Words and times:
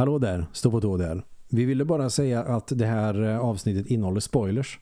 Hallå 0.00 0.18
där, 0.18 0.46
stå 0.52 0.70
på 0.70 0.80
tå 0.80 0.96
där. 0.96 1.22
Vi 1.50 1.64
ville 1.64 1.84
bara 1.84 2.10
säga 2.10 2.42
att 2.42 2.72
det 2.74 2.86
här 2.86 3.22
eh, 3.22 3.38
avsnittet 3.38 3.86
innehåller 3.86 4.20
spoilers. 4.20 4.78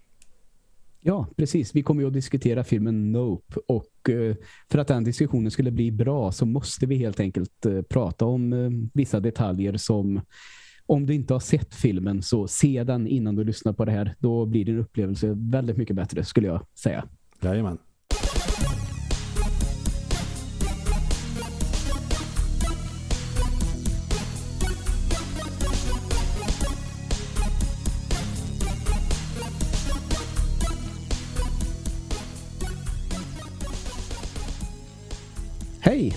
Ja, 1.01 1.27
precis. 1.37 1.77
Vi 1.77 1.83
kommer 1.83 2.03
ju 2.03 2.07
att 2.07 2.13
diskutera 2.13 2.65
filmen 2.65 3.13
Nope 3.13 3.61
och 3.69 4.11
eh, 4.11 4.37
för 4.71 4.79
att 4.79 4.89
den 4.89 5.05
diskussionen 5.05 5.51
skulle 5.51 5.71
bli 5.71 5.93
bra 5.93 6.33
så 6.33 6.47
måste 6.47 6.87
vi 6.87 6.97
helt 6.97 7.21
enkelt 7.21 7.67
eh, 7.67 7.83
prata 7.83 8.25
om 8.25 8.91
vissa 8.95 9.21
detaljer 9.21 9.77
som 9.77 10.21
om 10.87 11.07
du 11.07 11.15
inte 11.15 11.35
har 11.35 11.41
sett 11.41 11.75
filmen 11.75 12.23
så 12.23 12.49
se 12.49 12.85
den 12.85 13.07
innan 13.07 13.37
du 13.37 13.45
lyssnar 13.45 13.73
på 13.73 13.85
det 13.85 13.93
här. 13.93 14.15
Då 14.19 14.47
blir 14.47 14.65
din 14.65 14.79
upplevelse 14.79 15.35
väldigt 15.37 15.77
mycket 15.77 15.97
bättre 15.97 16.25
skulle 16.25 16.47
jag 16.47 16.67
säga. 16.75 17.05
Jajamän. 17.43 17.79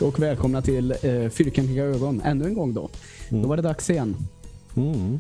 Och 0.02 0.20
välkomna 0.20 0.62
till 0.62 0.92
eh, 0.92 1.30
Fyrkantiga 1.30 1.84
ögon 1.84 2.22
ännu 2.26 2.46
en 2.46 2.54
gång 2.54 2.74
då. 2.74 2.90
Mm. 3.30 3.44
Då 3.44 3.50
var 3.50 3.56
det 3.56 3.62
dags 3.62 3.90
igen. 3.90 4.16
Mm. 4.78 5.20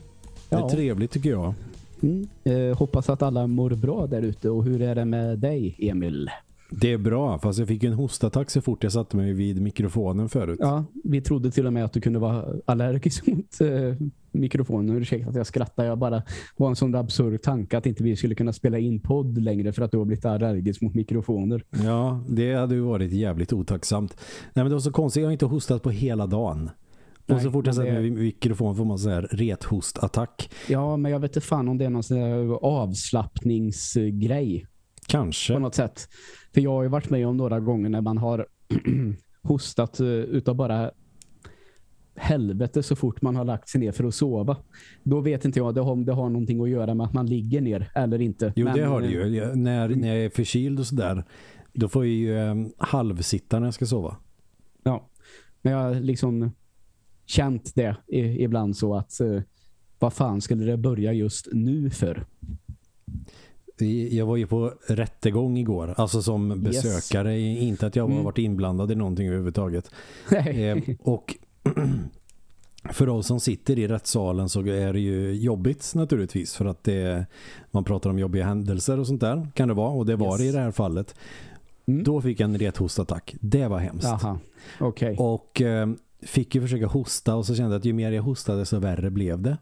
Det 0.50 0.56
är 0.56 0.60
Ja. 0.60 0.70
trevligt 0.70 1.12
tycker 1.12 1.30
jag. 1.30 1.54
Mm. 2.02 2.28
Eh, 2.44 2.78
hoppas 2.78 3.10
att 3.10 3.22
alla 3.22 3.48
mår 3.48 3.70
bra 3.70 4.08
där 4.08 4.22
ute. 4.22 4.50
Och 4.50 4.64
hur 4.64 4.82
är 4.82 4.96
det 4.96 5.06
med 5.06 5.40
dig, 5.40 5.76
Emil? 5.80 6.30
Det 6.74 6.92
är 6.92 6.98
bra, 6.98 7.40
fast 7.40 7.60
jag 7.60 7.68
fick 7.68 7.84
en 7.84 7.94
hostattack 7.94 8.50
så 8.50 8.62
fort 8.62 8.84
jag 8.84 8.92
satte 8.92 9.18
mig 9.18 9.34
vid 9.34 9.62
mikrofonen 9.62 10.30
förut. 10.30 10.58
Ja, 10.62 10.86
vi 11.04 11.22
trodde 11.22 11.52
till 11.52 11.68
och 11.68 11.74
med 11.74 11.86
att 11.86 11.94
du 11.94 12.02
kunde 12.02 12.20
vara 12.20 12.46
allergisk 12.66 13.28
mot 13.28 13.62
eh, 13.62 13.96
mikrofonen. 14.32 14.98
Ursäkta 14.98 15.30
att 15.30 15.36
jag 15.36 15.48
skrattar. 15.48 15.86
Jag 15.86 15.98
bara 15.98 16.24
var 16.58 16.70
en 16.70 16.76
sån 16.76 16.96
absurd 16.96 17.42
tanke 17.42 17.78
att 17.78 17.86
inte 17.86 18.04
vi 18.04 18.16
skulle 18.16 18.36
kunna 18.36 18.54
spela 18.54 18.80
in 18.80 19.00
podd 19.00 19.38
längre 19.38 19.74
för 19.74 19.82
att 19.82 19.92
du 19.92 19.98
har 19.98 20.06
blivit 20.06 20.26
allergisk 20.26 20.82
mot 20.82 20.94
mikrofoner. 20.94 21.64
Ja, 21.84 22.24
det 22.30 22.54
hade 22.54 22.76
ju 22.76 22.82
varit 22.82 23.12
jävligt 23.12 23.54
otacksamt. 23.54 24.16
Nej 24.20 24.26
men 24.54 24.66
det 24.66 24.74
var 24.74 24.80
så 24.80 24.92
konstigt, 24.92 25.22
jag 25.22 25.28
har 25.28 25.34
inte 25.34 25.46
hostat 25.46 25.84
på 25.84 25.90
hela 25.90 26.28
dagen. 26.28 26.70
Och 27.28 27.36
Nej, 27.36 27.44
så 27.44 27.52
fort 27.52 27.66
jag 27.66 27.76
sätter 27.76 27.94
mig 27.94 28.02
vid 28.02 28.14
mikrofon 28.14 28.76
får 28.76 28.86
man 28.86 29.00
så 29.00 29.10
här 29.10 29.28
rethostattack. 29.32 30.52
Ja, 30.70 30.98
men 30.98 31.12
jag 31.12 31.20
vet 31.20 31.36
inte 31.36 31.48
fan 31.48 31.68
om 31.68 31.78
det 31.78 31.86
är 31.86 31.90
någon 31.90 32.04
sån 32.04 32.18
här 32.18 32.66
avslappningsgrej 32.66 34.66
Kanske. 35.08 35.54
på 35.54 35.60
något 35.60 35.76
sätt. 35.76 36.08
För 36.54 36.62
jag 36.62 36.72
har 36.72 36.84
ju 36.84 36.90
varit 36.90 37.10
med 37.10 37.28
om 37.28 37.38
några 37.38 37.60
gånger 37.60 37.90
när 37.90 38.02
man 38.02 38.18
har 38.18 38.48
hostat 39.42 40.00
eh, 40.00 40.08
utav 40.08 40.56
bara 40.56 40.92
helvete 42.16 42.84
så 42.84 42.96
fort 42.96 43.22
man 43.22 43.36
har 43.36 43.46
lagt 43.46 43.70
sig 43.70 43.82
ner 43.82 43.92
för 43.92 44.04
att 44.04 44.16
sova. 44.16 44.58
Då 45.04 45.20
vet 45.22 45.46
inte 45.46 45.60
jag 45.60 45.76
det 45.76 45.82
har- 45.82 45.92
om 45.92 46.06
det 46.06 46.14
har 46.14 46.30
någonting 46.30 46.62
att 46.62 46.70
göra 46.70 46.94
med 46.94 47.06
att 47.06 47.14
man 47.14 47.26
ligger 47.26 47.62
ner 47.62 47.92
eller 47.96 48.22
inte. 48.22 48.54
Jo, 48.56 48.66
Men, 48.66 48.78
det 48.78 48.84
har 48.86 49.02
det 49.02 49.08
eh, 49.08 49.12
ju. 49.28 49.36
Jag- 49.38 49.58
När, 49.58 49.90
när 49.90 50.08
jag 50.08 50.18
är 50.26 50.30
förkyld 50.30 50.80
och 50.80 50.86
sådär, 50.88 51.24
då 51.74 51.90
får 51.90 52.06
jag 52.06 52.14
ju 52.16 52.38
eh, 52.38 52.56
halvsitta 52.78 53.60
när 53.60 53.68
jag 53.68 53.74
ska 53.74 53.86
sova. 53.86 54.18
Ja, 54.84 55.10
men 55.62 55.74
jag 55.74 55.80
har 55.80 55.96
liksom 55.96 56.52
känt 57.26 57.76
det 57.76 57.96
i, 58.08 58.44
ibland 58.44 58.78
så 58.78 58.96
att 58.96 59.20
eh, 59.20 59.42
vad 60.00 60.14
fan 60.14 60.42
skulle 60.42 60.66
det 60.66 60.78
börja 60.78 61.14
just 61.14 61.48
nu 61.52 61.90
för? 61.90 62.26
Jag 64.12 64.26
var 64.26 64.38
ju 64.38 64.48
på 64.48 64.74
rättegång 64.88 65.58
igår, 65.58 65.94
alltså 65.98 66.22
som 66.22 66.52
Yes. 66.52 66.60
besökare, 66.84 67.40
inte 67.40 67.88
att 67.88 67.96
jag 67.96 68.04
har 68.04 68.12
Mm. 68.12 68.24
varit 68.24 68.38
inblandad 68.38 68.92
i 68.92 68.96
någonting 68.96 69.28
överhuvudtaget. 69.28 69.92
Eh, 70.32 70.78
och 71.00 71.36
för 72.92 73.10
oss 73.10 73.28
som 73.28 73.40
sitter 73.40 73.80
i 73.80 73.88
rättssalen 73.88 74.50
så 74.50 74.60
är 74.68 74.94
det 74.94 75.00
ju 75.00 75.34
jobbigt 75.34 75.92
naturligtvis 75.96 76.56
för 76.56 76.66
att 76.66 76.84
det, 76.84 77.26
man 77.72 77.84
pratar 77.84 78.10
om 78.10 78.20
jobbiga 78.20 78.46
händelser 78.46 79.00
och 79.00 79.08
sånt 79.08 79.22
där 79.22 79.48
kan 79.54 79.68
det 79.68 79.74
vara 79.74 79.92
och 79.92 80.06
det 80.06 80.16
var 80.16 80.28
Yes. 80.32 80.38
det 80.40 80.46
i 80.46 80.52
det 80.52 80.60
här 80.60 80.72
fallet. 80.72 81.16
Mm. 81.86 82.04
Då 82.04 82.22
fick 82.22 82.40
jag 82.40 82.50
en 82.50 82.58
rethostattack. 82.58 83.36
Det 83.42 83.68
var 83.68 83.80
hemskt. 83.80 84.04
Jaha, 84.08 84.40
okej. 84.80 85.16
Och 85.20 85.62
eh, 85.62 85.90
fick 86.22 86.56
ju 86.56 86.62
försöka 86.62 86.88
hosta 86.88 87.36
och 87.36 87.46
så 87.46 87.56
kände 87.56 87.72
jag 87.72 87.80
att 87.80 87.86
ju 87.86 87.94
mer 87.94 88.12
jag 88.12 88.24
hostade 88.24 88.66
så 88.66 88.80
värre 88.80 89.10
blev 89.10 89.42
det. 89.42 89.58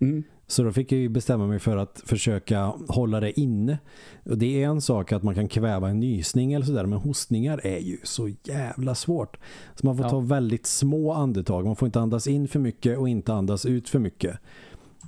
Mm. 0.00 0.22
Så 0.52 0.62
då 0.62 0.72
fick 0.72 0.92
jag 0.92 1.00
ju 1.00 1.08
bestämma 1.08 1.46
mig 1.46 1.58
för 1.58 1.76
att 1.76 2.02
försöka 2.06 2.72
hålla 2.88 3.20
det 3.20 3.40
inne. 3.40 3.78
Och 4.24 4.38
det 4.38 4.62
är 4.62 4.66
en 4.68 4.80
sak 4.80 5.12
att 5.12 5.22
man 5.22 5.34
kan 5.34 5.48
kväva 5.48 5.88
en 5.88 6.00
nysning 6.00 6.52
eller 6.52 6.66
sådär, 6.66 6.86
men 6.86 6.98
hostningar 6.98 7.60
är 7.66 7.78
ju 7.78 7.98
så 8.02 8.28
jävla 8.44 8.94
svårt. 8.94 9.36
Så 9.74 9.86
man 9.86 9.96
får 9.96 10.06
Ja. 10.06 10.10
ta 10.10 10.20
väldigt 10.20 10.66
små 10.66 11.12
andetag. 11.12 11.64
Man 11.66 11.76
får 11.76 11.86
inte 11.86 12.00
andas 12.00 12.26
in 12.26 12.48
för 12.48 12.58
mycket 12.60 12.98
och 12.98 13.08
inte 13.08 13.32
andas 13.34 13.66
ut 13.66 13.88
för 13.88 13.98
mycket. 13.98 14.38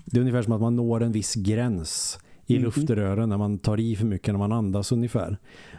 Det 0.04 0.16
är 0.16 0.21
ungefär 0.21 0.43
som 0.43 0.53
att 0.53 0.60
man 0.60 0.77
når 0.77 1.03
en 1.03 1.12
viss 1.12 1.34
gräns 1.34 2.19
i 2.47 2.54
Mhm. 2.54 2.65
luftrören 2.65 3.28
när 3.28 3.37
man 3.38 3.59
tar 3.59 3.81
i 3.81 3.97
för 3.97 4.06
mycket 4.06 4.34
när 4.34 4.38
man 4.38 4.53
andas 4.53 4.93
ungefär. 4.93 5.38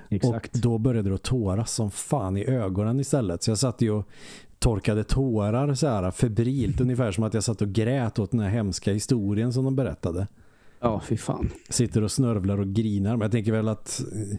Exakt. 0.10 0.56
Och 0.56 0.62
då 0.62 0.78
började 0.78 1.10
det 1.10 1.16
att 1.16 1.24
tåras 1.24 1.72
som 1.74 1.92
fan 1.92 2.38
i 2.38 2.46
ögonen 2.46 3.00
istället. 3.00 3.44
Så 3.44 3.52
jag 3.52 3.58
satt 3.58 3.82
ju 3.82 3.92
och 3.92 4.08
torkade 4.66 5.04
tårar 5.04 5.74
så 5.74 5.88
här 5.88 6.12
febrilt. 6.12 6.82
ungefär 6.82 7.12
som 7.12 7.24
att 7.24 7.34
jag 7.34 7.44
satt 7.44 7.62
och 7.62 7.68
grät 7.68 8.20
åt 8.20 8.32
den 8.32 8.40
här 8.40 8.50
hemska 8.50 8.94
historien 8.94 9.54
som 9.54 9.64
de 9.64 9.76
berättade. 9.76 10.28
Ja, 10.80 11.02
fy 11.06 11.18
fan. 11.18 11.50
Sitter 11.70 12.04
och 12.04 12.12
snörvlar 12.12 12.60
och 12.60 12.68
grinar. 12.68 13.12
Men 13.12 13.22
jag 13.22 13.32
tänker 13.32 13.52
väl 13.52 13.68
att 13.68 14.02
eh, 14.14 14.38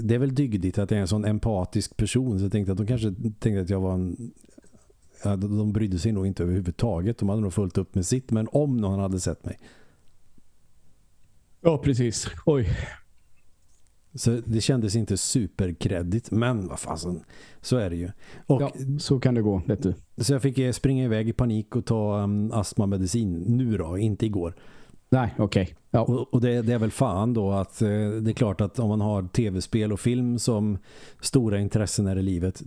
det 0.00 0.14
är 0.14 0.18
väl 0.18 0.34
dygdigt 0.34 0.78
att 0.78 0.90
jag 0.90 0.98
är 0.98 1.00
en 1.00 1.08
sån 1.08 1.24
empatisk 1.24 1.96
person. 1.96 2.38
Så 2.38 2.44
jag 2.44 2.52
tänkte 2.52 2.72
att 2.72 2.78
de 2.78 2.86
kanske 2.86 3.14
tänkte 3.38 3.60
att 3.60 3.70
jag 3.70 3.80
var 3.80 3.94
en... 3.94 4.32
Ja, 5.24 5.36
de 5.36 5.58
de 5.58 5.72
brydde 5.72 5.98
sig 5.98 6.12
nog 6.12 6.26
inte 6.26 6.42
överhuvudtaget. 6.42 7.18
De 7.18 7.28
hade 7.28 7.42
nog 7.42 7.52
fullt 7.52 7.78
upp 7.78 7.94
med 7.94 8.06
sitt. 8.06 8.30
Men 8.30 8.48
om 8.52 8.76
någon 8.76 9.00
hade 9.00 9.20
sett 9.20 9.44
mig. 9.44 9.58
Ja, 11.60 11.78
precis. 11.78 12.28
Oj. 12.46 12.68
Så 14.14 14.40
det 14.46 14.60
kändes 14.60 14.96
inte 14.96 15.16
superkreddigt. 15.16 16.30
Men 16.30 16.68
vad 16.68 16.78
fasen, 16.80 17.20
så 17.60 17.76
är 17.76 17.90
det 17.90 17.96
ju. 17.96 18.10
Och 18.46 18.62
Ja, 18.62 18.72
så 18.98 19.20
kan 19.20 19.34
det 19.34 19.42
gå, 19.42 19.62
vet 19.66 19.82
du. 19.82 19.94
Så 20.16 20.32
jag 20.32 20.42
fick 20.42 20.58
eh, 20.58 20.72
springa 20.72 21.04
iväg 21.04 21.28
i 21.28 21.32
panik 21.32 21.76
och 21.76 21.84
ta 21.86 22.22
um, 22.22 22.52
astmamedicin 22.52 23.32
nu 23.46 23.76
då, 23.76 23.98
inte 23.98 24.26
igår. 24.26 24.54
Nej, 25.10 25.34
okej. 25.38 25.74
Ja. 25.90 26.00
Och, 26.00 26.34
och 26.34 26.40
det, 26.40 26.62
det 26.62 26.72
är 26.72 26.78
väl 26.78 26.90
fan 26.90 27.34
då 27.34 27.52
att 27.52 27.82
eh, 27.82 27.88
det 27.88 28.30
är 28.30 28.34
klart 28.34 28.60
att 28.60 28.78
om 28.78 28.88
man 28.88 29.00
har 29.00 29.22
tv-spel 29.22 29.92
och 29.92 30.00
film 30.00 30.38
som 30.38 30.78
stora 31.20 31.58
intressen 31.58 32.06
här 32.06 32.16
i 32.18 32.22
livet, 32.22 32.62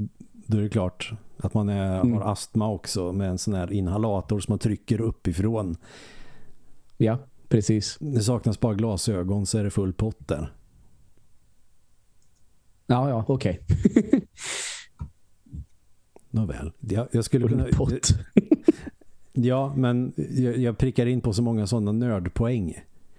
då 0.46 0.58
är 0.58 0.62
det 0.62 0.69
klart 0.69 1.13
att 1.38 1.53
man 1.53 1.69
är, 1.69 2.02
Mm. 2.02 2.13
har 2.13 2.31
astma 2.31 2.69
också 2.72 3.12
med 3.13 3.29
en 3.29 3.38
sån 3.38 3.53
här 3.53 3.73
inhalator 3.73 4.40
som 4.40 4.52
man 4.52 4.59
trycker 4.59 5.02
uppifrån. 5.02 5.75
ja, 6.97 7.18
precis. 7.50 7.97
Det 8.00 8.22
saknas 8.23 8.59
bara 8.59 8.73
glasögon 8.73 9.46
så 9.46 9.58
är 9.58 9.63
det 9.63 9.69
full 9.69 9.94
pott 9.94 10.28
där. 10.28 10.53
Ja, 12.91 13.09
ja, 13.09 13.25
okej. 13.28 13.59
Nåväl. 16.29 16.72
Jag, 16.79 17.07
jag 17.12 17.25
skulle 17.25 17.47
kunna... 17.47 17.66
Ja, 19.34 19.74
men 19.75 20.13
jag, 20.18 20.57
jag 20.57 20.78
prickar 20.78 21.06
in 21.06 21.22
på 21.22 21.34
så 21.34 21.41
många 21.41 21.68
sådana 21.68 21.91
nördpoäng. 21.91 22.74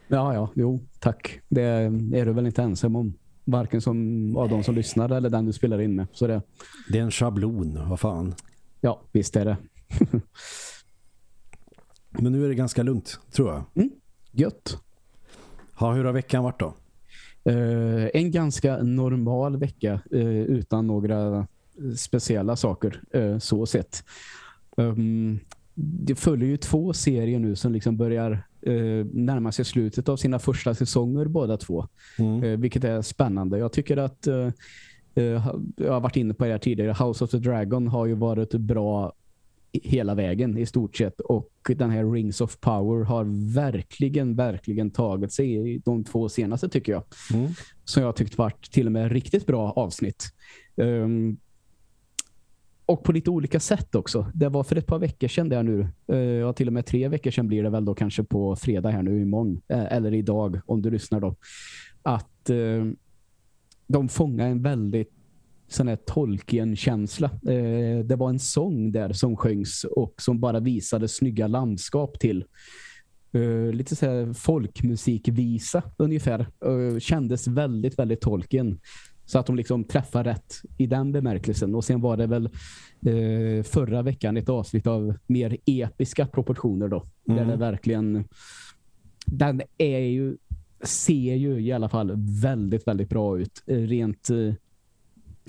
Ja, 0.08 0.34
ja, 0.34 0.50
jo, 0.54 0.80
tack. 0.98 1.40
Det 1.48 1.62
är 1.62 2.26
du 2.26 2.32
väl 2.32 2.46
inte 2.46 2.62
ensam 2.62 2.96
om. 2.96 3.14
Varken 3.44 3.80
som 3.80 4.36
av 4.36 4.48
de 4.48 4.64
som 4.64 4.74
lyssnar 4.74 5.10
eller 5.12 5.30
den 5.30 5.46
du 5.46 5.52
spelar 5.52 5.80
in 5.80 5.94
med. 5.94 6.06
Så 6.12 6.26
det, 6.26 6.42
Det 6.88 6.98
är 6.98 7.02
en 7.02 7.10
schablon, 7.10 7.88
vad 7.88 8.00
fan. 8.00 8.34
ja, 8.80 9.00
visst 9.12 9.36
är 9.36 9.44
det. 9.44 9.56
Men 12.10 12.32
nu 12.32 12.44
är 12.44 12.48
det 12.48 12.54
ganska 12.54 12.82
lugnt, 12.82 13.20
tror 13.30 13.52
jag. 13.52 13.88
Gött. 14.32 14.78
Ja, 15.80 15.92
hur 15.92 16.04
har 16.04 16.12
veckan 16.12 16.44
varit 16.44 16.60
då? 16.60 16.74
Eh, 17.44 18.08
en 18.14 18.30
ganska 18.30 18.82
normal 18.82 19.56
vecka 19.56 20.00
eh, 20.12 20.40
utan 20.42 20.86
några 20.86 21.46
speciella 21.96 22.56
saker 22.56 23.00
uh, 23.16 23.38
så 23.38 23.66
sett. 23.66 24.04
Um, 24.76 25.40
det 25.74 26.14
följer 26.14 26.48
ju 26.48 26.56
två 26.56 26.92
serier 26.92 27.38
nu 27.38 27.56
som 27.56 27.72
liksom 27.72 27.96
börjar 27.96 28.42
uh, 28.66 29.06
närma 29.12 29.52
sig 29.52 29.64
slutet 29.64 30.08
av 30.08 30.16
sina 30.16 30.38
första 30.38 30.74
säsonger 30.74 31.24
båda 31.24 31.56
två. 31.56 31.88
Mm. 32.18 32.42
Eh, 32.42 32.58
vilket 32.58 32.84
är 32.84 33.02
spännande. 33.02 33.58
Jag 33.58 33.72
tycker 33.72 33.96
att 33.96 34.26
eh, 34.26 34.50
eh, 35.14 35.46
jag 35.76 35.92
har 35.92 36.00
varit 36.00 36.16
inne 36.16 36.34
på 36.34 36.44
det 36.44 36.50
här 36.50 36.58
tidigare. 36.58 37.04
House 37.04 37.24
of 37.24 37.30
the 37.30 37.38
Dragon 37.38 37.88
har 37.88 38.06
ju 38.06 38.14
varit 38.14 38.54
bra 38.54 39.12
hela 39.72 40.14
vägen 40.14 40.58
i 40.58 40.66
stort 40.66 40.96
sett 40.96 41.20
och 41.20 41.50
den 41.68 41.90
här 41.90 42.12
Rings 42.12 42.40
of 42.40 42.60
Power 42.60 43.04
har 43.04 43.54
verkligen, 43.54 44.36
verkligen 44.36 44.90
tagit 44.90 45.32
sig 45.32 45.74
i 45.74 45.78
de 45.78 46.04
två 46.04 46.28
senaste 46.28 46.68
tycker 46.68 46.92
jag. 46.92 47.04
Mm. 47.34 47.50
Som 47.84 48.02
jag 48.02 48.16
tyckt 48.16 48.38
varit 48.38 48.70
till 48.72 48.86
och 48.86 48.92
med 48.92 49.12
riktigt 49.12 49.46
bra 49.46 49.72
avsnitt. 49.72 50.24
Ehm, 50.76 51.36
och 52.86 53.04
på 53.04 53.12
lite 53.12 53.30
olika 53.30 53.60
sätt 53.60 53.94
också. 53.94 54.30
Det 54.34 54.48
var 54.48 54.64
för 54.64 54.76
ett 54.76 54.86
par 54.86 54.98
veckor 54.98 55.28
sedan 55.28 55.48
där 55.48 55.62
nu. 55.62 55.88
Uh, 56.12 56.18
ja, 56.18 56.52
till 56.52 56.66
och 56.66 56.72
med 56.72 56.86
tre 56.86 57.08
veckor 57.08 57.30
sedan 57.30 57.48
blir 57.48 57.62
det 57.62 57.70
väl 57.70 57.84
då 57.84 57.94
kanske 57.94 58.24
på 58.24 58.56
fredag 58.56 58.90
här 58.90 59.02
nu 59.02 59.22
imorgon. 59.22 59.60
eh, 59.68 59.92
eller 59.92 60.14
idag 60.14 60.60
om 60.66 60.82
du 60.82 60.90
lyssnar 60.90 61.20
då. 61.20 61.36
Att 62.02 62.50
eh, 62.50 62.84
de 63.86 64.08
fångar 64.08 64.48
en 64.48 64.62
väldigt 64.62 65.21
sån 65.72 65.88
här 65.88 65.96
Tolkien-känsla. 65.96 67.30
Eh, 67.48 68.04
det 68.04 68.16
var 68.16 68.30
en 68.30 68.38
sång 68.38 68.92
där 68.92 69.12
som 69.12 69.36
sjöngs 69.36 69.84
och 69.84 70.14
som 70.16 70.40
bara 70.40 70.60
visade 70.60 71.08
snygga 71.08 71.46
landskap 71.46 72.20
till. 72.20 72.44
Uh, 73.36 73.72
lite 73.72 73.96
så 73.96 74.06
här 74.06 74.32
folkmusikvisa 74.32 75.82
ungefär. 75.96 76.46
Uh, 76.66 76.98
kändes 76.98 77.48
väldigt, 77.48 77.98
väldigt 77.98 78.20
Tolkien. 78.20 78.80
Så 79.24 79.38
att 79.38 79.46
de 79.46 79.56
liksom 79.56 79.84
träffar 79.84 80.24
rätt 80.24 80.54
i 80.78 80.86
den 80.86 81.12
bemärkelsen. 81.12 81.74
Och 81.74 81.84
sen 81.84 82.00
var 82.00 82.16
det 82.16 82.26
väl 82.26 82.48
uh, 83.06 83.62
förra 83.62 84.02
veckan 84.02 84.36
ett 84.36 84.48
avsnitt 84.48 84.86
av 84.86 85.14
mer 85.26 85.56
episka 85.66 86.26
proportioner 86.26 86.88
då. 86.88 87.06
Mm. 87.28 87.36
Där 87.36 87.52
det 87.52 87.56
verkligen 87.56 88.24
den 89.26 89.62
är 89.78 89.98
ju 89.98 90.36
ser 90.84 91.34
ju 91.34 91.60
i 91.60 91.72
alla 91.72 91.88
fall 91.88 92.12
väldigt, 92.42 92.86
väldigt 92.86 93.08
bra 93.08 93.38
ut. 93.38 93.62
Rent 93.66 94.30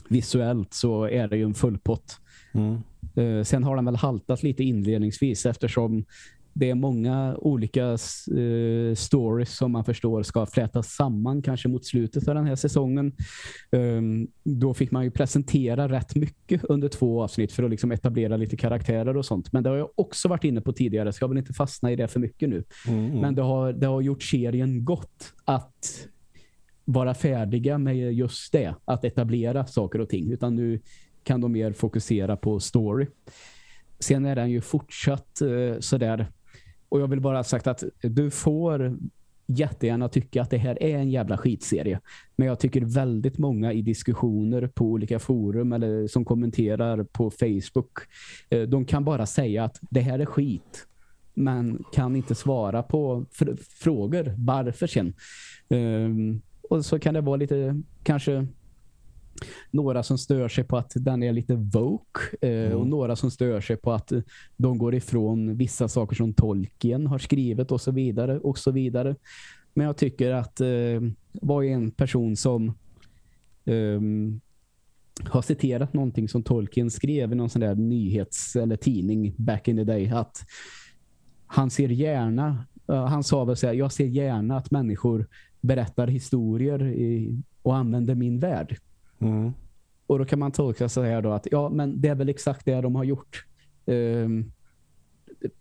visuellt 0.10 0.74
så 0.74 1.04
är 1.04 1.28
det 1.28 1.38
ju 1.38 1.44
en 1.44 1.54
fullpott. 1.54 2.20
Mm. 2.54 3.46
sen 3.46 3.64
har 3.64 3.76
den 3.76 3.86
väl 3.86 3.96
haltat 3.96 4.44
lite 4.44 4.64
inledningsvis 4.64 5.46
eftersom 5.46 6.06
det 6.54 6.70
är 6.70 6.76
många 6.76 7.36
olika 7.38 7.98
uh, 8.32 8.96
stories 8.96 9.58
som 9.58 9.72
man 9.72 9.86
förstår 9.86 10.24
ska 10.24 10.46
flätas 10.46 10.88
samman 10.88 11.42
kanske 11.42 11.68
mot 11.68 11.86
slutet 11.86 12.28
av 12.28 12.36
den 12.36 12.46
här 12.46 12.56
säsongen. 12.56 13.12
Um, 13.72 14.28
då 14.44 14.74
fick 14.74 14.92
man 14.92 15.04
ju 15.04 15.12
presentera 15.12 15.88
rätt 15.88 16.16
mycket 16.16 16.64
under 16.64 16.90
två 16.90 17.24
avsnitt 17.24 17.52
för 17.52 17.64
att 17.64 17.72
liksom 17.72 17.92
etablera 17.92 18.38
lite 18.38 18.58
karaktärer 18.58 19.18
och 19.18 19.26
sånt. 19.26 19.54
Men 19.54 19.64
det 19.64 19.70
har 19.70 19.78
jag 19.78 19.90
också 19.96 20.28
varit 20.28 20.44
inne 20.44 20.62
på 20.62 20.74
tidigare 20.74 21.14
så 21.14 21.24
jag 21.24 21.30
vill 21.30 21.38
inte 21.38 21.54
fastna 21.54 21.92
i 21.92 21.96
det 21.96 22.08
för 22.08 22.20
mycket 22.20 22.50
nu. 22.50 22.64
Mm. 22.88 23.20
Men 23.20 23.36
det 23.36 23.42
har, 23.42 23.74
det 23.74 23.88
har 23.88 24.02
gjort 24.02 24.24
serien 24.24 24.86
gott 24.86 25.34
att 25.46 26.08
vara 26.86 27.14
färdiga 27.14 27.78
med 27.78 28.14
just 28.14 28.54
det. 28.54 28.76
Att 28.86 29.04
etablera 29.04 29.66
saker 29.66 30.02
och 30.02 30.10
ting. 30.10 30.32
Utan 30.32 30.56
nu 30.56 30.80
kan 31.24 31.42
de 31.42 31.52
mer 31.52 31.74
fokusera 31.74 32.38
på 32.38 32.60
story. 32.60 33.08
Sen 34.00 34.26
är 34.26 34.36
den 34.36 34.52
ju 34.52 34.62
fortsatt 34.62 35.42
eh, 35.42 35.80
sådär 35.80 36.28
och 36.90 37.02
jag 37.02 37.08
vill 37.08 37.22
bara 37.22 37.38
ha 37.38 37.44
sagt 37.44 37.68
att 37.68 37.84
du 38.02 38.32
får 38.32 38.98
jättegärna 39.48 40.10
tycka 40.10 40.42
att 40.42 40.50
det 40.50 40.58
här 40.58 40.84
är 40.84 40.98
en 40.98 41.10
jävla 41.10 41.38
skitserie. 41.38 42.00
Men 42.36 42.48
jag 42.48 42.60
tycker 42.60 42.82
väldigt 42.82 43.38
många 43.38 43.74
i 43.74 43.82
diskussioner 43.82 44.68
på 44.68 44.86
olika 44.86 45.20
forum 45.20 45.74
eller 45.74 46.08
som 46.08 46.26
kommenterar 46.26 47.04
på 47.04 47.32
Facebook, 47.32 48.00
eh, 48.50 48.62
de 48.62 48.86
kan 48.86 49.06
bara 49.06 49.26
säga 49.26 49.64
att 49.64 49.80
det 49.82 50.00
här 50.00 50.20
är 50.20 50.26
skit. 50.26 50.88
Men 51.34 51.84
kan 51.94 52.16
inte 52.16 52.36
svara 52.36 52.84
på 52.84 53.26
frågor. 53.80 54.36
Varför 54.38 54.88
sen? 54.88 55.14
Ehm, 55.70 56.42
Um, 56.70 56.78
och 56.78 56.86
så 56.86 57.00
kan 57.00 57.14
det 57.14 57.22
vara 57.22 57.36
lite 57.36 57.82
kanske 58.04 58.48
några 59.72 60.04
som 60.04 60.18
stör 60.18 60.48
sig 60.48 60.64
på 60.64 60.78
att 60.78 60.92
den 60.96 61.24
är 61.24 61.34
lite 61.34 61.56
woke 61.56 62.20
eh, 62.42 62.66
mm. 62.66 62.78
och 62.78 62.88
några 62.88 63.16
som 63.16 63.32
stör 63.32 63.62
sig 63.62 63.78
på 63.78 63.92
att 63.92 64.12
de 64.58 64.78
går 64.78 64.96
ifrån 64.96 65.58
vissa 65.58 65.88
saker 65.88 66.16
som 66.16 66.34
Tolkien 66.34 67.08
har 67.08 67.18
skrivit 67.18 67.72
och 67.72 67.82
så 67.82 67.92
vidare 67.92 68.40
och 68.40 68.58
så 68.58 68.72
vidare. 68.72 69.16
Men 69.74 69.86
jag 69.86 69.98
tycker 69.98 70.32
att 70.32 70.62
eh, 70.62 71.02
var 71.32 71.64
en 71.64 71.92
person 71.92 72.36
som 72.36 72.68
eh, 73.66 74.02
har 75.30 75.42
citerat 75.42 75.94
någonting 75.94 76.30
som 76.30 76.44
Tolkien 76.44 76.92
skrev 76.92 77.32
i 77.32 77.36
någon 77.36 77.50
sån 77.50 77.62
där 77.62 77.76
nyhets- 77.76 78.62
eller 78.62 78.76
tidning 78.76 79.34
back 79.38 79.68
in 79.68 79.78
the 79.78 79.84
day 79.84 80.10
att 80.10 80.46
han 81.48 81.70
ser 81.70 81.90
gärna 81.90 82.66
han 82.88 83.24
sa 83.24 83.46
väl 83.46 83.56
så 83.56 83.68
här, 83.68 83.74
jag 83.74 83.92
ser 83.92 84.06
gärna 84.06 84.58
att 84.58 84.72
människor 84.72 85.28
berättar 85.64 86.08
historier 86.08 86.84
i, 86.88 87.42
och 87.62 87.76
använder 87.76 88.16
min 88.16 88.40
värld. 88.40 88.78
Mm. 89.20 89.52
Och 90.08 90.20
då 90.20 90.26
kan 90.26 90.40
man 90.40 90.52
tolka 90.52 90.90
så 90.90 91.02
här 91.02 91.22
då 91.22 91.32
att 91.32 91.48
ja, 91.52 91.70
men 91.70 92.02
det 92.02 92.08
är 92.08 92.16
väl 92.16 92.30
exakt 92.30 92.66
det 92.66 92.82
de 92.82 92.96
har 92.96 93.04
gjort. 93.04 93.46
Um, 93.86 94.52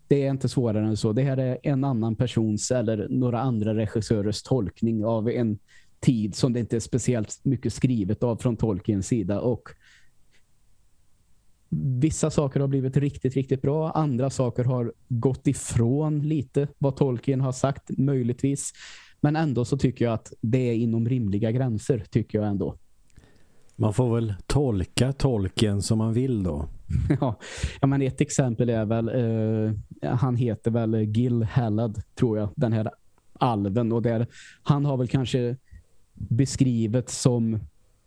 det 0.07 0.25
är 0.25 0.29
inte 0.29 0.49
svårare 0.49 0.85
än 0.85 0.97
så. 0.97 1.13
Det 1.13 1.21
här 1.21 1.37
är 1.37 1.57
en 1.63 1.83
annan 1.83 2.15
persons 2.15 2.71
eller 2.71 3.07
några 3.09 3.41
andra 3.41 3.75
regissörers 3.75 4.43
tolkning 4.43 5.05
av 5.05 5.29
en 5.29 5.59
tid 5.99 6.35
som 6.35 6.53
det 6.53 6.59
inte 6.59 6.75
är 6.75 6.79
speciellt 6.79 7.39
mycket 7.45 7.73
skrivet 7.73 8.23
av 8.23 8.35
från 8.35 8.57
Tolkiens 8.57 9.07
sida. 9.07 9.41
Och 9.41 9.69
vissa 11.99 12.31
saker 12.31 12.59
har 12.59 12.67
blivit 12.67 12.97
riktigt, 12.97 13.33
riktigt 13.33 13.61
bra. 13.61 13.91
Andra 13.91 14.29
saker 14.29 14.63
har 14.63 14.93
gått 15.07 15.47
ifrån 15.47 16.19
lite 16.19 16.67
vad 16.77 16.95
Tolkien 16.95 17.41
har 17.41 17.51
sagt, 17.51 17.97
möjligtvis. 17.97 18.73
Men 19.23 19.35
ändå 19.35 19.65
så 19.65 19.77
tycker 19.77 20.05
jag 20.05 20.13
att 20.13 20.33
det 20.41 20.69
är 20.69 20.73
inom 20.73 21.09
rimliga 21.09 21.51
gränser, 21.51 22.03
tycker 22.09 22.39
jag 22.39 22.47
ändå. 22.47 22.75
Man 23.75 23.93
får 23.93 24.15
väl 24.15 24.33
tolka 24.47 25.13
tolken 25.13 25.81
som 25.81 25.97
man 25.97 26.13
vill 26.13 26.43
då. 26.43 26.69
ja, 27.81 27.87
men 27.87 28.01
ett 28.01 28.21
exempel 28.21 28.69
är 28.69 28.85
väl 28.85 29.09
eh, 29.09 30.09
han 30.15 30.35
heter 30.35 30.71
väl 30.71 30.95
Gil 30.95 31.43
Hallad 31.43 32.01
tror 32.15 32.37
jag, 32.37 32.49
den 32.55 32.73
här 32.73 32.91
alven 33.33 33.91
och 33.91 34.01
där 34.01 34.27
han 34.63 34.85
har 34.85 34.97
väl 34.97 35.07
kanske 35.07 35.57
beskrivit 36.13 37.09
som 37.09 37.59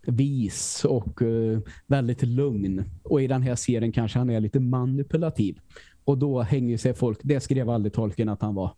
vis 0.07 0.85
och 0.85 1.23
eh, 1.23 1.59
väldigt 1.87 2.23
lugn. 2.23 2.85
Och 3.03 3.23
i 3.23 3.27
den 3.27 3.43
här 3.43 3.55
serien 3.55 3.93
kanske 3.93 4.19
han 4.19 4.31
är 4.31 4.41
lite 4.41 4.61
manipulativ. 4.61 5.59
Och 6.05 6.19
då 6.19 6.43
hänger 6.43 6.79
sig 6.79 6.95
folk, 6.95 7.19
det 7.23 7.41
skrev 7.41 7.71
aldrig 7.71 7.93
tolken 7.93 8.29
att 8.29 8.43
han 8.43 8.55
var. 8.55 8.71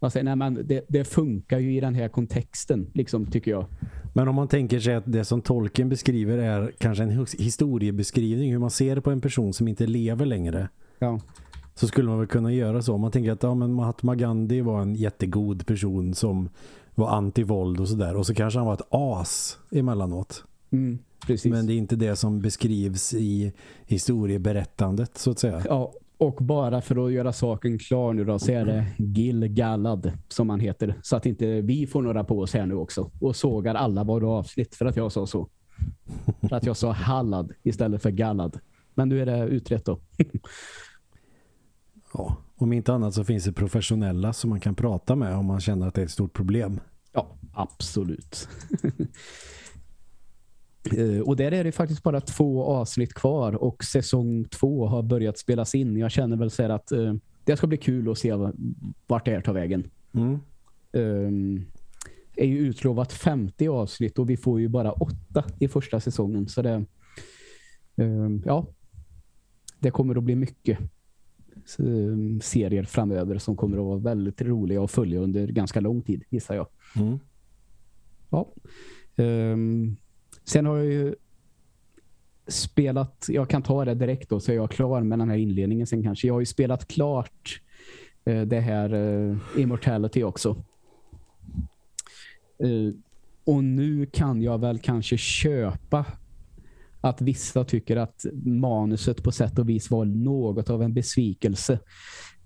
Alltså, 0.00 0.22
nej, 0.22 0.36
men 0.36 0.54
det, 0.54 0.84
det, 0.88 1.04
funkar 1.04 1.58
ju 1.58 1.76
i 1.76 1.80
den 1.80 1.94
här 1.94 2.08
kontexten, 2.08 2.90
liksom, 2.94 3.26
tycker 3.26 3.50
jag. 3.50 3.66
Men 4.12 4.28
om 4.28 4.34
man 4.34 4.48
tänker 4.48 4.80
sig 4.80 4.94
att 4.94 5.12
det 5.12 5.24
som 5.24 5.42
tolken 5.42 5.88
beskriver 5.88 6.38
är 6.38 6.72
kanske 6.78 7.02
en 7.02 7.26
historiebeskrivning, 7.38 8.52
hur 8.52 8.58
man 8.58 8.70
ser 8.70 9.00
på 9.00 9.10
en 9.10 9.20
person 9.20 9.52
som 9.52 9.68
inte 9.68 9.86
lever 9.86 10.26
längre. 10.26 10.68
Ja. 10.98 11.20
Så 11.74 11.86
skulle 11.86 12.08
man 12.08 12.18
väl 12.18 12.26
kunna 12.26 12.52
göra 12.52 12.82
så. 12.82 12.94
Om 12.94 13.00
man 13.00 13.10
tänker 13.10 13.32
att 13.32 13.42
ja, 13.42 13.54
men 13.54 13.72
Mahatma 13.72 14.14
Gandhi 14.14 14.60
var 14.60 14.82
en 14.82 14.94
jättegod 14.94 15.66
person 15.66 16.14
som 16.14 16.48
var 16.94 17.08
anti-våld 17.08 17.80
och 17.80 17.88
sådär. 17.88 18.16
Och 18.16 18.26
så 18.26 18.34
kanske 18.34 18.58
han 18.58 18.66
var 18.66 18.74
ett 18.74 18.86
as 18.90 19.58
emellanåt. 19.70 20.44
Mm, 20.70 20.98
precis. 21.26 21.52
Men 21.52 21.66
det 21.66 21.72
är 21.72 21.76
inte 21.76 21.96
det 21.96 22.16
som 22.16 22.40
beskrivs 22.40 23.14
i 23.14 23.52
historieberättandet 23.86 25.18
så 25.18 25.30
att 25.30 25.38
säga. 25.38 25.62
Ja, 25.68 25.92
och 26.18 26.34
bara 26.34 26.80
för 26.80 27.06
att 27.06 27.12
göra 27.12 27.32
saken 27.32 27.78
klar 27.78 28.12
nu 28.12 28.24
då 28.24 28.38
så 28.38 28.52
är 28.52 28.64
det 28.64 28.86
Gil 28.98 29.46
Gallad 29.46 30.12
som 30.28 30.50
han 30.50 30.60
heter. 30.60 30.94
Så 31.02 31.16
att 31.16 31.26
inte 31.26 31.60
vi 31.60 31.86
får 31.86 32.02
några 32.02 32.24
på 32.24 32.40
oss 32.40 32.54
här 32.54 32.66
nu 32.66 32.74
också. 32.74 33.10
Och 33.20 33.36
sågar 33.36 33.74
alla 33.74 34.04
våra 34.04 34.28
avsnitt 34.28 34.74
för 34.74 34.86
att 34.86 34.96
jag 34.96 35.12
sa 35.12 35.26
så. 35.26 35.48
För 36.48 36.56
att 36.56 36.66
jag 36.66 36.76
sa 36.76 36.92
Hallad 36.92 37.52
istället 37.62 38.02
för 38.02 38.10
Gallad. 38.10 38.58
Men 38.94 39.08
nu 39.08 39.22
är 39.22 39.26
det 39.26 39.46
utrett 39.46 39.84
då. 39.84 40.00
ja, 42.14 42.36
om 42.56 42.72
inte 42.72 42.92
annat 42.92 43.14
så 43.14 43.24
finns 43.24 43.44
det 43.44 43.52
professionella 43.52 44.32
som 44.32 44.50
man 44.50 44.60
kan 44.60 44.74
prata 44.74 45.16
med 45.16 45.34
om 45.36 45.46
man 45.46 45.60
känner 45.60 45.88
att 45.88 45.94
det 45.94 46.00
är 46.00 46.04
ett 46.04 46.10
stort 46.10 46.32
problem. 46.32 46.80
Ja, 47.12 47.38
absolut. 47.52 48.48
Uh, 50.92 51.20
och 51.20 51.36
där 51.36 51.52
är 51.52 51.64
det 51.64 51.72
faktiskt 51.72 52.02
bara 52.02 52.20
två 52.20 52.64
avsnitt 52.64 53.14
kvar 53.14 53.52
och 53.52 53.84
säsong 53.84 54.44
två 54.44 54.86
har 54.86 55.02
börjat 55.02 55.38
spelas 55.38 55.74
in. 55.74 55.96
Jag 55.96 56.10
känner 56.10 56.36
väl 56.36 56.50
så 56.50 56.72
att 56.72 56.92
uh, 56.92 57.14
det 57.44 57.56
ska 57.56 57.66
bli 57.66 57.78
kul 57.78 58.10
att 58.10 58.18
se 58.18 58.32
vart 59.06 59.24
det 59.24 59.30
här 59.30 59.40
tar 59.40 59.52
vägen. 59.52 59.90
Mm. 60.12 60.38
Um, 60.92 61.66
är 62.36 62.46
ju 62.46 62.58
utlovat 62.58 63.12
50 63.12 63.68
avsnitt 63.68 64.18
och 64.18 64.30
vi 64.30 64.36
får 64.36 64.60
ju 64.60 64.68
bara 64.68 64.92
åtta 64.92 65.44
i 65.58 65.68
första 65.68 66.00
säsongen. 66.00 66.48
Så 66.48 66.62
det, 66.62 66.84
um, 67.96 68.42
ja, 68.46 68.66
det 69.78 69.90
kommer 69.90 70.18
att 70.18 70.24
bli 70.24 70.36
mycket 70.36 70.78
um, 71.78 72.40
serier 72.40 72.82
framöver 72.82 73.38
som 73.38 73.56
kommer 73.56 73.76
att 73.76 73.84
vara 73.84 73.98
väldigt 73.98 74.42
roliga 74.42 74.82
att 74.82 74.90
följa 74.90 75.20
under 75.20 75.46
ganska 75.46 75.80
lång 75.80 76.02
tid, 76.02 76.24
gissar 76.30 76.54
jag. 76.54 76.66
Mm. 76.96 77.18
Ja. 78.30 78.52
Um, 79.16 79.96
Sen 80.48 80.66
har 80.66 80.76
jag 80.76 80.86
ju 80.86 81.14
spelat, 82.46 83.26
jag 83.28 83.50
kan 83.50 83.62
ta 83.62 83.84
det 83.84 83.94
direkt 83.94 84.30
då 84.30 84.40
så 84.40 84.52
är 84.52 84.56
jag 84.56 84.70
klar 84.70 85.02
med 85.02 85.18
den 85.18 85.30
här 85.30 85.36
inledningen 85.36 85.86
sen 85.86 86.02
kanske. 86.02 86.26
Jag 86.26 86.34
har 86.34 86.40
ju 86.40 86.46
spelat 86.46 86.88
klart 86.88 87.60
eh, 88.24 88.40
det 88.40 88.60
här 88.60 88.94
eh, 88.94 89.36
Immortality 89.56 90.22
också. 90.22 90.64
Eh, 92.58 92.94
och 93.44 93.64
nu 93.64 94.06
kan 94.06 94.42
jag 94.42 94.60
väl 94.60 94.78
kanske 94.78 95.16
köpa 95.16 96.04
att 97.00 97.20
vissa 97.20 97.64
tycker 97.64 97.96
att 97.96 98.26
manuset 98.44 99.22
på 99.22 99.32
sätt 99.32 99.58
och 99.58 99.68
vis 99.68 99.90
var 99.90 100.04
något 100.04 100.70
av 100.70 100.82
en 100.82 100.94
besvikelse. 100.94 101.78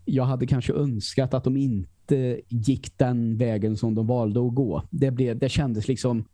Jag 0.04 0.24
hade 0.24 0.46
kanske 0.46 0.72
önskat 0.72 1.34
att 1.34 1.44
de 1.44 1.56
inte 1.56 2.40
gick 2.48 2.98
den 2.98 3.36
vägen 3.36 3.76
som 3.76 3.94
de 3.94 4.06
valde 4.06 4.46
att 4.46 4.54
gå. 4.54 4.82
Det, 4.90 5.10
blev, 5.10 5.38
det 5.38 5.48
kändes 5.48 5.88
liksom 5.88 6.24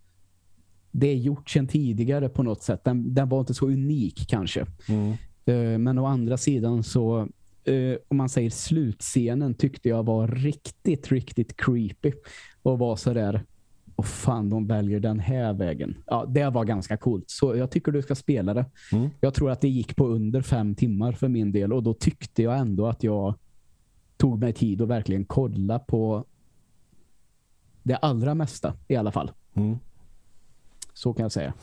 det 0.99 1.07
är 1.07 1.15
gjort 1.15 1.51
sedan 1.51 1.67
tidigare 1.67 2.29
på 2.29 2.43
något 2.43 2.63
sätt. 2.63 2.85
Den, 2.85 3.15
den 3.15 3.29
var 3.29 3.41
inte 3.41 3.55
så 3.55 3.67
unik 3.67 4.27
kanske. 4.29 4.67
Mm. 4.89 5.11
Uh, 5.49 5.79
men 5.79 5.99
å 5.99 6.07
andra 6.07 6.37
sidan 6.37 6.83
så 6.83 7.29
uh, 7.69 7.97
om 8.09 8.17
man 8.17 8.29
säger 8.29 8.51
slutscenen 8.51 9.55
tyckte 9.55 9.89
jag 9.89 10.03
var 10.03 10.29
riktigt, 10.29 11.13
riktigt 11.13 11.57
creepy. 11.57 12.13
Och 12.63 12.79
var 12.79 12.97
så 12.97 13.13
där 13.13 13.45
och 13.97 14.07
fan, 14.07 14.51
de 14.51 14.67
väljer 14.67 15.01
den 15.01 15.21
här 15.21 15.53
vägen. 15.53 15.97
Ja, 16.07 16.27
det 16.29 16.51
var 16.51 16.65
ganska 16.65 16.97
coolt. 16.97 17.31
Så 17.31 17.57
jag 17.57 17.71
tycker 17.71 17.93
du 17.93 18.03
ska 18.03 18.15
spela 18.15 18.55
det. 18.55 18.67
Mm. 18.93 19.11
Jag 19.21 19.35
tror 19.35 19.51
att 19.51 19.61
det 19.61 19.69
gick 19.69 19.97
på 19.97 20.07
under 20.07 20.43
fem 20.43 20.75
timmar 20.75 21.13
för 21.13 21.29
min 21.29 21.53
del. 21.53 21.73
Och 21.73 21.83
då 21.83 21.95
tyckte 21.95 22.43
jag 22.43 22.59
ändå 22.59 22.87
att 22.87 23.03
jag 23.03 23.35
tog 24.17 24.39
mig 24.39 24.53
tid 24.53 24.83
att 24.83 24.89
verkligen 24.89 25.25
kolla 25.25 25.79
på 25.79 26.25
det 27.83 27.97
allra 27.97 28.35
mesta 28.35 28.75
i 28.89 28.97
alla 28.97 29.13
fall. 29.13 29.31
Mm. 29.55 29.79
Så 30.97 31.13
kan 31.13 31.23
jag 31.23 31.33
säga. 31.33 31.55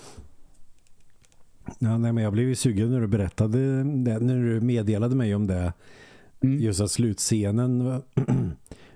Ja, 1.80 1.98
nej, 1.98 2.14
men 2.14 2.24
jag 2.24 2.34
blev 2.34 2.48
ju 2.48 2.56
sugen 2.56 2.92
när 2.92 3.02
du 3.02 3.08
berättade 3.08 3.58
det, 3.84 4.20
när 4.20 4.36
du 4.36 4.62
meddelade 4.62 5.16
mig 5.16 5.36
om 5.36 5.48
det. 5.48 5.74
Mm. 6.42 6.60
Just 6.60 6.82
att 6.82 6.92
slutscenen 6.92 8.02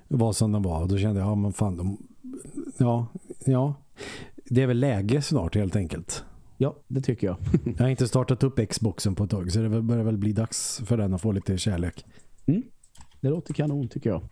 var 0.07 0.33
som 0.33 0.51
den 0.51 0.61
var. 0.61 0.87
Då 0.87 0.97
kände 0.97 1.19
jag, 1.19 1.29
ja 1.29 1.35
men 1.35 1.53
fan, 1.53 1.77
de, 1.77 1.97
ja, 2.77 3.07
ja. 3.45 3.73
Det 4.45 4.61
är 4.61 4.67
väl 4.67 4.79
läge 4.79 5.21
snart 5.21 5.55
helt 5.55 5.75
enkelt. 5.75 6.23
Ja, 6.57 6.75
det 6.87 7.01
tycker 7.01 7.27
jag. 7.27 7.37
Jag 7.77 7.83
har 7.83 7.89
inte 7.89 8.07
startat 8.07 8.43
upp 8.43 8.69
Xboxen 8.69 9.15
på 9.15 9.23
ett 9.23 9.29
tag 9.29 9.51
så 9.51 9.59
det 9.59 9.81
börjar 9.81 10.03
väl 10.03 10.17
bli 10.17 10.33
dags 10.33 10.81
för 10.85 10.97
den 10.97 11.13
att 11.13 11.21
få 11.21 11.31
lite 11.31 11.57
kärlek. 11.57 12.05
Det 13.21 13.29
låter 13.29 13.53
kanon 13.53 13.87
tycker 13.87 14.09
jag. 14.09 14.23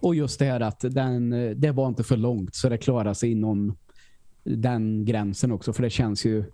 Och 0.00 0.14
just 0.14 0.38
det 0.38 0.44
här 0.44 0.60
att 0.60 0.80
den, 0.80 1.30
det 1.60 1.72
var 1.72 1.88
inte 1.88 2.04
för 2.04 2.16
långt 2.16 2.54
så 2.54 2.68
det 2.68 2.78
klarar 2.78 3.14
sig 3.14 3.30
inom 3.30 3.76
den 4.56 5.04
gränsen 5.04 5.52
också. 5.52 5.72
För 5.72 5.82
det 5.82 5.90
känns 5.90 6.24
ju 6.26 6.44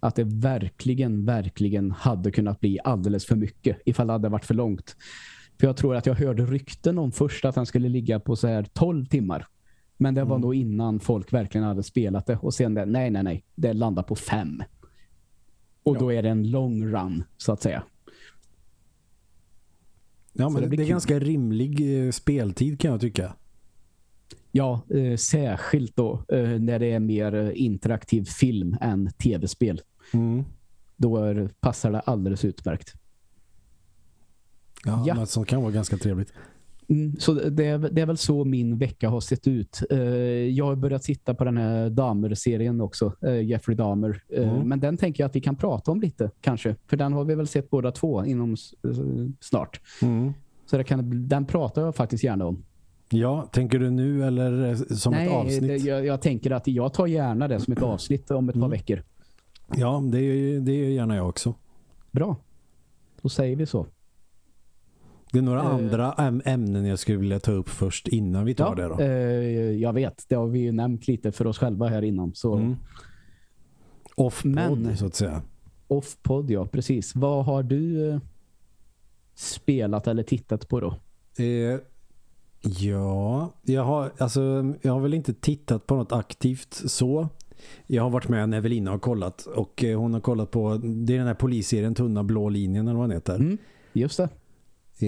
att 0.00 0.14
det 0.14 0.24
verkligen, 0.24 1.24
verkligen 1.24 1.90
hade 1.90 2.30
kunnat 2.30 2.60
bli 2.60 2.78
alldeles 2.84 3.26
för 3.26 3.36
mycket 3.36 3.78
ifall 3.84 4.06
det 4.06 4.12
hade 4.12 4.28
varit 4.28 4.44
för 4.44 4.54
långt. 4.54 4.96
För 5.60 5.66
jag 5.66 5.76
tror 5.76 5.96
att 5.96 6.06
jag 6.06 6.14
hörde 6.14 6.46
rykten 6.46 6.98
om 6.98 7.12
först 7.12 7.44
att 7.44 7.54
den 7.54 7.66
skulle 7.66 7.88
ligga 7.88 8.20
på 8.20 8.36
så 8.36 8.46
här 8.48 8.66
12 8.72 9.04
timmar. 9.06 9.46
Men 9.96 10.14
det 10.14 10.24
var 10.24 10.36
Mm. 10.36 10.40
nog 10.40 10.54
innan 10.54 11.00
folk 11.00 11.32
verkligen 11.32 11.66
hade 11.66 11.82
spelat 11.82 12.26
det. 12.26 12.36
Och 12.36 12.54
sen 12.54 12.74
det, 12.74 12.84
nej, 12.86 13.10
nej, 13.10 13.22
nej. 13.22 13.44
Det 13.54 13.72
landar 13.72 14.02
på 14.02 14.14
fem. 14.16 14.62
Och 15.82 15.96
Ja. 15.96 16.00
då 16.00 16.12
är 16.12 16.22
det 16.22 16.28
en 16.28 16.50
long 16.50 16.84
run, 16.86 17.24
så 17.36 17.52
att 17.52 17.62
säga. 17.62 17.82
Ja, 20.32 20.48
men 20.48 20.62
det 20.62 20.68
det, 20.68 20.74
är 20.74 20.76
kul. 20.76 20.86
ganska 20.88 21.18
rimlig 21.18 22.04
eh, 22.06 22.10
speltid 22.10 22.80
kan 22.80 22.90
jag 22.90 23.00
tycka. 23.00 23.34
Ja, 24.56 24.82
eh, 24.90 25.16
särskilt 25.16 25.96
då 25.96 26.24
eh, 26.28 26.48
när 26.48 26.78
det 26.78 26.92
är 26.92 27.00
mer 27.00 27.34
eh, 27.34 27.50
interaktiv 27.54 28.24
film 28.24 28.76
än 28.80 29.10
tv-spel. 29.10 29.80
Mm. 30.12 30.44
Då 30.96 31.16
är, 31.16 31.50
passar 31.60 31.92
det 31.92 32.00
alldeles 32.00 32.44
utmärkt. 32.44 32.92
Ja, 34.84 35.04
Ja. 35.06 35.26
Som 35.26 35.44
kan 35.44 35.62
vara 35.62 35.72
ganska 35.72 35.96
trevligt. 35.96 36.32
Mm, 36.88 37.16
så 37.18 37.32
det 37.32 37.66
är, 37.66 37.78
det 37.78 38.00
är 38.00 38.06
väl 38.06 38.16
så 38.16 38.44
min 38.44 38.78
vecka 38.78 39.08
har 39.08 39.20
sett 39.20 39.46
ut. 39.46 39.82
Eh, 39.90 39.98
jag 40.48 40.64
har 40.64 40.76
börjat 40.76 41.02
titta 41.02 41.34
på 41.34 41.44
den 41.44 41.56
här 41.56 41.90
Dahmer-serien 41.90 42.80
också, 42.80 43.12
eh, 43.22 43.42
Jeffrey 43.44 43.76
Dahmer. 43.76 44.22
Eh, 44.28 44.48
Mm. 44.54 44.68
Men 44.68 44.80
den 44.80 44.96
tänker 44.96 45.22
jag 45.22 45.28
att 45.28 45.36
vi 45.36 45.40
kan 45.40 45.56
prata 45.56 45.90
om 45.90 46.00
lite, 46.00 46.30
kanske. 46.40 46.76
För 46.86 46.96
den 46.96 47.12
har 47.12 47.24
vi 47.24 47.34
väl 47.34 47.46
sett 47.46 47.70
båda 47.70 47.92
två 47.92 48.24
inom 48.24 48.50
eh, 48.50 48.90
snart. 49.40 49.80
Mm. 50.02 50.32
Så 50.66 50.76
det 50.76 50.84
kan, 50.84 51.28
den 51.28 51.46
pratar 51.46 51.82
jag 51.82 51.96
faktiskt 51.96 52.24
gärna 52.24 52.46
om. 52.46 52.64
Ja, 53.10 53.48
tänker 53.52 53.78
du 53.78 53.90
nu 53.90 54.24
eller 54.24 54.68
eh, 54.70 54.76
som 54.76 55.12
Nej, 55.12 55.26
ett 55.26 55.32
avsnitt? 55.32 55.62
det, 55.62 55.76
jag, 55.76 56.06
jag 56.06 56.20
tänker 56.22 56.50
att 56.50 56.66
jag 56.66 56.92
tar 56.92 57.06
gärna 57.06 57.48
det 57.48 57.60
som 57.60 57.72
ett 57.72 57.82
avsnitt 57.82 58.30
om 58.30 58.48
ett 58.48 58.54
par 58.54 58.58
Mm. 58.60 58.70
veckor. 58.70 59.02
Ja, 59.76 60.02
det 60.12 60.18
är, 60.20 60.60
det 60.60 60.72
är 60.72 60.88
gärna 60.90 61.16
jag 61.16 61.28
också. 61.28 61.54
Bra. 62.10 62.36
Då 63.22 63.28
säger 63.28 63.56
vi 63.56 63.66
så. 63.66 63.86
Det 65.32 65.38
är 65.38 65.42
några 65.42 65.60
Eh. 65.60 65.66
andra 65.74 66.12
äm- 66.12 66.42
ämnen 66.44 66.84
jag 66.86 66.98
skulle 66.98 67.18
vilja 67.18 67.40
ta 67.40 67.52
upp 67.52 67.68
först 67.68 68.08
innan 68.08 68.44
vi 68.44 68.54
tar 68.54 68.74
det 68.76 68.88
då. 68.88 68.98
eh, 69.00 69.08
jag 69.80 69.92
vet. 69.92 70.24
Det 70.28 70.34
har 70.34 70.46
vi 70.46 70.58
ju 70.58 70.72
nämnt 70.72 71.08
lite 71.08 71.32
för 71.32 71.46
oss 71.46 71.58
själva 71.58 71.88
här 71.88 72.02
innan. 72.02 72.34
Så 72.34 72.54
Mm. 72.56 72.76
Off-podd 74.16 74.78
Men- 74.78 74.96
så 74.96 75.06
att 75.06 75.14
säga. 75.14 75.42
off-podd, 75.88 76.50
ja. 76.50 76.66
Precis. 76.66 77.14
Vad 77.16 77.44
har 77.44 77.62
du 77.62 78.20
spelat 79.34 80.06
eller 80.06 80.22
tittat 80.22 80.68
på 80.68 80.80
då? 80.80 80.88
Eh, 81.44 81.78
ja, 82.64 83.52
jag 83.62 83.84
har, 83.84 84.12
alltså, 84.18 84.74
jag 84.82 84.92
har 84.92 85.00
väl 85.00 85.14
inte 85.14 85.34
tittat 85.34 85.86
på 85.86 85.94
något 85.96 86.12
aktivt 86.12 86.74
så. 86.74 87.28
Jag 87.86 88.02
har 88.02 88.10
varit 88.10 88.28
med 88.28 88.48
när 88.48 88.58
Evelina 88.58 88.90
har 88.90 88.98
kollat 88.98 89.46
och 89.46 89.84
eh, 89.84 89.98
hon 90.00 90.14
har 90.14 90.20
kollat 90.20 90.50
på, 90.50 90.80
det 90.82 91.14
är 91.14 91.18
den 91.18 91.26
här 91.26 91.34
polisserien 91.34 91.94
Tunna 91.94 92.22
blå 92.24 92.48
linjen 92.48 92.88
eller 92.88 92.98
vad 92.98 93.08
den 93.08 93.16
heter. 93.16 93.34
Mm, 93.36 93.58
just 93.92 94.16
det. 94.16 94.28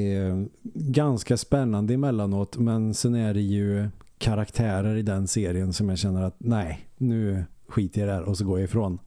Eh, 0.00 0.44
ganska 0.74 1.36
spännande 1.36 1.94
emellanåt 1.94 2.58
men 2.58 2.94
sen 2.94 3.14
är 3.14 3.34
det 3.34 3.40
ju 3.40 3.88
karaktärer 4.18 4.96
i 4.96 5.02
den 5.02 5.26
serien 5.28 5.72
som 5.72 5.88
jag 5.88 5.98
känner 5.98 6.22
att 6.22 6.34
nej, 6.38 6.88
nu 6.96 7.44
skiter 7.68 8.00
jag 8.00 8.08
där 8.08 8.22
och 8.22 8.38
så 8.38 8.44
går 8.44 8.58
jag 8.58 8.64
ifrån. 8.64 8.98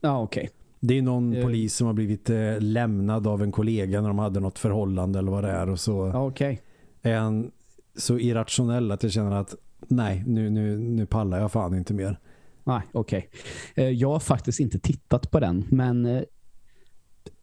Ja, 0.00 0.22
okej. 0.22 0.50
Det 0.80 0.98
är 0.98 1.02
någon 1.02 1.34
Eh. 1.36 1.42
polis 1.44 1.74
som 1.76 1.86
har 1.86 1.94
blivit 1.94 2.30
eh, 2.30 2.60
lämnad 2.60 3.26
av 3.26 3.42
en 3.42 3.52
kollega 3.52 4.00
när 4.00 4.08
de 4.08 4.18
hade 4.18 4.40
något 4.40 4.58
förhållande 4.58 5.18
eller 5.18 5.30
vad 5.30 5.44
det 5.44 5.50
är 5.50 5.68
och 5.68 5.80
så 5.80 6.12
okej. 6.14 6.62
han 7.02 7.50
så 7.96 8.18
irrationell 8.18 8.90
att 8.92 9.02
jag 9.02 9.12
känner 9.12 9.30
att 9.36 9.54
nej, 9.88 10.24
nu, 10.26 10.50
nu, 10.50 10.78
nu 10.78 11.06
pallar 11.06 11.40
jag 11.40 11.52
fan 11.52 11.74
inte 11.74 11.94
mer. 11.94 12.18
Nej, 12.64 12.82
okej. 12.92 13.30
Eh, 13.74 13.88
Jag 13.88 14.12
har 14.12 14.20
faktiskt 14.20 14.60
inte 14.60 14.78
tittat 14.78 15.30
på 15.30 15.40
den, 15.40 15.64
men 15.70 16.06
eh, 16.06 16.22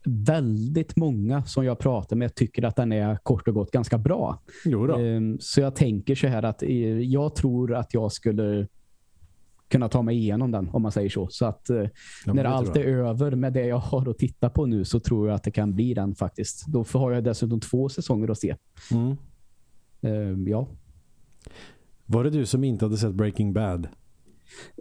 väldigt 0.05 0.95
många 0.95 1.43
som 1.43 1.65
jag 1.65 1.79
pratar 1.79 2.15
med 2.15 2.35
tycker 2.35 2.65
att 2.65 2.75
den 2.75 2.91
är 2.91 3.15
kort 3.23 3.47
och 3.47 3.53
gott 3.53 3.71
ganska 3.71 3.97
bra. 3.97 4.41
Ehm, 4.99 5.37
Så 5.39 5.61
jag 5.61 5.75
tänker 5.75 6.15
så 6.15 6.27
här 6.27 6.43
att 6.43 6.63
eh, 6.63 6.69
jag 6.99 7.35
tror 7.35 7.75
att 7.75 7.93
jag 7.93 8.11
skulle 8.11 8.67
kunna 9.67 9.89
ta 9.89 10.01
mig 10.01 10.17
igenom 10.17 10.51
den, 10.51 10.69
om 10.69 10.81
man 10.81 10.91
säger 10.91 11.09
så. 11.09 11.27
Så 11.31 11.45
att 11.45 11.69
Ja, 12.25 12.33
när 12.33 12.43
allt 12.45 12.75
är 12.75 12.85
över 12.85 13.31
med 13.35 13.53
det 13.53 13.65
jag 13.65 13.77
har 13.77 14.09
att 14.09 14.17
titta 14.17 14.49
på 14.49 14.65
nu 14.65 14.85
så 14.85 14.99
tror 14.99 15.27
jag 15.27 15.35
att 15.35 15.43
det 15.43 15.51
kan 15.51 15.75
bli 15.75 15.93
den 15.93 16.15
faktiskt. 16.15 16.67
Då 16.67 16.85
har 16.93 17.11
jag 17.11 17.23
dessutom 17.23 17.59
två 17.59 17.89
säsonger 17.89 18.31
att 18.31 18.39
se. 18.39 18.55
Mm. 18.91 19.15
Ehm, 20.03 20.47
ja. 20.47 20.67
Var 22.05 22.23
det 22.23 22.29
du 22.29 22.45
som 22.45 22.63
inte 22.63 22.85
hade 22.85 22.97
sett 22.97 23.13
Breaking 23.13 23.53
Bad? 23.53 23.87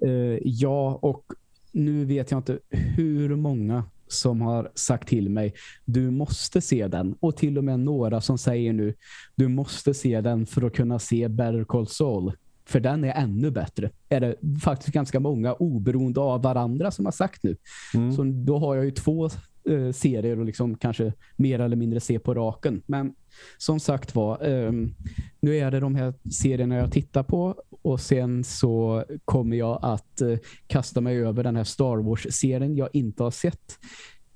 Eh, 0.02 0.38
ja, 0.43 0.99
och 1.02 1.25
nu 1.73 2.05
vet 2.05 2.31
jag 2.31 2.38
inte 2.38 2.59
hur 2.71 3.37
många 3.37 3.85
som 4.09 4.41
har 4.41 4.71
sagt 4.75 5.09
till 5.09 5.31
mig 5.31 5.55
du 5.85 6.11
måste 6.11 6.61
se 6.61 6.88
den. 6.88 7.14
Och 7.21 7.37
till 7.37 7.59
och 7.59 7.64
med 7.64 7.81
några 7.81 8.21
som 8.21 8.38
säger 8.38 8.73
nu 8.73 8.95
du 9.37 9.49
måste 9.49 9.95
se 9.95 10.21
den 10.21 10.47
för 10.47 10.62
att 10.62 10.73
kunna 10.73 10.99
se 10.99 11.29
Better 11.29 11.64
Call 11.64 11.87
Saul. 11.87 12.33
För 12.64 12.81
den 12.81 13.05
är 13.05 13.12
ännu 13.12 13.50
bättre. 13.50 13.91
Är 14.09 14.21
det 14.21 14.37
faktiskt 14.62 14.93
ganska 14.93 15.21
många 15.21 15.52
oberoende 15.52 16.21
av 16.21 16.43
varandra 16.43 16.91
som 16.91 17.05
har 17.05 17.12
sagt 17.12 17.43
nu. 17.43 17.57
Mm. 17.95 18.12
Så 18.12 18.25
då 18.25 18.59
har 18.59 18.76
jag 18.76 18.85
ju 18.85 18.91
två 18.91 19.31
eh, 19.71 19.92
serier 19.92 20.38
och 20.38 20.45
liksom 20.45 20.76
kanske 20.76 21.12
mer 21.37 21.59
eller 21.59 21.76
mindre 21.76 22.00
se 22.00 22.19
på 22.19 22.35
raken. 22.35 22.83
Men 22.87 23.14
som 23.59 23.81
sagt 23.81 24.14
var, 24.14 24.45
ehm, 24.45 24.95
nu 25.40 25.57
är 25.57 25.71
det 25.71 25.81
de 25.81 25.95
här 25.95 26.14
serierna 26.31 26.76
jag 26.76 26.92
tittar 26.92 27.23
på 27.23 27.62
och 27.83 28.00
sen 28.00 28.45
så 28.45 29.04
kommer 29.25 29.57
jag 29.57 29.78
att 29.83 30.21
eh, 30.21 30.38
kasta 30.66 31.00
mig 31.00 31.25
över 31.25 31.42
den 31.42 31.57
här 31.57 31.64
Star 31.64 31.97
Wars-serien 31.97 32.76
jag 32.76 32.88
inte 32.92 33.23
har 33.23 33.31
sett. 33.31 33.78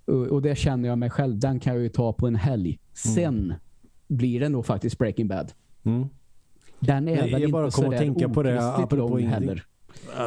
Och, 0.05 0.27
och 0.27 0.43
det 0.43 0.59
känner 0.59 0.89
jag 0.89 0.99
mig 0.99 1.11
själv, 1.11 1.39
den 1.39 1.61
kan 1.61 1.75
jag 1.75 1.83
ju 1.83 1.89
ta 1.89 2.13
på 2.13 2.27
en 2.27 2.37
helg. 2.37 2.79
Sen 2.95 3.55
blir 4.09 4.41
det 4.41 4.49
nog 4.49 4.67
faktiskt 4.67 4.99
Breaking 4.99 5.29
Bad. 5.29 5.53
Mm. 5.85 6.09
Den 6.81 7.09
är 7.09 7.17
Nej, 7.17 7.33
väl 7.33 7.43
jag 7.43 7.53
bara 7.53 7.65
inte 7.65 7.77
kom 7.77 7.91
att 7.91 7.99
tänka 7.99 8.29
på 8.29 8.43
det, 8.43 8.75
apropå 8.75 9.19
heller. 9.19 9.65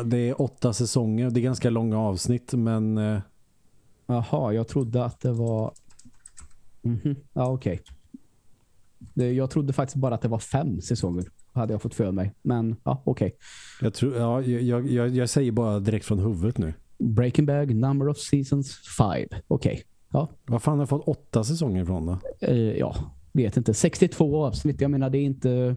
Det 0.06 0.18
är 0.18 0.41
åtta 0.41 0.74
säsonger. 0.74 1.29
Det 1.29 1.39
är 1.39 1.41
ganska 1.41 1.70
långa 1.70 2.00
avsnitt 2.00 2.53
men 2.53 2.98
eh, 2.98 3.20
Jaha, 4.10 4.54
jag 4.54 4.68
trodde 4.68 5.06
att 5.06 5.20
det 5.20 5.32
var... 5.32 5.74
Mhm, 6.82 7.16
Ja, 7.34 7.51
okej. 7.51 7.82
Det- 9.13 9.32
Jag 9.34 9.50
trodde 9.50 9.74
faktiskt 9.74 9.96
bara 9.98 10.16
att 10.16 10.22
det 10.22 10.28
var 10.28 10.39
fem 10.39 10.82
säsonger. 10.82 11.25
Hade 11.54 11.74
jag 11.74 11.82
fått 11.82 11.94
för 11.96 12.12
mig. 12.12 12.34
Men 12.42 12.75
ja, 12.84 13.01
okej. 13.06 13.36
jag, 13.82 13.94
tror, 13.94 14.16
ja, 14.16 14.42
jag, 14.42 14.88
jag, 14.88 15.10
jag 15.10 15.30
säger 15.30 15.51
bara 15.51 15.80
direkt 15.80 16.06
från 16.06 16.20
huvudet 16.20 16.58
nu. 16.58 16.74
Breaking 16.98 17.46
Bad, 17.46 17.75
number 17.75 18.08
of 18.10 18.18
seasons, 18.18 18.75
five. 18.98 19.28
Okej. 19.48 19.84
Ja, 20.12 20.28
Vad 20.46 20.62
fan 20.63 20.74
har 20.74 20.82
jag 20.82 20.89
fått 20.89 21.08
åtta 21.08 21.44
säsonger 21.44 21.84
ifrån 21.84 22.06
då? 22.06 22.20
eh, 22.42 22.58
ja, 22.58 22.96
vet 23.32 23.58
inte. 23.58 23.74
62 23.74 24.46
avsnitt. 24.46 24.82
Jag 24.82 24.92
menar, 24.92 25.10
det 25.10 25.18
är 25.18 25.24
inte... 25.24 25.75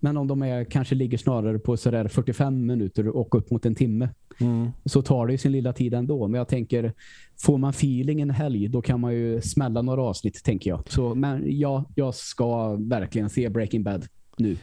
Men 0.00 0.16
om 0.16 0.26
de 0.26 0.42
är, 0.42 0.64
kanske 0.64 0.94
ligger 0.94 1.18
snarare 1.18 1.58
på 1.58 1.76
sådär 1.76 2.08
45 2.08 2.66
minuter 2.66 3.08
och 3.08 3.34
upp 3.34 3.50
mot 3.50 3.66
en 3.66 3.74
timme 3.74 4.08
Mm. 4.40 4.70
så 4.84 5.02
tar 5.02 5.26
det 5.26 5.32
ju 5.32 5.38
sin 5.38 5.52
lilla 5.52 5.72
tid 5.72 5.94
ändå. 5.94 6.28
Men 6.28 6.38
jag 6.38 6.48
tänker, 6.48 6.92
får 7.40 7.58
man 7.58 7.70
feeling 7.70 8.20
en 8.20 8.30
helg 8.30 8.68
då 8.68 8.82
kan 8.82 9.00
man 9.00 9.14
ju 9.14 9.40
smälla 9.40 9.82
några 9.82 10.02
avsnitt, 10.02 10.44
tänker 10.44 10.70
jag. 10.70 10.82
Så, 10.90 11.14
men 11.14 11.42
ja, 11.58 11.84
jag 11.94 12.14
ska 12.14 12.72
verkligen 12.76 13.30
se 13.30 13.48
Breaking 13.48 13.82
Bad 13.82 14.06
nu. 14.38 14.56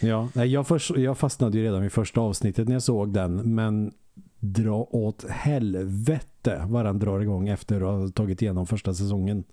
Ja, 0.00 0.44
jag, 0.44 0.66
först, 0.66 0.96
jag 0.96 1.18
fastnade 1.18 1.58
ju 1.58 1.64
redan 1.64 1.82
vid 1.82 1.92
första 1.92 2.20
avsnittet 2.20 2.68
när 2.68 2.74
jag 2.74 2.82
såg 2.82 3.12
den 3.12 3.54
men 3.54 3.92
dra 4.40 4.88
åt 4.90 5.24
helvete 5.28 6.62
vad 6.66 6.84
den 6.84 6.98
drar 6.98 7.20
igång 7.20 7.48
efter 7.48 7.76
att 7.80 8.00
ha 8.02 8.08
tagit 8.08 8.42
igenom 8.42 8.66
första 8.66 8.94
säsongen. 8.94 9.44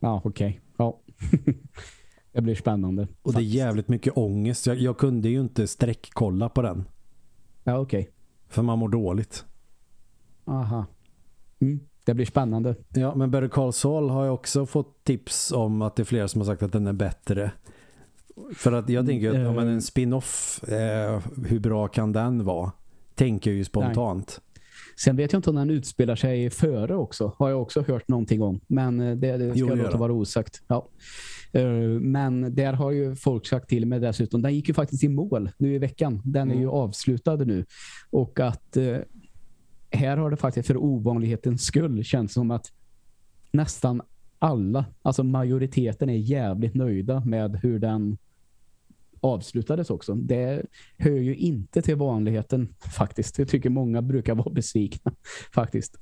Ja, 0.00 0.20
okej. 0.24 0.60
Ja. 0.76 0.98
det 2.38 2.42
blir 2.42 2.54
spännande. 2.54 3.08
Och 3.22 3.32
det 3.32 3.38
är 3.38 3.42
jävligt 3.42 3.88
mycket 3.88 4.16
ångest. 4.16 4.66
Jag, 4.66 4.76
jag 4.76 4.98
kunde 4.98 5.28
ju 5.28 5.40
inte 5.40 5.66
sträckkolla 5.66 6.48
på 6.48 6.62
den. 6.62 6.84
Ja, 7.64 7.78
okej. 7.78 8.00
Okay. 8.00 8.12
För 8.48 8.62
man 8.62 8.78
mår 8.78 8.88
dåligt. 8.88 9.44
Aha. 10.44 10.86
Mm, 11.60 11.80
det 12.04 12.14
blir 12.14 12.26
spännande. 12.26 12.74
Ja, 12.94 13.14
men 13.14 13.30
Better 13.30 13.48
Call 13.48 13.72
Saul 13.72 14.10
har 14.10 14.24
jag 14.24 14.34
också 14.34 14.66
fått 14.66 15.04
tips 15.04 15.52
om 15.52 15.82
att 15.82 15.96
det 15.96 16.02
är 16.02 16.04
flera 16.04 16.28
som 16.28 16.40
har 16.40 16.46
sagt 16.46 16.62
att 16.62 16.72
den 16.72 16.86
är 16.86 16.92
bättre. 16.92 17.50
För 18.56 18.72
att 18.72 18.88
jag 18.88 19.06
tänker 19.06 19.28
att 19.28 19.36
mm, 19.36 19.54
ja, 19.54 19.62
en 19.62 19.82
spin-off, 19.82 20.62
eh, 20.68 21.22
hur 21.46 21.60
bra 21.60 21.88
kan 21.88 22.12
den 22.12 22.44
vara? 22.44 22.72
Tänker 23.14 23.50
ju 23.50 23.64
spontant. 23.64 24.40
Nej. 24.54 24.62
Sen 24.96 25.16
vet 25.16 25.32
jag 25.32 25.38
inte 25.38 25.50
om 25.50 25.56
den 25.56 25.70
utspelar 25.70 26.16
sig 26.16 26.50
före 26.50 26.94
också. 26.94 27.32
Har 27.38 27.48
jag 27.50 27.62
också 27.62 27.82
hört 27.82 28.08
någonting 28.08 28.42
om. 28.42 28.60
Men 28.66 29.00
eh, 29.00 29.16
det, 29.16 29.36
det 29.36 29.50
ska 29.50 29.58
jo, 29.58 29.68
jag 29.68 29.78
låta 29.78 29.96
vara 29.96 30.12
osagt. 30.12 30.62
Ja. 30.66 30.88
Uh, 31.56 32.00
men 32.00 32.54
där 32.54 32.72
har 32.72 32.90
ju 32.90 33.14
folk 33.14 33.46
sagt 33.46 33.68
till 33.68 33.86
mig 33.86 34.00
dessutom. 34.00 34.42
Den 34.42 34.54
gick 34.54 34.68
ju 34.68 34.74
faktiskt 34.74 35.04
i 35.04 35.08
mål 35.08 35.50
nu 35.58 35.74
i 35.74 35.78
veckan. 35.78 36.22
Den 36.24 36.50
är 36.50 36.54
ju 36.54 36.62
mm. 36.62 36.74
avslutad 36.74 37.36
nu. 37.36 37.64
Och 38.10 38.40
att 38.40 38.76
uh, 38.76 38.98
här 39.90 40.16
har 40.16 40.30
det 40.30 40.36
faktiskt 40.36 40.66
för 40.66 40.76
ovanlighetens 40.76 41.62
skull 41.62 42.04
känts 42.04 42.34
som 42.34 42.50
att 42.50 42.72
nästan 43.52 44.02
alla, 44.38 44.84
alltså 45.02 45.24
majoriteten 45.24 46.10
är 46.10 46.16
jävligt 46.16 46.74
nöjda 46.74 47.24
med 47.24 47.56
hur 47.62 47.78
den 47.78 48.18
avslutades 49.20 49.90
också. 49.90 50.14
Det 50.14 50.62
hör 50.96 51.10
ju 51.10 51.36
inte 51.36 51.82
till 51.82 51.96
vanligheten 51.96 52.74
faktiskt. 52.96 53.38
Jag 53.38 53.48
tycker 53.48 53.70
många 53.70 54.02
brukar 54.02 54.34
vara 54.34 54.50
besvikna 54.50 55.12
faktiskt. 55.54 55.96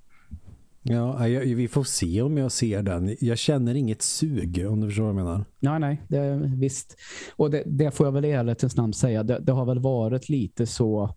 Ja, 0.89 1.29
jag, 1.29 1.57
vi 1.57 1.69
får 1.69 1.85
se 1.85 2.23
om 2.23 2.37
jag 2.37 2.53
ser 2.53 2.83
den. 2.83 3.17
Jag 3.21 3.39
känner 3.39 3.75
inget 3.75 4.03
sug 4.03 4.67
om 4.69 4.81
du 4.81 4.87
förstår 4.87 5.03
vad 5.03 5.11
jag 5.11 5.17
menar. 5.17 5.45
Nej, 5.61 5.81
nej, 5.81 6.03
det, 6.09 6.53
visst. 6.57 6.97
Och 7.37 7.51
det, 7.51 7.63
det 7.67 7.91
får 7.91 8.07
jag 8.07 8.13
väl 8.13 8.25
i 8.25 8.31
ärlighetens 8.31 8.77
namn 8.77 8.93
säga. 8.93 9.23
Det, 9.23 9.39
det, 9.39 9.53
har 9.53 9.65
väl 9.65 9.79
varit 9.79 10.29
lite 10.29 10.67
så 10.67 11.15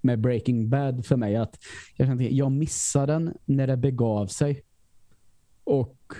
med 0.00 0.20
Breaking 0.20 0.70
Bad 0.70 1.06
för 1.06 1.16
mig 1.16 1.36
att 1.36 1.58
jag, 1.96 2.08
kände, 2.08 2.24
jag 2.24 2.52
missade 2.52 3.12
den 3.12 3.34
när 3.44 3.66
det 3.66 3.76
begav 3.76 4.26
sig. 4.26 4.62
Och 5.64 6.14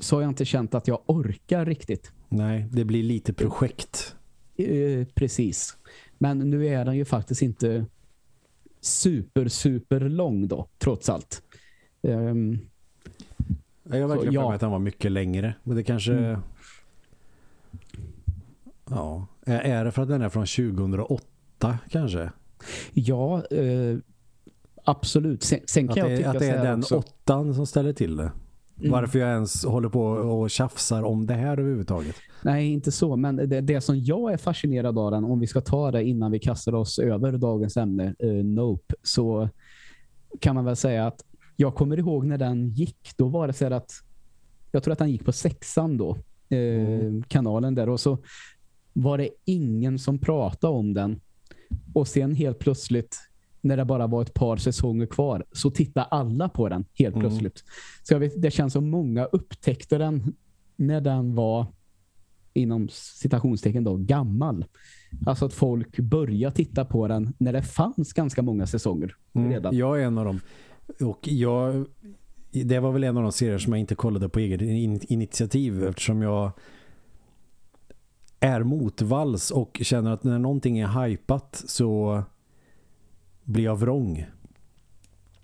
så 0.00 0.16
har 0.16 0.22
jag 0.22 0.30
inte 0.30 0.44
känt 0.44 0.74
att 0.74 0.88
jag 0.88 1.00
orkar 1.06 1.66
riktigt. 1.66 2.12
Nej, 2.28 2.66
det 2.72 2.84
blir 2.84 3.02
lite 3.02 3.32
projekt. 3.32 4.16
Eh, 4.56 5.06
precis. 5.14 5.76
Men 6.18 6.38
nu 6.38 6.66
är 6.66 6.84
den 6.84 6.96
ju 6.96 7.04
faktiskt 7.04 7.42
inte 7.42 7.86
super, 8.80 9.48
super 9.48 10.00
lång 10.00 10.48
då, 10.48 10.68
trots 10.78 11.08
allt. 11.08 11.42
Um, 12.02 12.58
jag 13.82 14.00
har 14.00 14.08
verkligen 14.08 14.34
för 14.34 14.48
mig 14.48 14.54
att 14.54 14.60
den 14.60 14.70
var 14.70 14.78
mycket 14.78 15.12
längre. 15.12 15.54
Men 15.62 15.76
det 15.76 15.82
kanske... 15.82 16.12
Mm. 16.12 16.40
Ja. 18.90 19.26
Är 19.46 19.84
det 19.84 19.92
för 19.92 20.02
att 20.02 20.08
den 20.08 20.22
är 20.22 20.28
från 20.28 20.46
2008 20.46 21.78
kanske? 21.90 22.30
Ja, 22.92 23.46
eh, 23.46 23.96
absolut. 24.84 25.42
Sen, 25.42 25.60
sen 25.66 25.88
kan 25.88 26.04
att 26.04 26.10
jag 26.10 26.18
tycka 26.18 26.30
Att 26.30 26.38
det 26.38 26.48
är 26.48 26.64
den 26.64 26.78
också. 26.78 26.96
åttan 26.96 27.54
som 27.54 27.66
ställer 27.66 27.92
till 27.92 28.16
det. 28.16 28.32
Mm. 28.78 28.90
Varför 28.90 29.18
jag 29.18 29.28
ens 29.28 29.64
håller 29.64 29.88
på 29.88 30.02
och 30.02 30.50
tjafsar 30.50 31.02
om 31.02 31.26
det 31.26 31.34
här 31.34 31.52
överhuvudtaget. 31.52 32.16
Nej, 32.42 32.72
inte 32.72 32.92
så. 32.92 33.16
Men 33.16 33.36
det, 33.36 33.60
det 33.60 33.80
som 33.80 33.98
jag 33.98 34.32
är 34.32 34.36
fascinerad 34.36 34.98
av 34.98 35.10
den, 35.10 35.24
om 35.24 35.40
vi 35.40 35.46
ska 35.46 35.60
ta 35.60 35.90
det 35.90 36.04
innan 36.04 36.30
vi 36.30 36.38
kastar 36.38 36.74
oss 36.74 36.98
över 36.98 37.32
dagens 37.32 37.76
ämne, 37.76 38.14
uh, 38.24 38.44
Nope, 38.44 38.94
så 39.02 39.48
kan 40.40 40.54
man 40.54 40.64
väl 40.64 40.76
säga 40.76 41.06
att 41.06 41.24
jag 41.60 41.74
kommer 41.74 41.98
ihåg 41.98 42.26
när 42.26 42.38
den 42.38 42.68
gick. 42.68 43.12
Då 43.16 43.28
var 43.28 43.46
det 43.46 43.52
så 43.52 43.74
att 43.74 43.92
jag 44.72 44.82
tror 44.82 44.92
att 44.92 44.98
den 44.98 45.10
gick 45.10 45.24
på 45.24 45.32
sexan 45.32 45.96
då. 45.96 46.16
Eh, 46.48 46.58
mm. 46.58 47.22
kanalen 47.22 47.74
där. 47.74 47.88
Och 47.88 48.00
så 48.00 48.18
var 48.92 49.18
det 49.18 49.28
ingen 49.44 49.98
som 49.98 50.18
pratade 50.18 50.74
om 50.74 50.94
den. 50.94 51.20
Och 51.94 52.08
sen 52.08 52.34
helt 52.34 52.58
plötsligt 52.58 53.18
när 53.60 53.76
det 53.76 53.84
bara 53.84 54.06
var 54.06 54.22
ett 54.22 54.34
par 54.34 54.56
säsonger 54.56 55.06
kvar 55.06 55.44
så 55.52 55.70
tittade 55.70 56.06
alla 56.06 56.48
på 56.48 56.68
den 56.68 56.84
helt 56.94 57.16
mm. 57.16 57.28
plötsligt. 57.28 57.64
Så 58.02 58.14
jag 58.14 58.20
vet, 58.20 58.42
det 58.42 58.50
känns 58.50 58.72
som 58.72 58.90
många 58.90 59.24
upptäckte 59.24 59.98
den 59.98 60.34
när 60.76 61.00
den 61.00 61.34
var 61.34 61.66
inom 62.52 62.88
citationstecken 62.92 63.84
då 63.84 63.96
gammal. 63.96 64.64
Alltså 65.26 65.44
att 65.44 65.54
folk 65.54 65.98
började 65.98 66.56
titta 66.56 66.84
på 66.84 67.08
den 67.08 67.34
när 67.38 67.52
det 67.52 67.62
fanns 67.62 68.12
ganska 68.12 68.42
många 68.42 68.66
säsonger 68.66 69.14
mm. 69.32 69.50
redan. 69.50 69.74
Mm, 69.74 69.78
jag 69.78 70.00
är 70.00 70.06
en 70.06 70.18
av 70.18 70.24
dem. 70.24 70.40
Och 71.00 71.28
jag 71.28 71.86
det 72.50 72.80
var 72.80 72.92
väl 72.92 73.04
en 73.04 73.16
av 73.16 73.22
de 73.22 73.32
serier 73.32 73.58
som 73.58 73.72
jag 73.72 73.80
inte 73.80 73.94
kollade 73.94 74.28
på 74.28 74.38
eget 74.38 74.60
initiativ 75.10 75.84
eftersom 75.84 76.22
jag 76.22 76.50
är 78.40 78.62
motvalls 78.62 79.50
och 79.50 79.80
känner 79.82 80.10
att 80.10 80.24
när 80.24 80.38
någonting 80.38 80.78
är 80.78 81.06
hypat 81.06 81.62
så 81.66 82.22
blir 83.44 83.64
jag 83.64 83.76
vrång. 83.76 84.26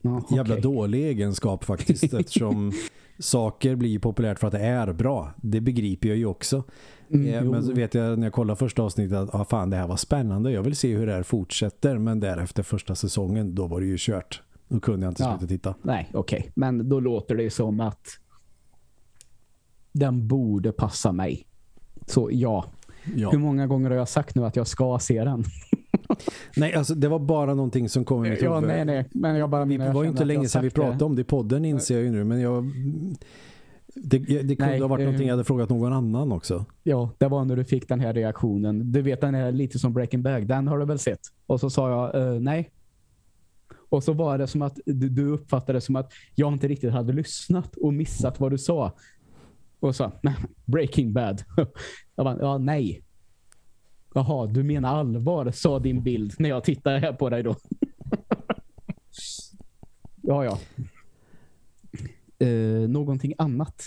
Ja, 0.01 0.17
okay. 0.17 0.37
Jävla 0.37 0.57
dålig 0.57 1.05
egenskap 1.05 1.65
faktiskt 1.65 2.05
eftersom 2.15 2.73
saker 3.19 3.77
blir 3.77 3.99
populärt 3.99 4.39
för 4.39 4.47
att 4.47 4.53
det 4.53 4.61
är 4.61 4.93
bra. 4.93 5.33
Det 5.37 5.61
begriper 5.61 6.09
jag 6.09 6.19
ju 6.19 6.27
också. 6.27 6.65
Mm, 7.11 7.35
eh, 7.35 7.51
men 7.51 7.65
så 7.65 7.73
vet 7.73 7.95
jag 7.95 8.19
när 8.19 8.27
jag 8.27 8.33
kollade 8.33 8.57
första 8.57 8.83
avsnittet 8.83 9.19
att 9.19 9.35
ah, 9.35 9.45
fan, 9.45 9.71
det 9.71 9.77
här 9.77 9.87
var 9.87 9.97
spännande. 9.97 10.51
Jag 10.51 10.63
vill 10.63 10.77
se 10.77 10.97
hur 10.97 11.07
det 11.07 11.13
här 11.13 11.23
fortsätter. 11.23 11.99
Men 11.99 12.21
därefter 12.21 12.63
första 12.63 12.95
säsongen, 12.95 13.55
då 13.55 13.67
var 13.67 13.81
det 13.81 13.87
ju 13.87 13.97
kört. 13.99 14.43
Då 14.69 14.81
kunde 14.81 15.07
jag 15.07 15.11
inte 15.11 15.23
sluta 15.23 15.47
titta. 15.47 15.75
Nej, 15.83 16.11
okej. 16.15 16.39
Okay. 16.39 16.51
Men 16.55 16.89
då 16.89 17.01
låter 17.01 17.35
det 17.35 17.51
som 17.51 17.81
att 17.81 18.19
den 19.93 20.29
borde 20.29 20.73
passa 20.73 21.13
mig. 21.13 21.47
Så 22.07 22.29
ja. 22.33 22.65
ja. 23.17 23.31
Hur 23.31 23.39
många 23.39 23.67
gånger 23.67 23.91
har 23.91 23.97
jag 23.97 24.09
sagt 24.09 24.35
nu 24.35 24.45
att 24.45 24.57
jag 24.57 24.67
ska 24.67 24.99
se 24.99 25.25
den? 25.25 25.45
nej, 26.57 26.75
alltså 26.75 26.95
det 26.95 27.09
var 27.09 27.19
bara 27.19 27.55
någonting 27.55 27.89
som 27.89 28.05
kom 28.05 28.25
i 28.25 28.31
mitt 28.31 28.43
ja, 28.43 28.61
nej, 28.61 28.85
nej. 28.85 29.09
Men 29.11 29.37
jag 29.37 29.51
bara, 29.51 29.65
det 29.65 29.93
var 29.93 30.03
ju 30.03 30.09
inte 30.09 30.25
länge 30.25 30.49
sedan 30.49 30.63
vi 30.63 30.71
pratade 30.71 30.99
det. 30.99 31.05
om 31.05 31.17
det 31.17 31.21
i 31.23 31.25
podden 31.25 31.65
inser 31.65 31.95
jag 31.95 32.05
ju 32.05 32.11
nu. 32.11 32.25
Men 32.25 32.41
jag... 32.41 32.71
Det, 33.97 34.19
det 34.19 34.57
kunde 34.57 34.73
nej, 34.73 34.81
ha 34.81 34.89
varit 34.89 35.01
eh, 35.01 35.05
någonting 35.05 35.29
jag 35.29 35.33
hade 35.33 35.45
frågat 35.45 35.69
någon 35.69 35.93
annan 35.93 36.33
också. 36.33 36.65
Ja, 36.83 37.11
det 37.19 37.29
var 37.29 37.45
när 37.45 37.57
du 37.57 37.65
fick 37.65 37.89
den 37.89 38.01
här 38.01 38.15
reaktionen. 38.15 38.93
Du 38.93 39.03
vet 39.03 39.21
den 39.21 39.35
är 39.35 39.53
lite 39.53 39.79
som 39.79 39.93
Breaking 39.93 40.23
Bag. 40.23 40.47
Den 40.47 40.69
har 40.69 40.79
du 40.79 40.85
väl 40.85 40.99
sett? 40.99 41.21
Och 41.47 41.61
så 41.61 41.71
sa 41.71 41.91
jag, 41.91 42.35
uh, 42.35 42.41
nej, 42.41 42.71
och 43.95 44.05
så 44.05 44.13
var 44.13 44.39
det 44.39 44.47
som 44.47 44.63
att 44.63 44.79
du 44.85 45.29
uppfattade 45.29 45.77
det 45.77 45.81
som 45.81 45.97
att 45.97 46.13
jag 46.35 46.53
inte 46.53 46.69
riktigt 46.69 46.93
hade 46.93 47.13
lyssnat 47.13 47.77
och 47.77 47.95
missat 47.95 48.41
vad 48.41 48.51
du 48.51 48.59
sa. 48.59 48.93
Och 49.81 49.97
så, 49.97 50.13
Breaking 50.65 51.13
Bad. 51.13 51.43
Jag 52.17 52.25
bara, 52.27 52.39
ja 52.39 52.59
nej. 52.59 53.03
Jaha, 54.15 54.47
du 54.47 54.63
menar 54.63 54.99
allvar, 54.99 55.51
sa 55.51 55.79
din 55.79 56.03
bild 56.03 56.35
när 56.39 56.49
jag 56.49 56.65
tittade 56.65 56.99
här 56.99 57.13
på 57.13 57.31
dig 57.31 57.43
då. 57.43 57.57
ja, 60.23 60.45
ja. 60.45 60.59
Eh, 62.47 62.89
någonting 62.89 63.35
annat? 63.39 63.83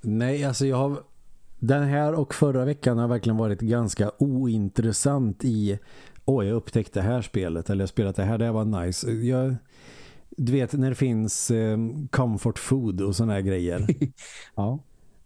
Nej, 0.00 0.44
alltså 0.44 0.66
jag 0.66 0.76
har 0.76 1.02
den 1.58 1.82
här 1.82 2.14
och 2.14 2.34
förra 2.34 2.64
veckan 2.64 2.98
har 2.98 3.08
verkligen 3.08 3.36
varit 3.36 3.60
ganska 3.60 4.10
ointressant 4.18 5.44
i 5.44 5.78
åh 6.28 6.46
jag 6.46 6.54
upptäckte 6.54 7.00
det 7.00 7.06
här 7.06 7.22
spelet 7.22 7.70
eller 7.70 7.82
jag 7.82 7.88
spelat 7.88 8.16
det 8.16 8.24
här, 8.24 8.38
det 8.38 8.52
var 8.52 8.64
nice. 8.64 9.10
Jag, 9.10 9.56
du 10.30 10.52
vet 10.52 10.72
när 10.72 10.88
det 10.88 10.94
finns 10.94 11.50
eh, 11.50 11.78
comfort 12.10 12.58
food 12.58 13.00
och 13.00 13.16
såna 13.16 13.32
här 13.32 13.40
grejer. 13.40 13.86
ja. 14.54 14.78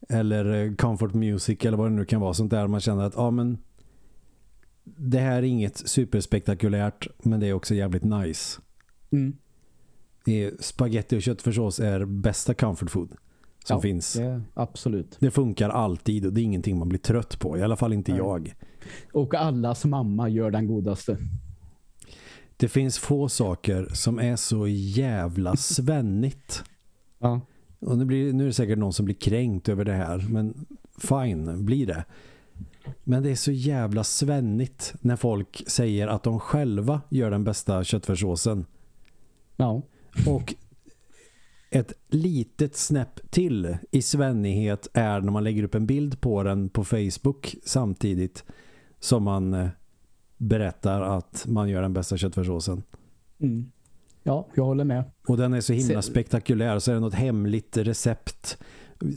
Eller 0.08 0.64
eh, 0.64 0.74
comfort 0.74 1.14
music 1.14 1.64
eller 1.64 1.76
vad 1.76 1.90
det 1.90 1.94
nu 1.94 2.04
kan 2.04 2.20
vara. 2.20 2.34
Sånt 2.34 2.50
där 2.50 2.66
man 2.66 2.80
känner 2.80 3.04
att 3.04 3.14
ja 3.16 3.30
men 3.30 3.58
det 4.84 5.18
här 5.18 5.36
är 5.36 5.42
inget 5.42 5.76
superspektakulärt 5.88 7.06
men 7.18 7.40
det 7.40 7.46
är 7.46 7.52
också 7.52 7.74
jävligt 7.74 8.04
nice. 8.04 8.60
Mm. 9.10 9.36
Spaghetti 10.60 11.18
och 11.18 11.22
köttfärssås 11.22 11.80
är 11.80 12.04
bästa 12.04 12.54
comfort 12.54 12.90
food 12.90 13.08
som 13.64 13.76
ja, 13.76 13.80
finns. 13.80 14.12
Det, 14.12 14.42
absolut. 14.54 15.16
Det 15.20 15.30
funkar 15.30 15.68
alltid 15.68 16.26
och 16.26 16.32
det 16.32 16.40
är 16.40 16.44
ingenting 16.44 16.78
man 16.78 16.88
blir 16.88 16.98
trött 16.98 17.40
på. 17.40 17.58
I 17.58 17.62
alla 17.62 17.76
fall 17.76 17.92
inte 17.92 18.10
Nej. 18.10 18.18
jag. 18.18 18.54
Och 19.12 19.34
allas 19.34 19.84
mamma 19.84 20.28
gör 20.28 20.50
den 20.50 20.66
godaste. 20.66 21.18
Det 22.56 22.68
finns 22.68 22.98
få 22.98 23.28
saker 23.28 23.88
som 23.92 24.18
är 24.18 24.36
så 24.36 24.68
jävla 24.68 25.56
svennigt. 25.56 26.64
ja. 27.18 27.40
Och 27.80 27.98
nu, 27.98 28.04
blir, 28.04 28.32
nu 28.32 28.42
är 28.42 28.46
det 28.46 28.52
säkert 28.52 28.78
någon 28.78 28.92
som 28.92 29.04
blir 29.04 29.14
kränkt 29.14 29.68
över 29.68 29.84
det 29.84 29.92
här. 29.92 30.26
Men 30.28 30.66
fine, 30.98 31.64
blir 31.64 31.86
det. 31.86 32.04
Men 33.04 33.22
det 33.22 33.30
är 33.30 33.34
så 33.34 33.52
jävla 33.52 34.04
svennigt 34.04 34.94
när 35.00 35.16
folk 35.16 35.62
säger 35.66 36.08
att 36.08 36.22
de 36.22 36.40
själva 36.40 37.00
gör 37.08 37.30
den 37.30 37.44
bästa 37.44 37.84
köttfärssåsen. 37.84 38.66
Ja. 39.56 39.82
Och 40.26 40.54
ett 41.70 41.92
litet 42.08 42.76
snäpp 42.76 43.30
till 43.30 43.76
i 43.90 44.02
svennighet 44.02 44.88
är 44.94 45.20
när 45.20 45.32
man 45.32 45.44
lägger 45.44 45.62
upp 45.62 45.74
en 45.74 45.86
bild 45.86 46.20
på 46.20 46.42
den 46.42 46.68
på 46.68 46.84
Facebook 46.84 47.54
samtidigt 47.64 48.44
som 49.02 49.22
man 49.22 49.54
eh, 49.54 49.68
berättar 50.36 51.00
att 51.00 51.44
man 51.48 51.68
gör 51.68 51.82
den 51.82 51.92
bästa 51.92 52.16
köttfärssåsen. 52.16 52.82
Mm. 53.38 53.70
Ja, 54.22 54.48
jag 54.54 54.64
håller 54.64 54.84
med. 54.84 55.04
Och 55.28 55.36
den 55.36 55.54
är 55.54 55.60
så 55.60 55.72
himla 55.72 56.02
spektakulär. 56.02 56.78
Så 56.78 56.90
är 56.90 56.94
det 56.94 57.00
något 57.00 57.14
hemligt 57.14 57.76
recept 57.76 58.58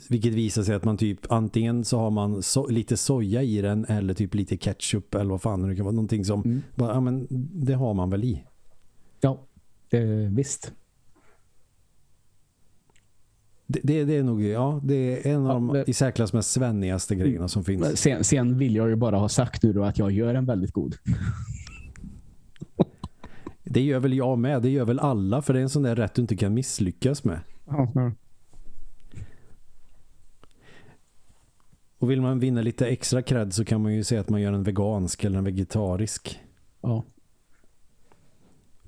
Vilket 0.08 0.32
visar 0.32 0.62
sig 0.62 0.74
att 0.74 0.84
man 0.84 0.96
typ 0.96 1.32
antingen 1.32 1.84
så 1.84 1.98
har 1.98 2.10
man 2.10 2.42
so 2.42 2.66
lite 2.66 2.96
soja 2.96 3.42
i 3.42 3.60
den 3.60 3.84
eller 3.84 4.14
typ 4.14 4.34
lite 4.34 4.56
ketchup 4.56 5.14
eller 5.14 5.30
vad 5.30 5.42
fan 5.42 5.62
det 5.62 5.76
kan 5.76 5.84
vara. 5.84 5.94
Någonting 5.94 6.24
som, 6.24 6.42
mm. 6.42 6.62
bara, 6.74 6.94
ja 6.94 7.00
men 7.00 7.26
det 7.52 7.74
har 7.74 7.94
man 7.94 8.10
väl 8.10 8.24
i. 8.24 8.44
Ja, 9.20 9.46
eh, 9.90 10.00
visst. 10.30 10.72
Det, 13.66 13.80
det, 13.82 14.04
det, 14.04 14.16
är 14.16 14.22
nog 14.22 14.42
ja, 14.42 14.80
det 14.84 14.94
är 14.94 15.32
en 15.34 15.46
av 15.46 15.76
ja, 15.76 15.82
de 15.84 15.90
i 15.90 15.94
särklass 15.94 16.32
mest 16.32 16.50
svennigaste 16.50 17.14
grejerna 17.14 17.48
som 17.48 17.64
finns. 17.64 17.98
Sen, 17.98 18.24
sen 18.24 18.58
vill 18.58 18.76
jag 18.76 18.88
ju 18.88 18.96
bara 18.96 19.16
ha 19.16 19.28
sagt 19.28 19.62
nu 19.62 19.72
då 19.72 19.84
att 19.84 19.98
jag 19.98 20.10
gör 20.10 20.34
en 20.34 20.46
väldigt 20.46 20.72
god. 20.72 20.96
Det 23.68 23.80
gör 23.80 24.00
väl 24.00 24.12
jag 24.12 24.38
med. 24.38 24.62
Det 24.62 24.70
gör 24.70 24.84
väl 24.84 24.98
alla. 24.98 25.42
För 25.42 25.52
det 25.52 25.58
är 25.58 25.62
en 25.62 25.68
sån 25.68 25.82
där 25.82 25.96
rätt 25.96 26.14
du 26.14 26.22
inte 26.22 26.36
kan 26.36 26.54
misslyckas 26.54 27.24
med. 27.24 27.40
Ja. 27.66 28.12
Och 31.98 32.10
vill 32.10 32.20
man 32.20 32.40
vinna 32.40 32.62
lite 32.62 32.86
extra 32.86 33.22
cred 33.22 33.52
så 33.54 33.64
kan 33.64 33.82
man 33.82 33.94
ju 33.94 34.04
säga 34.04 34.20
att 34.20 34.28
man 34.28 34.40
gör 34.40 34.52
en 34.52 34.62
vegansk 34.62 35.24
eller 35.24 35.38
en 35.38 35.44
vegetarisk. 35.44 36.40
Ja. 36.80 37.04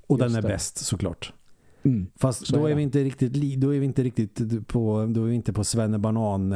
Och 0.07 0.19
Just 0.19 0.33
den 0.33 0.37
är 0.37 0.41
det. 0.41 0.47
bäst 0.47 0.77
såklart. 0.77 1.33
Mm. 1.83 2.07
Fast 2.15 2.47
så 2.47 2.55
då 2.55 2.65
är, 2.65 2.71
är 2.71 2.75
vi 2.75 2.81
inte 2.81 3.03
riktigt 3.03 3.61
då 3.61 3.75
är 3.75 3.79
vi 3.79 3.85
inte 3.85 4.03
riktigt 4.03 4.67
på 4.67 5.05
då 5.09 5.23
är 5.23 5.27
vi 5.27 5.35
inte 5.35 5.53
på 5.53 5.63
svennebanan 5.63 6.55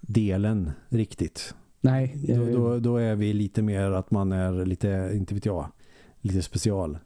delen 0.00 0.70
riktigt. 0.88 1.54
Nej. 1.80 2.16
Då, 2.28 2.46
då, 2.46 2.78
då, 2.78 2.96
är 2.96 3.14
vi 3.14 3.32
lite 3.32 3.62
mer 3.62 3.90
att 3.90 4.10
man 4.10 4.32
är 4.32 4.66
lite, 4.66 5.10
inte 5.14 5.34
vet 5.34 5.46
jag, 5.46 5.72
lite 6.20 6.42
special. 6.42 6.98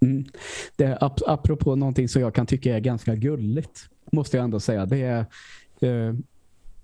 Mm. 0.00 0.24
Det, 0.76 0.98
ap 1.00 1.20
apropå 1.26 1.76
någonting 1.76 2.08
som 2.08 2.22
jag 2.22 2.34
kan 2.34 2.46
tycka 2.46 2.76
är 2.76 2.80
ganska 2.80 3.14
gulligt 3.14 3.88
måste 4.12 4.36
jag 4.36 4.44
ändå 4.44 4.60
säga. 4.60 4.86
Det 4.86 4.98
är 4.98 5.18
eh, 5.80 6.14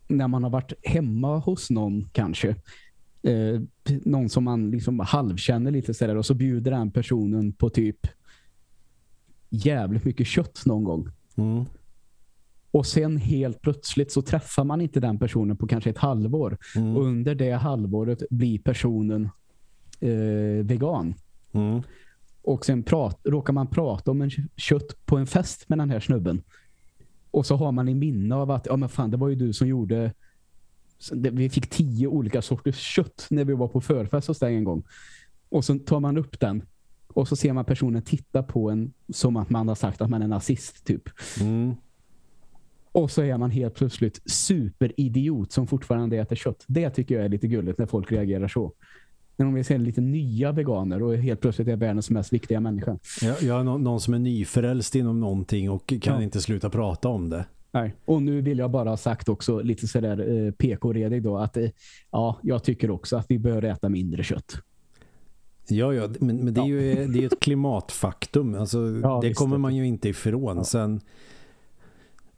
när 0.09 0.29
man 0.29 0.43
har 0.43 0.51
varit 0.51 0.73
hemma 0.83 1.39
hos 1.39 1.71
någon 1.71 2.09
kanske. 2.13 2.49
Eh, 3.23 3.61
någon 4.05 4.29
som 4.29 4.45
man 4.45 4.71
liksom 4.71 5.01
halvkänner 5.01 5.71
lite 5.71 5.95
sådär 5.95 6.17
och 6.17 6.27
så 6.27 6.35
bjuder 6.35 6.71
den 6.71 6.91
personen 6.91 7.53
på 7.53 7.71
typ 7.71 8.07
jävligt 9.51 10.05
mycket 10.05 10.27
kött 10.27 10.63
någon 10.67 10.85
gång. 10.85 11.09
Mm. 11.37 11.65
Och 12.71 12.87
sen 12.87 13.17
helt 13.17 13.63
plötsligt 13.63 14.13
så 14.13 14.23
träffar 14.23 14.65
man 14.65 14.81
inte 14.81 15.01
den 15.01 15.19
personen 15.19 15.57
på 15.57 15.67
kanske 15.67 15.91
ett 15.91 15.99
halvår. 15.99 16.59
Mm. 16.77 16.97
Och 16.97 17.05
under 17.05 17.35
det 17.35 17.53
halvåret 17.53 18.23
blir 18.31 18.59
personen 18.59 19.29
eh, 20.01 20.65
vegan. 20.65 21.15
Mm. 21.53 21.83
Och 22.43 22.65
sen 22.65 22.83
prat, 22.83 23.21
råkar 23.25 23.53
man 23.53 23.67
prata 23.67 24.11
om 24.11 24.23
en 24.23 24.31
kött 24.57 25.07
på 25.07 25.17
en 25.17 25.27
fest 25.27 25.69
med 25.69 25.79
den 25.79 25.91
här 25.91 26.01
snubben. 26.01 26.43
Och 27.31 27.47
så 27.47 27.57
har 27.57 27.73
man 27.73 27.89
i 27.89 27.95
minne 27.95 28.35
av 28.35 28.51
att 28.51 28.67
ja 28.67 28.77
men 28.77 28.89
fan, 28.89 29.11
det 29.11 29.17
var 29.17 29.29
ju 29.29 29.35
du 29.35 29.53
som 29.53 29.69
gjorde 29.69 30.13
vi 31.13 31.51
fick 31.51 31.71
tio 31.71 32.07
olika 32.07 32.43
sorters 32.43 32.77
kött 32.77 33.27
när 33.31 33.45
vi 33.45 33.55
var 33.55 33.69
på 33.69 33.81
förfest 33.81 34.29
hos 34.29 34.39
dig 34.39 34.55
en 34.55 34.65
gång. 34.65 34.83
Och 35.49 35.65
så 35.65 35.79
tar 35.79 36.01
man 36.01 36.19
upp 36.19 36.41
den 36.41 36.63
och 37.19 37.29
så 37.29 37.37
ser 37.37 37.53
man 37.53 37.65
personen 37.65 38.03
titta 38.03 38.43
på 38.43 38.71
en 38.71 38.93
som 39.13 39.37
att 39.37 39.51
man 39.51 39.69
har 39.69 39.75
sagt 39.75 40.01
att 40.01 40.11
man 40.11 40.23
är 40.23 40.29
nazist 40.29 40.85
typ. 40.85 41.03
Mm. 41.41 41.75
Och 42.93 43.11
så 43.11 43.23
är 43.23 43.39
man 43.39 43.51
helt 43.51 43.75
plötsligt 43.75 44.31
superidiot 44.31 45.53
som 45.53 45.67
fortfarande 45.67 46.17
äter 46.17 46.37
kött. 46.37 46.65
Det 46.67 46.91
tycker 46.91 47.15
jag 47.15 47.25
är 47.25 47.29
lite 47.29 47.49
gulligt 47.49 47.79
när 47.79 47.87
folk 47.87 48.13
reagerar 48.13 48.49
så 48.49 48.73
när 49.37 49.47
de 49.47 49.55
vill 49.55 49.65
se 49.65 49.79
lite 49.79 50.01
nya 50.01 50.53
veganer 50.53 51.03
och 51.03 51.17
helt 51.17 51.41
plötsligt 51.41 51.69
är 51.69 51.77
världens 51.77 52.11
mest 52.11 52.33
viktiga 52.33 52.61
människa. 52.61 52.99
Ja, 53.23 53.35
jag 53.41 53.61
är 53.61 53.65
någon 53.65 54.01
som 54.01 54.15
är 54.15 54.19
nyfrälst 54.19 54.95
inom 54.95 55.21
någonting 55.21 55.71
och 55.71 55.87
kan 55.87 56.15
ja. 56.15 56.23
inte 56.23 56.41
sluta 56.41 56.71
prata 56.71 57.09
om 57.09 57.31
det. 57.31 57.45
Nej. 57.73 57.95
Och 58.05 58.23
nu 58.23 58.41
vill 58.41 58.59
jag 58.59 58.71
bara 58.71 58.89
ha 58.89 58.97
sagt 58.97 59.29
också 59.29 59.61
lite 59.61 59.89
sådär 59.89 60.47
eh, 60.47 60.53
PK-redig 60.53 61.23
då 61.23 61.39
att 61.39 61.57
eh, 61.57 61.71
ja, 62.11 62.39
jag 62.43 62.65
tycker 62.65 62.91
också 62.91 63.17
att 63.17 63.27
vi 63.29 63.39
bör 63.39 63.65
äta 63.65 63.89
mindre 63.89 64.23
kött. 64.23 64.63
Ja, 65.69 65.95
ja 65.95 66.09
men, 66.21 66.37
men 66.37 66.55
det 66.55 66.61
är 66.61 66.67
ju 66.67 67.07
det 67.07 67.23
är 67.23 67.27
ett 67.27 67.41
klimatfaktum. 67.41 68.55
Alltså, 68.55 68.79
ja, 69.03 69.21
det 69.23 69.35
kommer 69.35 69.59
man 69.59 69.77
ju 69.77 69.87
inte 69.87 70.09
ifrån. 70.09 70.57
Ja. 70.57 70.65
Sen 70.65 71.01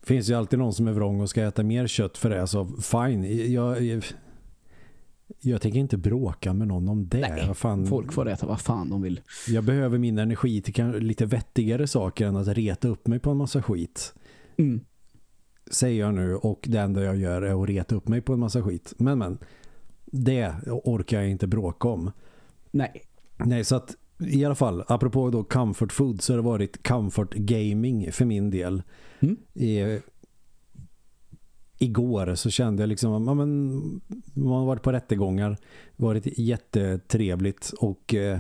finns 0.03 0.31
ju 0.31 0.35
alltid 0.35 0.59
någon 0.59 0.73
som 0.73 0.89
är 0.89 0.93
vrång 0.93 1.21
och 1.21 1.31
ska 1.31 1.43
äta 1.43 1.63
mer 1.63 1.87
kött 1.87 2.19
för 2.19 2.31
det. 2.31 2.47
Så 2.47 2.67
fine. 2.67 3.53
Jag, 3.53 3.83
jag 3.83 4.05
jag 5.41 5.63
tänker 5.63 5.79
inte 5.81 5.97
bråka 5.97 6.53
med 6.53 6.69
någon 6.69 6.89
om 6.89 7.09
det. 7.09 7.21
Nej, 7.21 7.55
fan, 7.55 7.87
folk 7.87 8.13
får 8.13 8.29
äta 8.29 8.47
vad 8.47 8.61
fan 8.61 8.91
de 8.91 9.03
vill. 9.03 9.21
Jag 9.49 9.65
behöver 9.65 9.99
min 9.99 10.19
energi 10.19 10.63
till 10.63 10.97
lite 10.99 11.27
vettigare 11.27 11.87
saker 11.87 12.27
än 12.27 12.37
att 12.37 12.49
reta 12.49 12.89
upp 12.89 13.07
mig 13.07 13.19
på 13.19 13.31
en 13.31 13.37
massa 13.37 13.63
skit. 13.63 14.15
Mm. 14.57 14.81
Säger 15.71 16.01
jag 16.01 16.15
nu 16.15 16.37
och 16.37 16.67
det 16.69 16.79
enda 16.79 17.03
jag 17.03 17.17
gör 17.17 17.43
är 17.43 17.63
att 17.63 17.69
reta 17.69 17.95
upp 17.95 18.09
mig 18.09 18.21
på 18.21 18.33
en 18.33 18.41
massa 18.41 18.63
skit. 18.63 18.93
Men 18.97 19.19
men, 19.19 19.39
det 20.05 20.55
orkar 20.67 21.21
jag 21.21 21.31
inte 21.31 21.47
bråka 21.47 21.89
om. 21.89 22.11
Nej. 22.71 23.03
Nej, 23.45 23.65
så 23.65 23.77
att 23.77 23.97
i 24.19 24.45
alla 24.45 24.55
fall, 24.55 24.85
apropå 24.87 25.31
då 25.31 25.45
comfort 25.45 25.93
food 25.93 26.23
så 26.23 26.33
har 26.33 26.39
det 26.39 26.43
varit 26.43 26.89
comfort 26.89 27.35
gaming 27.35 28.13
för 28.13 28.25
min 28.25 28.51
del. 28.51 28.83
Mm 29.21 29.37
igår 31.81 32.35
så 32.35 32.51
kände 32.51 32.83
jag 32.83 32.89
liksom 32.89 33.27
ja, 33.27 33.35
men, 33.35 33.71
man 34.35 34.59
har 34.59 34.67
varit 34.67 34.83
på 34.83 34.93
rättegångar 34.93 35.57
varit 35.97 36.39
jättetrevligt 36.39 37.73
och 37.79 38.15
eh, 38.15 38.39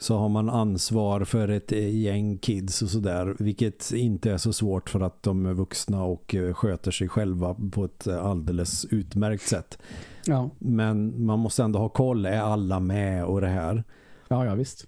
så 0.00 0.16
har 0.16 0.28
man 0.28 0.50
ansvar 0.50 1.24
för 1.24 1.48
ett 1.48 1.72
gäng 1.72 2.38
kids 2.38 2.82
och 2.82 2.88
sådär 2.88 3.36
vilket 3.38 3.92
inte 3.92 4.32
är 4.32 4.36
så 4.36 4.52
svårt 4.52 4.90
för 4.90 5.00
att 5.00 5.22
de 5.22 5.46
är 5.46 5.54
vuxna 5.54 6.04
och 6.04 6.34
eh, 6.34 6.54
sköter 6.54 6.90
sig 6.90 7.08
själva 7.08 7.56
på 7.72 7.84
ett 7.84 8.06
alldeles 8.06 8.84
utmärkt 8.84 9.48
sätt. 9.48 9.78
Ja. 10.26 10.50
Men 10.58 11.24
man 11.26 11.38
måste 11.38 11.62
ändå 11.62 11.78
ha 11.78 11.88
koll, 11.88 12.26
är 12.26 12.40
alla 12.40 12.80
med 12.80 13.24
och 13.24 13.40
det 13.40 13.48
här? 13.48 13.84
Ja, 14.32 14.46
ja 14.46 14.54
visst 14.54 14.86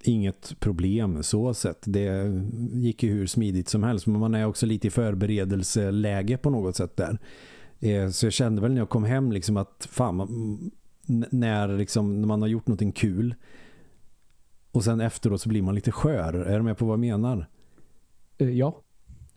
inget 0.00 0.60
problem 0.60 1.22
så 1.22 1.54
sett. 1.54 1.82
Det 1.84 2.32
gick 2.72 3.02
ju 3.02 3.10
hur 3.10 3.26
smidigt 3.26 3.68
som 3.68 3.82
helst. 3.82 4.06
Men 4.06 4.20
man 4.20 4.34
är 4.34 4.46
också 4.46 4.66
lite 4.66 4.86
i 4.86 4.90
förberedelseläge 4.90 6.36
på 6.36 6.50
något 6.50 6.76
sätt 6.76 6.96
där. 6.96 7.18
Eh, 7.80 8.08
så 8.08 8.26
jag 8.26 8.32
kände 8.32 8.62
väl 8.62 8.72
när 8.72 8.80
jag 8.80 8.88
kom 8.88 9.04
hem 9.04 9.32
liksom 9.32 9.56
att 9.56 9.88
fan, 9.90 10.70
när, 11.30 11.78
liksom, 11.78 12.20
när 12.20 12.28
man 12.28 12.42
har 12.42 12.48
gjort 12.48 12.66
någonting 12.66 12.92
kul 12.92 13.34
och 14.72 14.84
sen 14.84 15.00
efteråt 15.00 15.40
så 15.40 15.48
blir 15.48 15.62
man 15.62 15.74
lite 15.74 15.92
skör. 15.92 16.34
Är 16.34 16.56
du 16.56 16.62
med 16.62 16.78
på 16.78 16.86
vad 16.86 16.92
jag 16.92 17.00
menar? 17.00 17.46
Eh, 18.38 18.50
ja. 18.50 18.82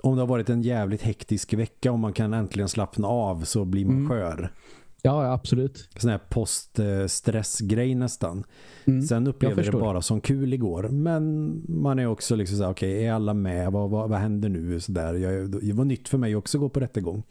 Om 0.04 0.16
det 0.16 0.22
har 0.22 0.28
varit 0.28 0.50
en 0.50 0.62
jävligt 0.62 1.02
hektisk 1.02 1.54
vecka 1.54 1.92
och 1.92 2.00
man 2.00 2.14
kan 2.14 2.34
äntligen 2.34 2.70
slappna 2.70 3.08
av 3.08 3.44
så 3.44 3.66
blir 3.66 3.86
man 3.86 3.96
mm. 3.96 4.10
skör. 4.10 4.52
Ja, 5.02 5.34
absolut. 5.34 5.90
Sån 5.98 6.10
här 6.10 6.20
poststressgrej 6.30 7.96
nästan. 7.96 8.44
Mm, 8.86 9.02
Sen 9.02 9.28
upplevde 9.28 9.64
jag 9.64 9.74
det 9.74 9.80
bara 9.80 10.02
som 10.02 10.22
kul 10.22 10.54
igår. 10.54 10.84
Men 10.84 11.54
man 11.68 12.00
är 12.00 12.08
också 12.08 12.36
liksom 12.36 12.58
så 12.58 12.64
här, 12.64 12.72
okej, 12.72 12.96
okay, 12.96 13.06
är 13.06 13.14
alla 13.14 13.34
med? 13.34 13.72
Vad, 13.72 13.90
vad, 13.90 14.10
vad 14.10 14.20
händer 14.20 14.50
nu? 14.50 14.80
Så 14.80 14.92
där. 14.92 15.14
Jag, 15.14 15.52
det 15.52 15.74
var 15.74 15.86
nytt 15.86 16.10
för 16.10 16.18
mig 16.18 16.36
också 16.36 16.58
att 16.58 16.62
gå 16.62 16.70
på 16.70 16.80
rättegång. 16.80 17.24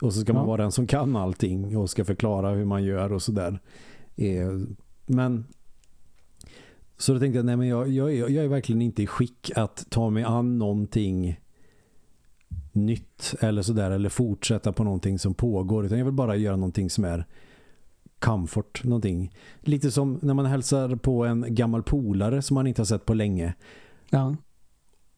Och 0.00 0.14
så 0.14 0.20
ska 0.20 0.32
man 0.32 0.46
vara 0.46 0.62
den 0.62 0.72
som 0.72 0.86
kan 0.86 1.16
allting 1.16 1.76
och 1.76 1.90
ska 1.90 2.04
förklara 2.04 2.50
hur 2.50 2.64
man 2.64 2.84
gör 2.84 3.12
och 3.12 3.22
sådär. 3.22 3.60
Eh, 4.16 4.50
men 5.06 5.44
så 6.98 7.12
då 7.12 7.18
tänkte 7.18 7.38
jag, 7.38 7.46
nej 7.46 7.56
men 7.56 7.68
jag, 7.68 7.88
jag, 7.88 8.12
jag 8.12 8.44
är 8.44 8.48
verkligen 8.48 8.82
inte 8.82 9.02
i 9.02 9.06
skick 9.06 9.50
att 9.56 9.86
ta 9.90 10.10
mig 10.10 10.22
an 10.22 10.58
någonting 10.58 11.39
nytt 12.74 13.34
eller 13.40 13.62
sådär 13.62 13.90
eller 13.90 14.08
fortsätta 14.08 14.72
på 14.72 14.84
någonting 14.84 15.18
som 15.18 15.34
pågår 15.34 15.86
utan 15.86 15.98
jag 15.98 16.04
vill 16.04 16.14
bara 16.14 16.36
göra 16.36 16.56
någonting 16.56 16.90
som 16.90 17.04
är 17.04 17.26
comfort, 18.18 18.84
någonting. 18.84 19.34
Lite 19.60 19.90
som 19.90 20.18
när 20.22 20.34
man 20.34 20.46
hälsar 20.46 20.96
på 20.96 21.24
en 21.24 21.54
gammal 21.54 21.82
polare 21.82 22.42
som 22.42 22.54
man 22.54 22.66
inte 22.66 22.80
har 22.80 22.86
sett 22.86 23.06
på 23.06 23.14
länge. 23.14 23.54
Ja. 24.10 24.36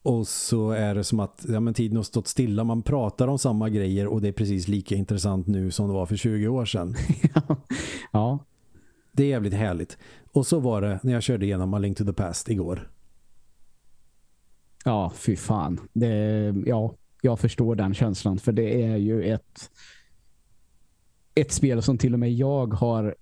Och 0.01 0.27
så 0.27 0.71
är 0.71 0.95
det 0.95 1.03
som 1.03 1.19
att 1.19 1.45
ja, 1.49 1.59
men 1.59 1.73
tiden 1.73 1.97
har 1.97 2.03
stått 2.03 2.27
stilla. 2.27 2.63
Man 2.63 2.81
pratar 2.81 3.27
om 3.27 3.39
samma 3.39 3.69
grejer 3.69 4.07
och 4.07 4.21
det 4.21 4.27
är 4.27 4.31
precis 4.31 4.67
lika 4.67 4.95
intressant 4.95 5.47
nu 5.47 5.71
som 5.71 5.87
det 5.87 5.93
var 5.93 6.05
för 6.05 6.15
20 6.15 6.47
år 6.47 6.65
sedan. 6.65 6.95
ja. 8.11 8.39
Det 9.11 9.23
är 9.23 9.27
jävligt 9.27 9.53
härligt. 9.53 9.97
Och 10.31 10.47
så 10.47 10.59
var 10.59 10.81
det 10.81 10.99
när 11.03 11.13
jag 11.13 11.23
körde 11.23 11.45
igenom 11.45 11.73
A 11.73 11.79
Link 11.79 11.97
to 11.97 12.05
the 12.05 12.13
Past 12.13 12.49
igår. 12.49 12.89
Ja, 14.85 15.11
fy 15.15 15.35
fan. 15.35 15.79
Det, 15.93 16.53
ja, 16.65 16.93
jag 17.25 17.39
förstår 17.39 17.75
den 17.75 17.93
känslan. 17.93 18.39
För 18.39 18.51
det 18.51 18.83
är 18.83 18.97
ju 18.97 19.23
ett 19.23 19.69
ett 21.35 21.51
spel 21.51 21.81
som 21.81 21.97
till 21.97 22.13
och 22.13 22.19
med 22.19 22.33
jag 22.33 22.73
har 22.73 23.15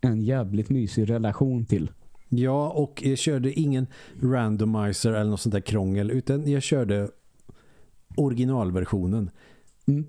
en 0.00 0.22
jävligt 0.22 0.70
mysig 0.70 1.10
relation 1.10 1.66
till. 1.66 1.90
Ja, 2.28 2.70
och 2.70 3.02
jag 3.04 3.18
körde 3.18 3.52
ingen 3.52 3.86
randomizer 4.22 5.12
eller 5.12 5.30
något 5.30 5.40
sånt 5.40 5.52
där 5.52 5.60
krångel 5.60 6.10
utan 6.10 6.50
jag 6.50 6.62
körde 6.62 7.10
originalversionen. 8.16 9.30
Mm. 9.86 10.06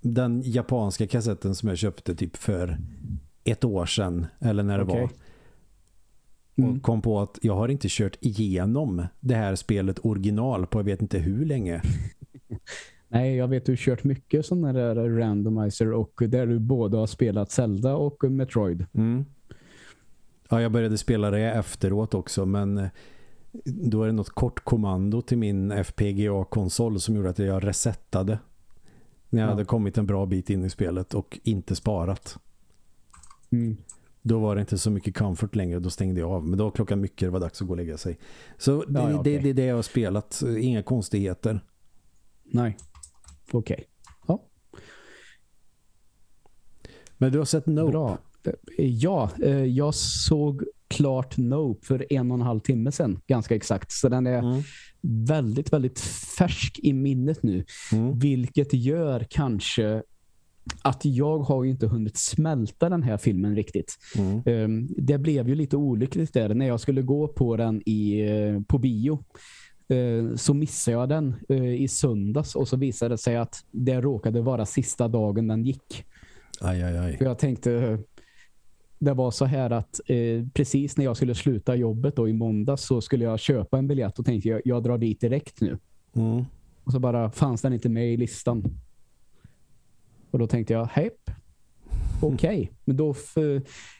Den 0.00 0.42
japanska 0.44 1.06
kassetten 1.06 1.54
som 1.54 1.68
jag 1.68 1.78
köpte 1.78 2.14
typ 2.14 2.36
för 2.36 2.78
ett 3.44 3.64
år 3.64 3.86
sedan 3.86 4.26
eller 4.38 4.62
när 4.62 4.78
det 4.78 4.84
okay. 4.84 5.00
var. 5.00 5.10
Mm. 6.56 6.70
Och 6.70 6.82
kom 6.82 7.02
på 7.02 7.20
att 7.20 7.38
jag 7.42 7.54
har 7.54 7.68
inte 7.68 7.86
kört 7.90 8.16
igenom 8.20 9.06
det 9.20 9.34
här 9.34 9.54
spelet 9.54 9.98
original 10.02 10.66
på 10.66 10.78
jag 10.78 10.84
vet 10.84 11.02
inte 11.02 11.18
hur 11.18 11.44
länge. 11.44 11.82
Nej, 13.08 13.36
jag 13.36 13.48
vet 13.48 13.66
du 13.66 13.72
har 13.72 13.76
kört 13.76 14.04
mycket 14.04 14.46
sådana 14.46 14.72
där 14.72 14.94
randomizer 14.94 15.92
och 15.92 16.22
där 16.28 16.46
du 16.46 16.58
både 16.58 16.96
har 16.96 17.06
spelat 17.06 17.50
Zelda 17.50 17.94
och 17.96 18.24
Metroid. 18.30 18.86
Mm. 18.92 19.24
Ja, 20.48 20.60
jag 20.62 20.72
började 20.72 20.98
spela 20.98 21.30
det 21.30 21.40
efteråt 21.52 22.14
också 22.14 22.46
men 22.46 22.78
eh, 22.78 22.88
då 23.64 24.02
är 24.02 24.06
det 24.06 24.12
något 24.12 24.30
kort 24.30 24.64
kommando 24.64 25.22
till 25.22 25.38
min 25.38 25.72
FPGA-konsol 25.72 27.00
som 27.00 27.16
gjorde 27.16 27.30
att 27.30 27.38
jag 27.38 27.66
resettade 27.66 28.38
när 29.30 29.40
jag 29.40 29.46
Ja. 29.48 29.50
hade 29.52 29.64
kommit 29.64 29.98
en 29.98 30.06
bra 30.06 30.26
bit 30.26 30.50
in 30.50 30.64
i 30.64 30.70
spelet 30.70 31.14
och 31.14 31.38
inte 31.42 31.74
sparat. 31.76 32.38
Mm. 33.50 33.76
Då 34.26 34.38
var 34.38 34.54
det 34.54 34.60
inte 34.60 34.78
så 34.78 34.90
mycket 34.90 35.16
comfort 35.16 35.54
längre, 35.54 35.80
då 35.80 35.90
stängde 35.90 36.20
jag 36.20 36.30
av. 36.30 36.46
Men 36.46 36.58
då 36.58 36.64
var 36.64 36.70
klockan 36.70 37.00
mycket, 37.00 37.18
det 37.26 37.30
var 37.30 37.40
dags 37.40 37.60
att 37.60 37.66
gå 37.66 37.72
och 37.72 37.76
lägga 37.76 37.96
sig. 37.98 38.18
Så 38.58 38.84
det, 38.84 39.00
Ja, 39.00 39.10
ja, 39.10 39.18
okej. 39.20 39.32
det, 39.32 39.38
det 39.42 39.48
är 39.50 39.54
det 39.54 39.64
jag 39.64 39.74
har 39.74 39.82
spelat, 39.82 40.42
inga 40.58 40.82
konstigheter. 40.82 41.60
Nej. 42.44 42.76
Okej. 43.52 43.84
Men 47.18 47.32
du 47.32 47.38
har 47.38 47.44
sett 47.44 47.66
Nope? 47.66 47.90
Bra. 47.92 48.18
Eh, 48.78 48.86
Ja, 48.86 49.30
eh, 49.42 49.64
jag 49.64 49.94
såg 49.94 50.64
klart 50.88 51.36
Nope 51.36 51.86
för 51.86 52.12
en 52.12 52.30
och 52.30 52.34
en 52.34 52.42
halv 52.42 52.60
timme 52.60 52.92
sedan, 52.92 53.20
ganska 53.26 53.54
exakt. 53.54 53.92
Så 53.92 54.08
den 54.08 54.26
är 54.26 54.38
Mm. 54.38 54.62
väldigt, 55.26 55.72
väldigt 55.72 56.00
färsk 56.38 56.78
i 56.82 56.92
minnet 56.92 57.42
nu. 57.42 57.64
Mm. 57.92 58.18
Vilket 58.18 58.72
gör 58.72 59.26
kanske 59.30 60.02
att 60.82 61.04
jag 61.04 61.38
har 61.38 61.64
inte 61.64 61.86
hunnit 61.86 62.16
smälta 62.16 62.88
den 62.88 63.02
här 63.02 63.16
filmen 63.16 63.56
riktigt. 63.56 63.98
Mm. 64.16 64.42
Ehm, 64.46 64.88
Det 64.98 65.18
blev 65.18 65.48
ju 65.48 65.54
lite 65.54 65.76
olyckligt 65.76 66.32
där 66.32 66.54
när 66.54 66.66
jag 66.66 66.80
skulle 66.80 67.02
gå 67.02 67.28
på 67.28 67.56
den 67.56 67.82
i, 67.88 68.20
eh, 68.20 68.60
på 68.62 68.78
bio. 68.78 69.18
eh, 69.88 70.34
Så 70.36 70.54
missade 70.54 70.96
jag 70.96 71.08
den 71.08 71.34
eh, 71.48 71.74
i 71.82 71.88
söndags 71.88 72.54
och 72.56 72.68
så 72.68 72.76
visade 72.76 73.14
det 73.14 73.18
sig 73.18 73.36
att 73.36 73.64
det 73.70 74.00
råkade 74.00 74.40
vara 74.40 74.66
sista 74.66 75.08
dagen 75.08 75.46
den 75.48 75.64
gick. 75.64 76.04
Aj, 76.60 76.82
aj, 76.82 76.96
aj. 76.98 77.16
För 77.18 77.24
jag 77.24 77.38
tänkte, 77.38 77.98
det 78.98 79.12
var 79.14 79.30
så 79.30 79.44
här 79.44 79.70
att 79.70 80.00
eh, 80.06 80.46
precis 80.54 80.96
när 80.96 81.04
jag 81.04 81.16
skulle 81.16 81.34
sluta 81.34 81.74
jobbet 81.76 82.16
då 82.16 82.28
i 82.28 82.32
måndag 82.32 82.76
så 82.76 83.00
skulle 83.00 83.24
jag 83.24 83.40
köpa 83.40 83.78
en 83.78 83.88
biljett 83.88 84.18
och 84.18 84.24
tänkte 84.24 84.48
jag, 84.48 84.60
jag 84.64 84.82
drar 84.82 84.98
dit 84.98 85.20
direkt 85.20 85.60
nu. 85.60 85.78
Mm. 86.16 86.44
Och 86.84 86.92
så 86.92 86.98
bara 86.98 87.30
fanns 87.30 87.62
den 87.62 87.72
inte 87.72 87.88
med 87.88 88.12
i 88.12 88.16
listan. 88.16 88.64
Och 90.34 90.38
då 90.40 90.46
tänkte 90.46 90.72
jag, 90.72 90.86
hepp. 90.86 91.30
Okej. 92.22 92.72
Men 92.84 92.96
då 92.96 93.10
f- 93.10 93.36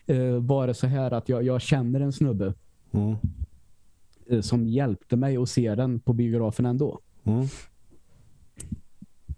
eh, 0.07 0.35
var 0.41 0.67
det 0.67 0.75
så 0.75 0.87
här 0.87 1.11
att 1.11 1.29
jag, 1.29 1.43
jag 1.43 1.61
känner 1.63 2.01
en 2.01 2.13
snubbe 2.13 2.55
Mm. 2.93 3.17
eh, 4.31 4.41
som 4.41 4.67
hjälpte 4.69 5.17
mig 5.17 5.37
att 5.37 5.49
se 5.49 5.75
den 5.75 6.01
på 6.01 6.13
biografen 6.13 6.67
ändå. 6.67 7.01
Mm. 7.25 7.47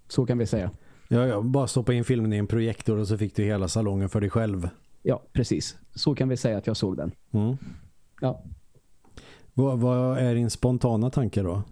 Så 0.08 0.26
kan 0.26 0.38
vi 0.38 0.46
säga. 0.46 0.70
Ja, 1.08 1.26
ja, 1.26 1.40
bara 1.42 1.66
stoppa 1.66 1.92
in 1.92 2.04
filmen 2.04 2.32
i 2.32 2.36
en 2.36 2.46
projektor 2.46 2.98
och 2.98 3.08
så 3.08 3.18
fick 3.18 3.36
du 3.36 3.44
hela 3.44 3.68
salongen 3.68 4.08
för 4.08 4.20
dig 4.20 4.30
själv. 4.30 4.68
Ja, 5.02 5.22
precis. 5.32 5.76
Så 5.94 6.14
kan 6.14 6.28
vi 6.28 6.36
säga 6.36 6.58
att 6.58 6.66
jag 6.66 6.76
såg 6.76 6.96
den. 6.96 7.12
Mm. 7.32 7.56
Ja. 8.20 8.42
Vad, 9.54 9.78
vad 9.78 10.18
är 10.18 10.34
din 10.34 10.50
spontana 10.50 11.10
tanke 11.10 11.42
då? 11.42 11.62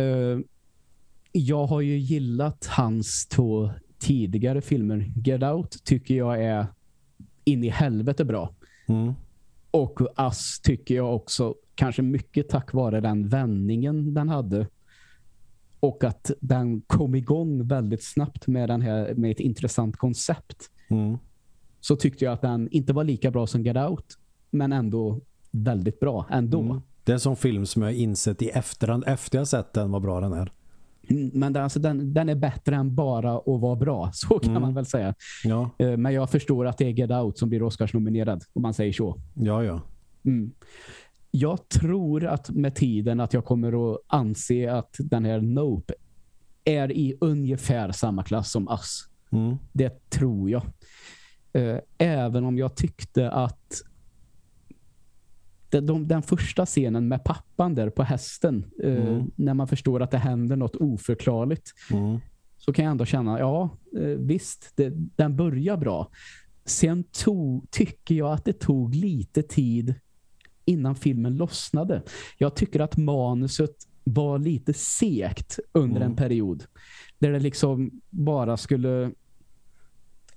Eh, 0.00 0.38
jag 1.32 1.66
har 1.66 1.80
ju 1.80 1.98
gillat 1.98 2.66
hans 2.66 3.26
två 3.26 3.70
tidigare 4.02 4.60
filmer. 4.60 5.12
Get 5.24 5.42
Out 5.42 5.84
tycker 5.84 6.14
jag 6.14 6.44
är 6.44 6.66
in 7.44 7.64
i 7.64 7.68
helvete 7.68 8.24
bra. 8.24 8.54
Mm. 8.86 9.12
Och 9.70 10.00
Us 10.18 10.60
tycker 10.60 10.94
jag 10.94 11.14
också, 11.14 11.54
kanske 11.74 12.02
mycket 12.02 12.48
tack 12.48 12.72
vare 12.72 13.00
den 13.00 13.28
vändningen 13.28 14.14
den 14.14 14.28
hade. 14.28 14.66
Och 15.80 16.04
att 16.04 16.30
den 16.40 16.80
kom 16.80 17.14
igång 17.14 17.68
väldigt 17.68 18.04
snabbt 18.04 18.46
med, 18.46 18.68
den 18.68 18.80
här, 18.80 19.14
med 19.14 19.30
ett 19.30 19.40
intressant 19.40 19.96
koncept. 19.96 20.70
Mm. 20.88 21.18
Så 21.80 21.96
tyckte 21.96 22.24
jag 22.24 22.34
att 22.34 22.42
den 22.42 22.68
inte 22.70 22.92
var 22.92 23.04
lika 23.04 23.30
bra 23.30 23.46
som 23.46 23.62
Get 23.62 23.76
Out. 23.76 24.18
Men 24.50 24.72
ändå 24.72 25.20
väldigt 25.50 26.00
bra 26.00 26.26
ändå. 26.30 26.60
Mm. 26.60 26.80
Det 27.04 27.12
är 27.12 27.14
en 27.14 27.20
sån 27.20 27.36
film 27.36 27.66
som 27.66 27.82
jag 27.82 27.88
har 27.88 27.94
insett 27.94 28.42
i 28.42 28.48
efterhand 28.48 29.04
efter 29.06 29.38
jag 29.38 29.48
sett 29.48 29.72
den 29.72 29.90
vad 29.90 30.02
bra 30.02 30.20
den 30.20 30.32
är. 30.32 30.52
Men 31.32 31.52
den, 31.52 31.62
alltså, 31.62 31.78
den, 31.78 32.14
den 32.14 32.28
är 32.28 32.34
bättre 32.34 32.76
än 32.76 32.94
bara 32.94 33.36
att 33.36 33.60
vara 33.60 33.76
bra. 33.76 34.10
Så 34.14 34.38
kan 34.38 34.50
Mm. 34.50 34.62
man 34.62 34.74
väl 34.74 34.86
säga. 34.86 35.14
Ja, 35.44 35.70
Eh, 35.78 35.96
Men 35.96 36.12
jag 36.14 36.30
förstår 36.30 36.66
att 36.66 36.78
det 36.78 36.84
är 36.86 36.90
Get 36.90 37.10
Out 37.10 37.38
som 37.38 37.48
blir 37.48 37.62
Oscars-nominerad. 37.62 38.44
Om 38.52 38.62
man 38.62 38.74
säger 38.74 38.92
så. 38.92 39.20
ja, 39.34 39.64
ja. 39.64 39.80
Mm. 40.24 40.52
Jag 41.30 41.68
tror 41.68 42.24
att 42.26 42.50
med 42.50 42.74
tiden 42.74 43.20
att 43.20 43.32
jag 43.34 43.44
kommer 43.44 43.92
att 43.92 43.98
anse 44.06 44.72
att 44.72 44.96
den 44.98 45.24
här 45.24 45.40
Nope 45.40 45.94
är 46.64 46.92
i 46.92 47.16
ungefär 47.20 47.92
samma 47.92 48.22
klass 48.22 48.50
som 48.50 48.68
Us. 48.68 49.04
Mm. 49.32 49.56
Det 49.72 50.10
tror 50.10 50.50
jag. 50.50 50.62
Eh, 51.52 51.78
Även 51.98 52.44
om 52.44 52.58
jag 52.58 52.74
tyckte 52.76 53.30
att 53.30 53.72
de, 55.80 56.08
den 56.08 56.22
första 56.22 56.66
scenen 56.66 57.08
med 57.08 57.24
pappan 57.24 57.74
där 57.74 57.90
på 57.90 58.02
hästen, 58.02 58.64
eh, 58.82 59.08
Mm. 59.08 59.30
när 59.36 59.54
man 59.54 59.68
förstår 59.68 60.02
att 60.02 60.10
det 60.10 60.18
händer 60.18 60.56
något 60.56 60.76
oförklarligt, 60.76 61.70
Mm. 61.92 62.18
så 62.58 62.72
kan 62.72 62.84
jag 62.84 62.90
ändå 62.92 63.04
känna, 63.04 63.38
ja 63.38 63.70
eh, 63.96 64.02
visst, 64.06 64.72
det, 64.76 64.92
den 65.16 65.36
börjar 65.36 65.76
bra. 65.76 66.08
Sen 66.64 67.04
tog, 67.04 67.70
tycker 67.70 68.14
jag 68.14 68.32
att 68.32 68.44
det 68.44 68.52
tog 68.60 68.94
lite 68.94 69.42
tid 69.42 69.94
innan 70.64 70.94
filmen 70.94 71.36
lossnade. 71.36 72.02
Jag 72.38 72.54
tycker 72.54 72.80
att 72.80 72.96
manuset 72.96 73.74
var 74.04 74.38
lite 74.38 74.72
segt 74.72 75.58
under 75.72 75.96
Mm. 75.96 76.10
en 76.10 76.16
period. 76.16 76.64
Där 77.18 77.32
det 77.32 77.38
liksom 77.40 77.90
bara 78.10 78.56
skulle 78.56 79.10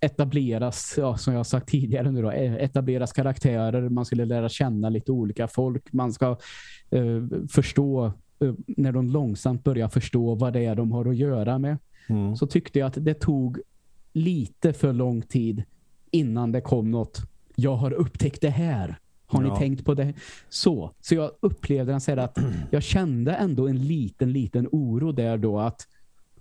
etableras, 0.06 0.94
ja, 0.98 1.18
som 1.18 1.34
jag 1.34 1.40
har 1.40 1.44
sagt 1.44 1.70
tidigare 1.70 2.12
nu 2.12 2.22
då, 2.22 2.32
eh, 2.32 2.54
etableras 2.56 3.14
karaktärer, 3.14 3.90
man 3.90 4.06
skulle 4.06 4.26
lära 4.26 4.50
känna 4.50 4.90
lite 4.90 5.12
olika 5.12 5.48
folk, 5.48 5.94
man 5.94 6.14
ska 6.14 6.38
eh, 6.90 7.24
förstå 7.50 8.06
eh, 8.40 8.54
när 8.68 8.92
de 8.92 9.10
långsamt 9.10 9.64
börjar 9.64 9.90
förstå 9.90 10.36
vad 10.36 10.54
det 10.54 10.66
är 10.66 10.76
de 10.76 10.92
har 10.92 11.06
att 11.10 11.16
göra 11.16 11.60
med 11.60 11.78
Mm. 12.10 12.36
så 12.36 12.48
tyckte 12.48 12.80
jag 12.80 12.88
att 12.88 13.06
det 13.06 13.14
tog 13.14 13.60
lite 14.14 14.74
för 14.74 14.94
lång 14.94 15.22
tid 15.22 15.64
innan 16.12 16.52
det 16.52 16.62
kom 16.62 16.92
något. 16.92 17.22
Jag 17.56 17.76
har 17.76 17.92
upptäckt 17.94 18.42
det 18.42 18.50
här. 18.50 19.00
Har 19.26 19.44
Ja. 19.44 19.54
ni 19.54 19.60
tänkt 19.60 19.86
på 19.86 19.94
det? 19.94 20.14
Så. 20.50 20.92
Så 21.02 21.16
jag 21.16 21.32
upplevde 21.40 21.92
den 21.92 22.02
så 22.02 22.20
att 22.20 22.38
jag 22.72 22.84
kände 22.84 23.34
ändå 23.36 23.68
en 23.68 23.82
liten, 23.88 24.32
liten 24.34 24.68
oro 24.72 25.12
där 25.12 25.38
då 25.38 25.60
att 25.60 25.88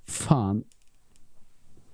fan, 0.07 0.62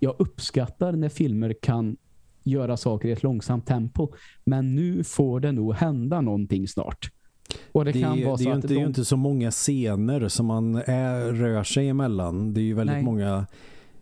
jag 0.03 0.15
uppskattar 0.19 0.93
när 0.93 1.09
filmer 1.09 1.55
kan 1.63 1.97
göra 2.43 2.77
saker 2.77 3.09
i 3.09 3.13
ett 3.13 3.23
långsamt 3.23 3.67
tempo. 3.67 4.13
Men 4.45 4.75
nu 4.75 5.05
får 5.05 5.41
det 5.41 5.53
nog 5.53 5.75
hända 5.75 6.21
någonting 6.21 6.69
snart. 6.69 7.11
Och 7.73 7.85
det, 7.85 7.93
Det, 7.93 8.01
kan 8.01 8.19
är, 8.19 8.25
vara 8.27 8.37
det, 8.37 8.43
är 8.43 8.45
så 8.45 8.51
att 8.51 8.57
inte, 8.57 8.69
det 8.69 8.75
är 8.75 8.77
ju 8.77 8.83
de- 8.85 8.89
inte 8.89 9.05
så 9.05 9.17
många 9.17 9.51
scener 9.51 10.29
som 10.29 10.47
man 10.47 10.75
är, 10.75 11.33
rör 11.33 11.65
sig 11.65 11.89
emellan. 11.89 12.55
Det 12.55 12.61
är 12.61 12.63
ju 12.63 12.75
väldigt 12.75 12.95
Nej. 12.97 13.05
många 13.05 13.47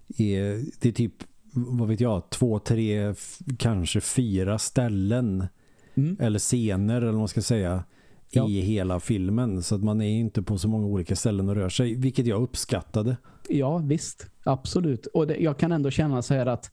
det 0.07 0.85
är 0.89 0.93
typ 0.93 1.13
vad 1.53 1.89
vet 1.89 2.01
jag, 2.01 2.31
två, 2.31 2.59
tre, 2.59 3.15
kanske 3.59 4.01
fyra 4.01 4.59
ställen 4.59 5.47
Mm. 5.95 6.17
eller 6.21 6.39
scener 6.39 6.97
eller 6.97 7.07
vad 7.07 7.19
man 7.19 7.29
ska 7.29 7.43
säga 7.43 7.85
Ja. 8.31 8.49
i 8.49 8.61
hela 8.61 9.01
filmen. 9.01 9.62
Så 9.62 9.75
att 9.75 9.83
man 9.85 10.01
är 10.01 10.09
inte 10.11 10.43
på 10.43 10.59
så 10.59 10.69
många 10.69 10.87
olika 10.87 11.17
ställen 11.17 11.49
och 11.49 11.55
rör 11.55 11.69
sig, 11.69 11.95
vilket 11.95 12.27
jag 12.27 12.43
uppskattade. 12.43 13.17
Ja, 13.49 13.79
visst. 13.79 14.27
Absolut. 14.45 15.07
Och 15.07 15.27
det, 15.27 15.37
jag 15.37 15.59
kan 15.59 15.73
ändå 15.73 15.91
känna 15.91 16.23
så 16.23 16.35
här 16.35 16.47
att 16.47 16.71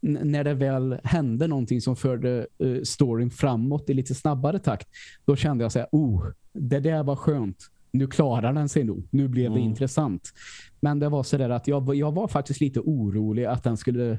när 0.00 0.44
det 0.44 0.54
väl 0.54 0.98
hände 1.04 1.46
någonting 1.46 1.80
som 1.80 1.96
förde 1.96 2.46
uh, 2.64 2.82
storyn 2.82 3.30
framåt 3.30 3.90
i 3.90 3.94
lite 3.94 4.14
snabbare 4.14 4.58
takt, 4.58 4.88
då 5.24 5.36
kände 5.36 5.64
jag 5.64 5.72
så 5.72 5.78
här, 5.78 5.88
oh, 5.92 6.26
det 6.52 6.80
där 6.80 7.02
var 7.02 7.16
skönt. 7.16 7.56
Nu 7.90 8.06
klarar 8.06 8.52
den 8.52 8.68
sig 8.68 8.84
nog. 8.84 9.08
Nu 9.10 9.28
blev 9.28 9.50
det 9.50 9.56
Mm. 9.58 9.68
intressant. 9.70 10.32
Men 10.80 10.98
det 10.98 11.08
var 11.08 11.22
så 11.22 11.36
där 11.36 11.50
att 11.50 11.68
jag, 11.68 11.94
jag 11.94 12.12
var 12.14 12.28
faktiskt 12.28 12.60
lite 12.60 12.80
orolig 12.80 13.44
att 13.44 13.64
den 13.64 13.76
skulle 13.76 14.18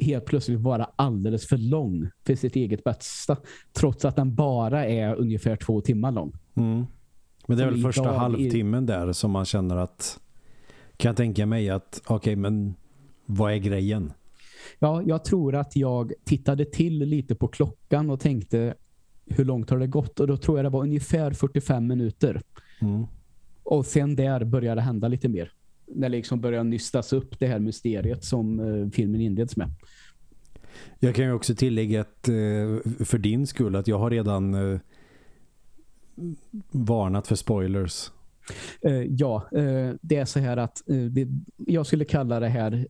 helt 0.00 0.24
plötsligt 0.24 0.60
vara 0.60 0.90
alldeles 0.96 1.46
för 1.46 1.56
lång 1.56 2.10
för 2.26 2.34
sitt 2.34 2.56
eget 2.56 2.84
bästa. 2.84 3.36
Trots 3.72 4.04
att 4.04 4.16
den 4.16 4.34
bara 4.34 4.86
är 4.86 5.14
ungefär 5.14 5.56
två 5.56 5.80
timmar 5.80 6.12
lång. 6.12 6.32
Mm. 6.54 6.86
Men 7.46 7.56
det 7.56 7.64
är 7.64 7.70
väl 7.70 7.82
första 7.82 8.12
halvtimmen 8.12 8.86
där 8.86 9.12
som 9.12 9.30
man 9.30 9.44
känner 9.44 9.76
att 9.76 10.20
kan 10.96 11.08
jag 11.08 11.16
tänka 11.16 11.46
mig 11.46 11.70
att 11.70 12.02
okej 12.06 12.36
men 12.36 12.74
vad 13.26 13.52
är 13.52 13.56
grejen? 13.56 14.12
Ja, 14.78 15.02
jag 15.06 15.24
tror 15.24 15.54
att 15.54 15.76
jag 15.76 16.12
tittade 16.24 16.64
till 16.64 16.98
lite 16.98 17.34
på 17.34 17.48
klockan 17.48 18.10
och 18.10 18.20
tänkte 18.20 18.74
hur 19.26 19.44
långt 19.44 19.70
har 19.70 19.78
det 19.78 19.86
gått? 19.86 20.20
Och 20.20 20.26
då 20.26 20.36
tror 20.36 20.58
jag 20.58 20.64
det 20.64 20.70
var 20.70 20.82
ungefär 20.82 21.30
45 21.30 21.86
minuter. 21.86 22.42
Mm. 22.80 23.06
Och 23.62 23.86
sen 23.86 24.16
där 24.16 24.44
började 24.44 24.80
det 24.80 24.84
hända 24.84 25.08
lite 25.08 25.28
mer. 25.28 25.52
När 25.94 26.08
det 26.08 26.16
liksom 26.16 26.40
började 26.40 26.64
nystas 26.64 27.12
upp 27.12 27.38
det 27.38 27.46
här 27.46 27.58
mysteriet 27.58 28.24
som 28.24 28.60
eh, 28.60 28.90
filmen 28.90 29.20
inleds 29.20 29.56
med. 29.56 29.70
Jag 30.98 31.14
kan 31.14 31.24
ju 31.24 31.32
också 31.32 31.54
tillägga 31.54 32.00
att 32.00 32.28
eh, 32.28 32.34
för 33.04 33.18
din 33.18 33.46
skull 33.46 33.76
att 33.76 33.88
jag 33.88 33.98
har 33.98 34.10
redan 34.10 34.54
eh, 34.54 34.80
varnat 36.70 37.26
för 37.26 37.34
spoilers. 37.34 38.10
Uh, 38.86 39.02
ja, 39.02 39.48
uh, 39.56 39.94
det 40.02 40.16
är 40.16 40.24
så 40.24 40.38
här 40.38 40.56
att 40.56 40.82
uh, 40.90 41.10
det, 41.10 41.28
jag 41.56 41.86
skulle 41.86 42.04
kalla 42.04 42.40
det 42.40 42.48
här 42.48 42.86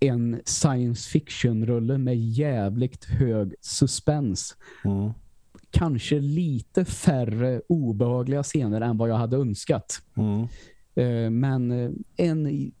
en 0.00 0.40
science 0.44 1.10
fiction-rulle 1.10 1.98
med 1.98 2.16
jävligt 2.16 3.04
hög 3.04 3.54
suspens. 3.60 4.56
Mm. 4.84 5.12
Kanske 5.70 6.20
lite 6.20 6.84
färre 6.84 7.60
obehagliga 7.68 8.42
scener 8.42 8.80
än 8.80 8.98
vad 8.98 9.08
jag 9.08 9.16
hade 9.16 9.36
önskat. 9.36 10.02
Mm. 10.16 10.48
Men 11.30 11.94
en 12.16 12.72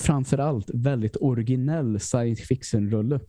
framförallt 0.00 0.70
väldigt 0.74 1.16
originell 1.20 2.00
science 2.00 2.42
fiction-rulle. 2.42 3.20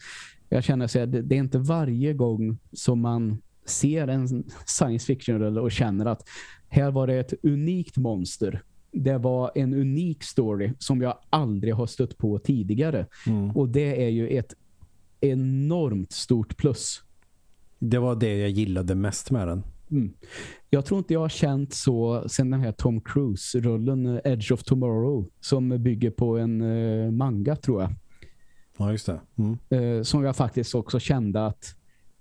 Jag 0.50 0.64
känner 0.64 0.86
att 0.86 1.12
det 1.12 1.36
är 1.36 1.40
inte 1.40 1.60
varje 1.60 2.14
gång 2.14 2.58
som 2.72 3.00
man 3.00 3.42
ser 3.66 4.08
en 4.08 4.44
science 4.66 5.06
fiction-rulle 5.06 5.62
och 5.62 5.72
känner 5.72 6.06
att 6.06 6.28
här 6.68 6.92
var 6.92 7.08
det 7.08 7.14
ett 7.14 7.34
unikt 7.44 7.98
monster. 7.98 8.62
Det 8.92 9.18
var 9.18 9.52
en 9.56 9.74
unik 9.74 10.24
story 10.24 10.74
som 10.80 11.02
jag 11.02 11.18
aldrig 11.30 11.76
har 11.76 11.88
stött 11.88 12.18
på 12.18 12.40
tidigare. 12.40 13.08
Mm. 13.28 13.52
Och 13.52 13.70
det 13.70 14.06
är 14.06 14.10
ju 14.10 14.28
ett 14.30 14.54
enormt 15.22 16.12
stort 16.12 16.58
plus. 16.58 17.02
Det 17.80 18.00
var 18.00 18.16
det 18.16 18.38
jag 18.38 18.50
gillade 18.50 18.96
mest 18.96 19.32
med 19.32 19.48
den. 19.48 19.64
Mm. 19.91 20.13
Jag 20.69 20.86
tror 20.86 20.98
inte 20.98 21.13
jag 21.13 21.19
har 21.19 21.30
känt 21.30 21.74
så 21.74 22.24
sen 22.30 22.52
den 22.52 22.60
här 22.60 22.71
Tom 22.71 23.02
Cruise-rullen 23.02 24.21
Edge 24.24 24.52
of 24.52 24.63
Tomorrow 24.63 25.30
som 25.39 25.84
bygger 25.84 26.12
på 26.12 26.38
en 26.38 26.62
uh, 26.62 27.12
manga 27.12 27.56
tror 27.56 27.82
jag. 27.82 27.93
Ja, 28.78 28.91
just 28.91 29.06
det. 29.06 29.21
Mm. 29.38 29.58
Uh, 29.82 30.04
som 30.04 30.24
jag 30.24 30.36
faktiskt 30.36 30.76
också 30.76 31.00
kände 31.00 31.45
att 31.45 31.76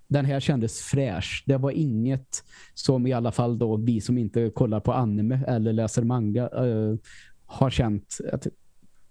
den 0.07 0.25
här 0.25 0.39
kändes 0.39 0.79
fräsch. 0.79 1.43
Det 1.45 1.57
var 1.57 1.71
inget 1.71 2.43
som 2.73 3.07
i 3.07 3.13
alla 3.13 3.31
fall 3.31 3.57
då 3.57 3.77
vi 3.77 4.01
som 4.01 4.17
inte 4.17 4.49
kollar 4.49 4.79
på 4.79 4.93
anime 4.93 5.43
eller 5.47 5.73
läser 5.73 6.03
manga 6.03 6.49
uh, 6.63 6.97
har 7.45 7.69
känt 7.69 8.17
att 8.31 8.47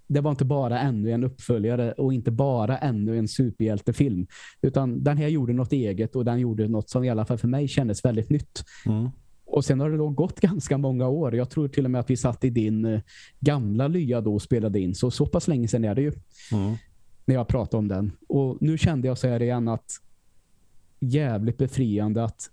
det 0.07 0.21
var 0.21 0.31
inte 0.31 0.45
bara 0.45 0.81
ännu 0.81 1.13
en 1.13 1.25
uppföljare 1.25 1.93
och 1.93 2.15
inte 2.15 2.31
bara 2.31 2.79
ännu 2.79 3.19
en 3.19 3.29
superhjältefilm. 3.29 4.27
Utan 4.63 5.05
den 5.05 5.19
här 5.19 5.29
gjorde 5.29 5.53
något 5.53 5.73
eget 5.73 6.17
och 6.17 6.25
den 6.25 6.41
gjorde 6.41 6.69
något 6.69 6.91
som 6.91 7.05
i 7.05 7.11
alla 7.11 7.25
fall 7.25 7.39
för 7.39 7.49
mig 7.49 7.69
kändes 7.69 8.05
väldigt 8.05 8.31
nytt. 8.31 8.65
Mm. 8.87 9.11
Och 9.47 9.65
sen 9.65 9.81
har 9.81 9.91
det 9.91 9.97
då 9.97 10.09
gått 10.09 10.41
ganska 10.41 10.79
många 10.79 11.09
år. 11.09 11.35
Jag 11.35 11.51
tror 11.51 11.69
till 11.69 11.85
och 11.85 11.91
med 11.91 12.01
att 12.01 12.11
vi 12.11 12.17
satt 12.17 12.45
i 12.45 12.51
din 12.51 12.85
uh, 12.85 13.01
gamla 13.41 13.89
lya 13.89 14.21
då 14.21 14.35
och 14.35 14.43
spelade 14.43 14.81
in. 14.81 14.95
Så 14.95 15.11
så 15.11 15.27
pass 15.27 15.49
länge 15.49 15.69
sedan 15.69 15.85
är 15.85 15.95
det 15.95 16.03
ju. 16.03 16.13
Mm. 16.53 16.75
När 17.25 17.35
jag 17.35 17.49
pratade 17.49 17.79
om 17.79 17.89
den. 17.89 18.13
Och 18.29 18.57
nu 18.61 18.79
kände 18.79 19.09
jag 19.09 19.19
så 19.19 19.29
här 19.29 19.43
igen 19.43 19.69
att 19.69 19.91
jävligt 21.01 21.59
befriande 21.59 22.25
att 22.25 22.51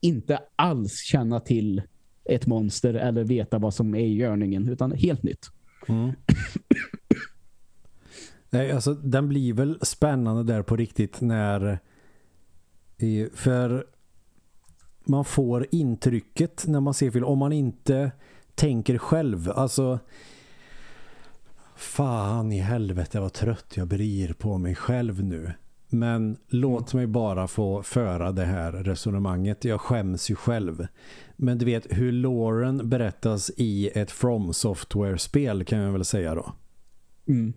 inte 0.00 0.38
alls 0.56 1.02
känna 1.02 1.40
till 1.40 1.82
ett 2.24 2.46
monster 2.46 2.94
eller 2.94 3.24
veta 3.24 3.58
vad 3.58 3.74
som 3.74 3.94
är 3.94 3.98
i 3.98 4.14
görningen 4.14 4.68
utan 4.68 4.92
helt 4.92 5.22
nytt. 5.22 5.50
Mm. 5.88 6.12
Nej, 8.50 8.72
alltså 8.72 8.94
den 8.94 9.28
blir 9.28 9.52
väl 9.52 9.78
spännande 9.82 10.42
där 10.42 10.62
på 10.62 10.76
riktigt 10.76 11.20
när 11.20 11.78
för 13.34 13.86
man 15.04 15.24
får 15.24 15.66
intrycket 15.70 16.66
när 16.66 16.80
man 16.80 16.94
ser 16.94 17.10
film 17.10 17.24
om 17.24 17.38
man 17.38 17.52
inte 17.52 18.12
tänker 18.54 18.98
själv 18.98 19.50
alltså 19.50 19.98
fan 21.76 22.52
i 22.52 22.58
helvete 22.58 23.20
vad 23.20 23.32
trött 23.32 23.76
jag 23.76 23.88
blir 23.88 24.32
på 24.32 24.58
mig 24.58 24.74
själv 24.74 25.24
nu 25.24 25.52
men 25.94 26.36
låt 26.48 26.92
mm. 26.92 27.00
mig 27.00 27.06
bara 27.06 27.46
få 27.48 27.82
föra 27.82 28.32
det 28.32 28.44
här 28.44 28.72
resonemanget. 28.72 29.64
Jag 29.64 29.80
skäms 29.80 30.30
ju 30.30 30.34
själv. 30.34 30.86
Men 31.36 31.58
du 31.58 31.64
vet 31.64 31.86
hur 31.90 32.12
Lauren 32.12 32.88
berättas 32.88 33.50
i 33.56 33.90
ett 33.94 34.10
From 34.10 34.52
Software-spel 34.52 35.64
kan 35.64 35.78
jag 35.78 35.92
väl 35.92 36.04
säga 36.04 36.34
då. 36.34 36.52
Mm. 37.28 37.52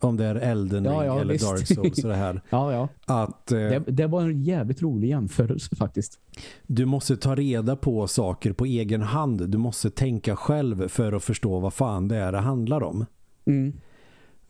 Om 0.00 0.16
det 0.16 0.24
är 0.24 0.34
Elden 0.34 0.84
Ring 0.84 0.94
ja, 0.94 1.04
ja, 1.04 1.20
eller 1.20 1.32
visst. 1.32 1.50
Dark 1.50 1.66
Souls 1.66 2.04
och 2.04 2.10
det 2.10 2.16
här. 2.16 2.42
ja, 2.50 2.72
ja. 2.72 2.88
Att, 3.04 3.52
eh, 3.52 3.58
det, 3.58 3.78
det, 3.86 4.06
var 4.06 4.22
en 4.22 4.42
jävligt 4.42 4.82
rolig 4.82 5.08
jämförelse 5.08 5.76
faktiskt. 5.76 6.18
Du 6.66 6.84
måste 6.84 7.16
ta 7.16 7.34
reda 7.34 7.76
på 7.76 8.06
saker 8.06 8.52
på 8.52 8.66
egen 8.66 9.02
hand. 9.02 9.48
Du 9.50 9.58
måste 9.58 9.90
tänka 9.90 10.36
själv 10.36 10.88
för 10.88 11.12
att 11.12 11.24
förstå 11.24 11.60
vad 11.60 11.74
fan 11.74 12.08
det 12.08 12.16
är 12.16 12.32
det 12.32 12.38
handlar 12.38 12.82
om. 12.82 13.06
Mm. 13.46 13.72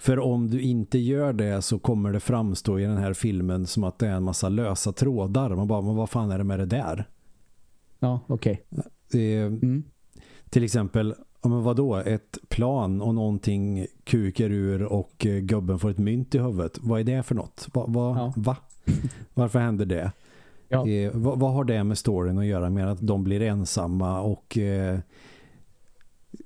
För 0.03 0.19
om 0.19 0.51
du 0.51 0.61
inte 0.61 0.99
gör 0.99 1.33
det 1.33 1.63
så 1.63 1.79
kommer 1.79 2.13
det 2.13 2.21
framstå 2.21 2.79
i 2.79 2.85
den 2.85 2.97
här 2.97 3.13
filmen 3.13 3.67
som 3.67 3.85
att 3.85 3.99
det 3.99 4.07
är 4.07 4.13
en 4.13 4.23
massa 4.23 4.49
lösa 4.49 4.93
trådar. 4.93 5.51
Man 5.51 5.67
bara, 5.67 5.83
men 5.83 5.97
vad 5.97 6.11
fan 6.11 6.31
är 6.31 6.39
det 6.39 6.45
med 6.45 6.59
det 6.59 6.67
där? 6.67 7.09
Ja, 7.99 8.21
okej. 8.27 8.63
Okay. 8.71 9.47
Mm. 9.47 9.83
Till 10.51 10.65
exempel, 10.65 11.15
men 11.43 11.63
vadå? 11.63 11.97
Ett 11.97 12.39
plan 12.49 13.01
och 13.01 13.15
någonting 13.15 13.87
kukar 14.05 14.51
ur 14.51 14.83
och 14.83 15.27
eh, 15.27 15.39
gubben 15.39 15.79
får 15.79 15.91
ett 15.91 15.99
mynt 15.99 16.35
i 16.35 16.39
huvudet. 16.39 16.79
Vad 16.81 17.01
är 17.01 17.05
det 17.05 17.23
för 17.23 17.35
något? 17.35 17.69
Va? 17.75 17.85
va? 17.89 18.15
Ja. 18.19 18.33
va? 18.37 18.57
Varför 19.35 19.59
händer 19.59 19.87
det? 19.87 20.13
Ja. 20.69 20.89
Eh, 20.89 21.11
vad, 21.15 21.39
vad, 21.39 21.53
har 21.53 21.65
det 21.65 21.85
med 21.85 21.99
storyn 21.99 22.39
att 22.39 22.47
göra 22.47 22.71
med 22.71 22.91
att 22.91 23.07
de 23.07 23.25
blir 23.25 23.43
ensamma 23.43 24.21
och 24.21 24.59
eh, 24.59 24.99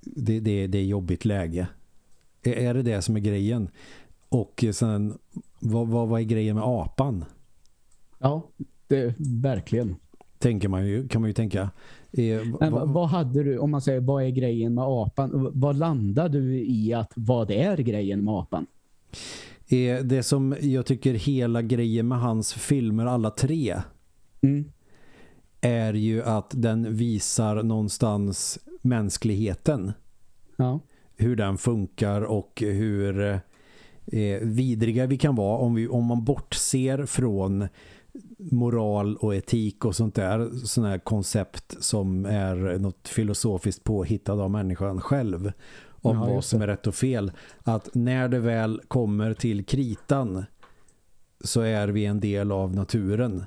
det, 0.00 0.40
det, 0.40 0.66
det 0.66 0.78
är 0.78 0.84
jobbigt 0.84 1.24
läge? 1.24 1.66
Är 2.54 2.74
det 2.74 2.82
det 2.82 3.02
som 3.02 3.16
är 3.16 3.20
grejen? 3.20 3.68
Och 4.28 4.64
sen, 4.72 5.18
vad, 5.60 5.88
vad, 5.88 6.08
vad 6.08 6.20
är 6.20 6.24
grejen 6.24 6.56
med 6.56 6.64
apan? 6.64 7.24
Ja, 8.18 8.42
det, 8.86 9.14
verkligen. 9.42 9.96
Tänker 10.38 10.68
man 10.68 10.86
ju, 10.86 11.08
kan 11.08 11.20
man 11.20 11.30
ju 11.30 11.34
tänka. 11.34 11.70
Eh, 12.12 12.40
Men 12.60 12.72
vad, 12.72 12.88
vad, 12.88 13.08
hade 13.08 13.42
du, 13.42 13.58
om 13.58 13.70
man 13.70 13.80
säger 13.80 14.00
vad 14.00 14.24
är 14.24 14.28
grejen 14.28 14.74
med 14.74 14.84
apan? 14.84 15.50
Vad 15.54 15.76
landar 15.76 16.28
du 16.28 16.58
i 16.58 16.92
att 16.92 17.12
vad 17.16 17.50
är 17.50 17.76
grejen 17.76 18.24
med 18.24 18.34
apan? 18.34 18.66
Eh, 19.68 20.04
det 20.04 20.22
som 20.22 20.56
jag 20.60 20.86
tycker 20.86 21.14
hela 21.14 21.62
grejen 21.62 22.08
med 22.08 22.20
hans 22.20 22.52
filmer, 22.54 23.06
alla 23.06 23.30
tre, 23.30 23.76
mm. 24.40 24.64
är 25.60 25.94
ju 25.94 26.22
att 26.22 26.50
den 26.54 26.96
visar 26.96 27.62
någonstans 27.62 28.58
mänskligheten. 28.82 29.92
Ja 30.56 30.80
hur 31.16 31.36
den 31.36 31.58
funkar 31.58 32.22
och 32.22 32.62
hur 32.66 33.40
eh, 34.06 34.38
vidriga 34.42 35.06
vi 35.06 35.18
kan 35.18 35.34
vara. 35.34 35.58
Om, 35.58 35.74
vi, 35.74 35.88
om 35.88 36.04
man 36.04 36.24
bortser 36.24 37.06
från 37.06 37.68
moral 38.38 39.16
och 39.16 39.34
etik 39.34 39.84
och 39.84 39.96
sånt 39.96 40.14
där 40.14 40.50
sådana 40.66 40.90
här 40.90 40.98
koncept 40.98 41.84
som 41.84 42.26
är 42.26 42.78
något 42.78 43.08
filosofiskt 43.08 43.84
påhittad 43.84 44.32
av 44.32 44.50
människan 44.50 45.00
själv 45.00 45.52
om 45.88 46.16
ja, 46.16 46.34
vad 46.34 46.44
som 46.44 46.62
är 46.62 46.66
rätt 46.66 46.86
och 46.86 46.94
fel 46.94 47.32
att 47.62 47.94
när 47.94 48.28
det 48.28 48.38
väl 48.38 48.80
kommer 48.88 49.34
till 49.34 49.64
kritan 49.64 50.44
så 51.40 51.60
är 51.60 51.88
vi 51.88 52.04
en 52.04 52.20
del 52.20 52.52
av 52.52 52.74
naturen 52.74 53.44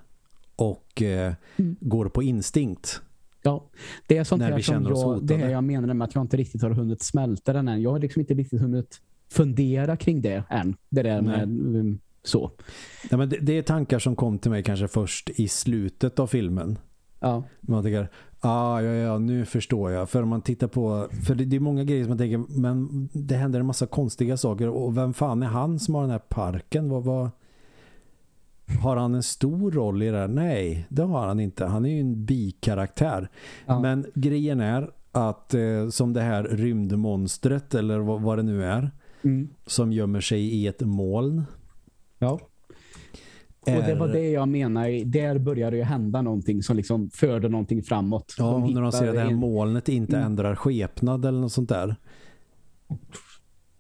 och 0.56 1.02
eh, 1.02 1.34
mm. 1.58 1.76
går 1.80 2.10
på 2.10 2.24
instinkt 2.24 3.02
Ja, 3.42 3.70
det 4.08 4.18
är 4.18 4.24
sånt 4.24 4.44
här 4.44 4.60
som 4.60 4.84
jag, 4.84 5.24
det 5.24 5.36
här 5.36 5.50
jag 5.50 5.64
menar 5.64 5.94
med 5.94 6.06
att 6.06 6.16
jag 6.16 6.24
inte 6.24 6.38
riktigt 6.38 6.62
har 6.62 6.70
hunnit 6.70 7.02
smälta 7.02 7.54
den 7.54 7.68
än. 7.68 7.82
Jag 7.82 7.92
har 7.92 8.00
liksom 8.00 8.20
inte 8.20 8.34
riktigt 8.34 8.62
hunnit 8.62 9.02
fundera 9.30 9.98
kring 9.98 10.22
det 10.22 10.44
än. 10.50 10.76
Det 10.90 11.04
där 11.04 11.22
med 11.22 11.44
um, 11.44 12.00
så. 12.24 12.52
Ja, 13.10 13.18
men 13.18 13.30
det, 13.30 13.38
det, 13.38 13.58
är 13.58 13.62
tankar 13.62 14.00
som 14.00 14.16
kom 14.16 14.40
till 14.40 14.52
mig 14.52 14.64
kanske 14.64 14.88
först 14.88 15.30
i 15.30 15.48
slutet 15.48 16.20
av 16.20 16.28
filmen. 16.28 16.80
Ja. 17.20 17.44
Man 17.62 17.84
tänker, 17.84 18.10
ah, 18.40 18.82
ja, 18.82 18.92
ja, 18.92 19.18
nu 19.18 19.46
förstår 19.46 19.92
jag. 19.92 20.10
För 20.10 20.24
man 20.24 20.42
tittar 20.42 20.68
på, 20.68 21.08
för 21.26 21.36
det, 21.36 21.46
det, 21.46 21.56
är 21.56 21.60
många 21.60 21.84
grejer 21.84 22.04
som 22.04 22.10
man 22.10 22.18
tänker, 22.18 22.60
men 22.60 23.10
det 23.14 23.36
händer 23.36 23.60
en 23.60 23.66
massa 23.66 23.88
konstiga 23.88 24.38
saker. 24.38 24.70
Och 24.70 24.98
vem 24.98 25.14
fan 25.14 25.44
är 25.44 25.48
han 25.48 25.80
som 25.80 25.96
har 25.96 26.02
den 26.02 26.12
här 26.12 26.20
parken? 26.20 26.90
Vad, 26.90 27.04
vad, 27.04 27.30
har 28.82 28.98
han 28.98 29.16
en 29.16 29.24
stor 29.24 29.72
roll 29.72 30.04
i 30.04 30.10
det 30.10 30.18
här? 30.18 30.28
Nej, 30.28 30.86
det 30.90 31.04
har 31.04 31.28
han 31.28 31.40
inte. 31.40 31.66
Han 31.66 31.86
är 31.86 31.90
ju 31.90 32.00
en 32.00 32.26
bikaraktär. 32.26 33.30
Ja. 33.66 33.80
Men 33.80 34.06
grejen 34.16 34.60
är 34.60 34.92
att 35.12 35.54
eh, 35.54 35.90
som 35.90 36.14
det 36.14 36.22
här 36.22 36.44
rymdmonstret 36.44 37.76
eller 37.76 38.00
vad, 38.00 38.22
vad 38.22 38.38
det 38.38 38.44
nu 38.44 38.64
är 38.64 38.92
mm. 39.22 39.50
som 39.66 39.94
gömmer 39.94 40.22
sig 40.22 40.42
i 40.42 40.68
ett 40.68 40.82
moln. 40.82 41.44
Ja. 42.20 42.40
Är... 43.66 43.78
Och 43.78 43.84
det 43.84 43.96
var 43.96 44.08
det 44.08 44.30
jag 44.30 44.48
menar. 44.48 45.06
Där 45.06 45.40
började 45.40 45.78
ju 45.78 45.84
hända 45.84 46.22
någonting 46.22 46.64
som 46.64 46.78
liksom 46.78 47.10
förde 47.10 47.50
någonting 47.50 47.84
framåt. 47.84 48.36
Ja, 48.38 48.46
de 48.46 48.74
när 48.74 48.82
de 48.82 48.92
ser 48.92 49.08
att 49.08 49.16
det 49.16 49.22
här 49.22 49.34
molnet 49.34 49.90
inte 49.90 50.16
mm. 50.16 50.26
ändrar 50.26 50.56
skepnad 50.56 51.26
eller 51.26 51.40
något 51.40 51.52
sånt 51.52 51.70
där. 51.70 51.96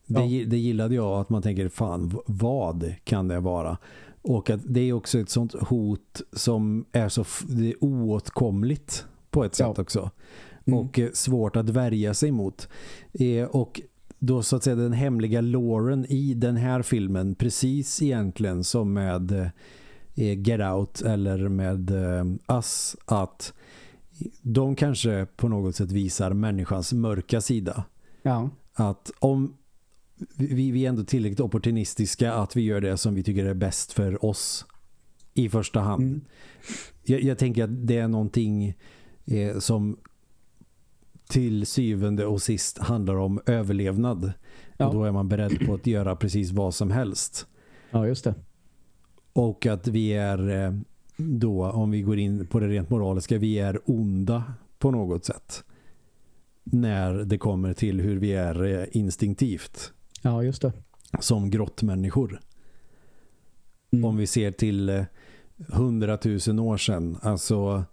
Det, 0.06 0.26
ja. 0.26 0.46
det 0.48 0.58
gillade 0.58 0.96
jag 0.96 1.20
att 1.20 1.30
man 1.30 1.42
tänker, 1.42 1.70
fan, 1.70 2.20
vad 2.26 2.94
kan 3.04 3.28
det 3.28 3.40
vara? 3.40 3.78
Och 4.22 4.50
att 4.50 4.62
det 4.66 4.80
är 4.80 4.94
också 4.94 5.20
ett 5.20 5.30
sånt 5.30 5.54
hot 5.54 6.22
som 6.34 6.86
är 6.92 7.10
så 7.10 7.26
det 7.48 7.70
är 7.70 7.84
oåtkomligt 7.84 9.06
på 9.30 9.44
ett 9.44 9.56
sätt 9.56 9.74
ja. 9.76 9.82
också. 9.82 10.12
Mm. 10.66 10.80
Och 10.80 11.00
eh, 11.00 11.10
svårt 11.14 11.56
att 11.56 11.70
värja 11.70 12.14
sig 12.14 12.32
mot. 12.32 12.70
Eh, 13.14 13.46
och 13.46 13.82
då 14.20 14.44
så 14.44 14.56
att 14.56 14.64
säga 14.64 14.76
den 14.76 14.94
hemliga 14.94 15.42
Lauren 15.42 16.06
i 16.10 16.34
den 16.34 16.58
här 16.58 16.82
filmen 16.82 17.36
precis 17.36 18.02
egentligen 18.02 18.64
som 18.64 18.94
med 18.94 19.32
eh, 20.16 20.40
Get 20.40 20.62
Out 20.62 21.02
eller 21.02 21.48
med 21.48 21.92
Us 22.48 22.96
att 23.06 23.54
de 24.42 24.76
kanske 24.76 25.28
på 25.36 25.48
något 25.48 25.76
sätt 25.76 25.92
visar 25.92 26.34
människans 26.34 26.94
mörka 26.94 27.42
sida. 27.42 27.84
Ja. 28.22 28.50
Att 28.74 29.12
om 29.20 29.54
vi, 30.36 30.72
vi 30.72 30.86
är 30.86 30.90
ändå 30.90 31.04
tillräckligt 31.04 31.40
opportunistiska 31.40 32.34
att 32.34 32.56
vi 32.56 32.62
gör 32.62 32.82
det 32.82 32.98
som 32.98 33.16
vi 33.16 33.24
tycker 33.24 33.46
är 33.46 33.54
bäst 33.54 33.94
för 33.94 34.26
oss 34.26 34.66
i 35.34 35.50
första 35.50 35.80
hand. 35.80 36.04
Mm. 36.04 36.22
Jag, 37.04 37.22
jag 37.22 37.38
tänker 37.38 37.64
att 37.64 37.88
det 37.88 37.98
är 37.98 38.08
någonting 38.08 38.76
eh, 39.26 39.60
som 39.60 39.98
till 41.30 41.66
syvende 41.66 42.26
och 42.26 42.42
sist 42.42 42.78
handlar 42.78 43.16
om 43.16 43.42
överlevnad. 43.46 44.32
Ja. 44.78 44.88
Och 44.88 44.94
då 44.94 45.04
är 45.04 45.12
man 45.12 45.30
beredd 45.30 45.66
på 45.66 45.74
att 45.74 45.88
göra 45.88 46.16
precis 46.16 46.52
vad 46.52 46.76
som 46.76 46.92
helst. 46.92 47.48
ja, 47.92 48.08
just 48.08 48.24
det. 48.24 48.36
Och 49.34 49.66
att 49.66 49.88
vi 49.88 50.14
är 50.14 50.66
eh, 50.66 50.74
då, 51.18 51.66
om 51.66 51.92
vi 51.92 52.02
går 52.02 52.20
in 52.20 52.48
på 52.48 52.60
det 52.60 52.68
rent 52.68 52.90
moraliska, 52.90 53.38
vi 53.38 53.60
är 53.60 53.80
onda 53.86 54.54
på 54.80 54.92
något 54.92 55.26
sätt. 55.26 55.64
När 56.64 57.14
det 57.14 57.38
kommer 57.38 57.74
till 57.74 58.02
hur 58.02 58.18
vi 58.18 58.34
är 58.34 58.64
eh, 58.64 58.86
instinktivt 58.92 59.94
Ja, 60.22 60.44
just 60.44 60.62
det. 60.62 60.74
som 61.20 61.50
grottmänniskor. 61.50 62.40
Mm. 63.92 64.06
Om 64.06 64.18
vi 64.18 64.28
ser 64.28 64.52
till 64.52 64.90
eh, 64.90 65.04
hundratusen 65.68 66.60
år 66.60 66.78
sedan, 66.78 67.18
alltså 67.22 67.84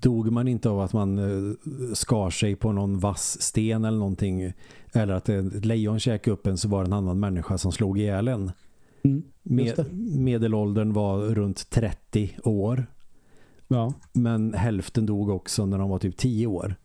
dog 0.00 0.32
man 0.32 0.48
inte 0.48 0.68
av 0.68 0.80
att 0.80 0.92
man 0.92 1.18
eh, 1.18 1.54
skar 1.94 2.30
sig 2.30 2.56
på 2.56 2.72
någon 2.72 2.98
vass 2.98 3.42
sten 3.42 3.84
eller 3.84 3.98
någonting 3.98 4.52
eller 4.92 5.14
att 5.14 5.28
ett 5.28 5.64
lejon 5.64 6.00
käkade 6.00 6.34
upp 6.34 6.46
en 6.46 6.58
så 6.58 6.68
var 6.68 6.84
det 6.84 6.88
en 6.88 6.92
annan 6.92 7.20
människa 7.20 7.58
som 7.58 7.72
slog 7.72 7.98
ihjäl 7.98 8.28
en. 8.28 8.52
Mm. 9.02 9.22
Med, 9.42 9.86
medelåldern 10.18 10.92
var 10.92 11.18
runt 11.18 11.70
30 11.70 12.30
år. 12.44 12.86
Ja. 13.68 13.94
Men 14.12 14.54
hälften 14.54 15.06
dog 15.06 15.28
också 15.28 15.66
när 15.66 15.78
de 15.78 15.90
var 15.90 15.98
typ 15.98 16.16
10 16.16 16.46
år. 16.46 16.76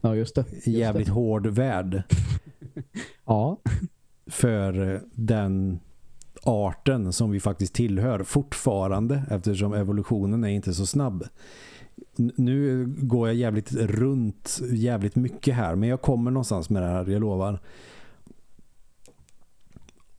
ja, 0.00 0.14
just 0.16 0.34
det. 0.34 0.44
Just 0.52 0.66
Jävligt 0.66 1.06
det. 1.06 1.12
hård 1.12 1.46
värld 1.46 2.02
Ja, 3.24 3.60
för 4.26 5.02
den 5.12 5.80
arten 6.42 7.12
som 7.12 7.30
vi 7.30 7.40
faktiskt 7.40 7.74
tillhör 7.74 8.22
fortfarande 8.22 9.22
eftersom 9.30 9.72
evolutionen 9.72 10.44
är 10.44 10.48
inte 10.48 10.74
så 10.74 10.86
snabb. 10.86 11.24
Nu 12.16 12.86
går 12.86 13.28
jag 13.28 13.34
jävligt 13.34 13.72
runt 13.72 14.60
jävligt 14.72 15.16
mycket 15.16 15.54
här 15.54 15.74
men 15.74 15.88
jag 15.88 16.02
kommer 16.02 16.30
någonstans 16.30 16.70
med 16.70 16.82
det 16.82 16.88
här, 16.88 17.06
jag 17.06 17.20
lovar. 17.20 17.60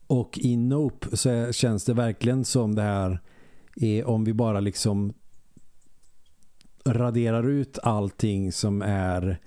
Och 0.07 0.37
i 0.37 0.57
Nope 0.57 1.17
så 1.17 1.51
känns 1.51 1.85
det 1.85 1.93
verkligen 1.93 2.45
som 2.45 2.75
det 2.75 2.81
här 2.81 3.19
är 3.75 4.07
om 4.07 4.23
vi 4.23 4.33
bara 4.33 4.59
liksom 4.59 5.13
raderar 6.85 7.49
ut 7.49 7.79
allting 7.83 8.51
som 8.51 8.81
är 8.81 9.39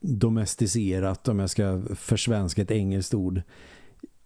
domesticerat 0.00 1.28
om 1.28 1.38
jag 1.38 1.50
ska 1.50 1.82
försvenska 1.94 2.62
ett 2.62 2.70
engelskt 2.70 3.14
ord 3.14 3.42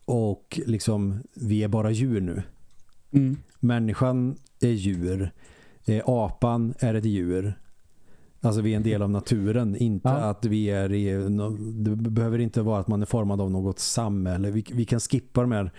och 0.04 0.60
liksom 0.66 1.22
vi 1.34 1.62
är 1.62 1.68
bara 1.68 1.90
djur 1.90 2.20
nu. 2.20 2.42
mm. 3.12 3.36
Människan 3.60 4.36
är 4.60 4.68
djur. 4.68 5.30
Eh, 5.84 6.02
apan 6.06 6.74
är 6.78 6.94
ett 6.94 7.04
djur. 7.04 7.58
Alltså 8.40 8.60
vi 8.60 8.72
är 8.72 8.76
en 8.76 8.82
del 8.82 9.02
av 9.02 9.10
naturen. 9.10 9.76
Inte 9.76 10.08
Ja. 10.08 10.14
att 10.14 10.44
vi 10.44 10.70
är 10.70 10.92
i... 10.92 11.28
Det 11.76 11.96
behöver 12.10 12.38
inte 12.38 12.62
vara 12.62 12.80
att 12.80 12.88
man 12.88 13.02
är 13.02 13.06
formad 13.06 13.40
av 13.40 13.50
något 13.50 13.78
samhälle. 13.78 14.50
Vi, 14.50 14.64
vi 14.72 14.84
kan 14.84 15.00
skippa 15.00 15.40
de 15.40 15.52
här 15.52 15.70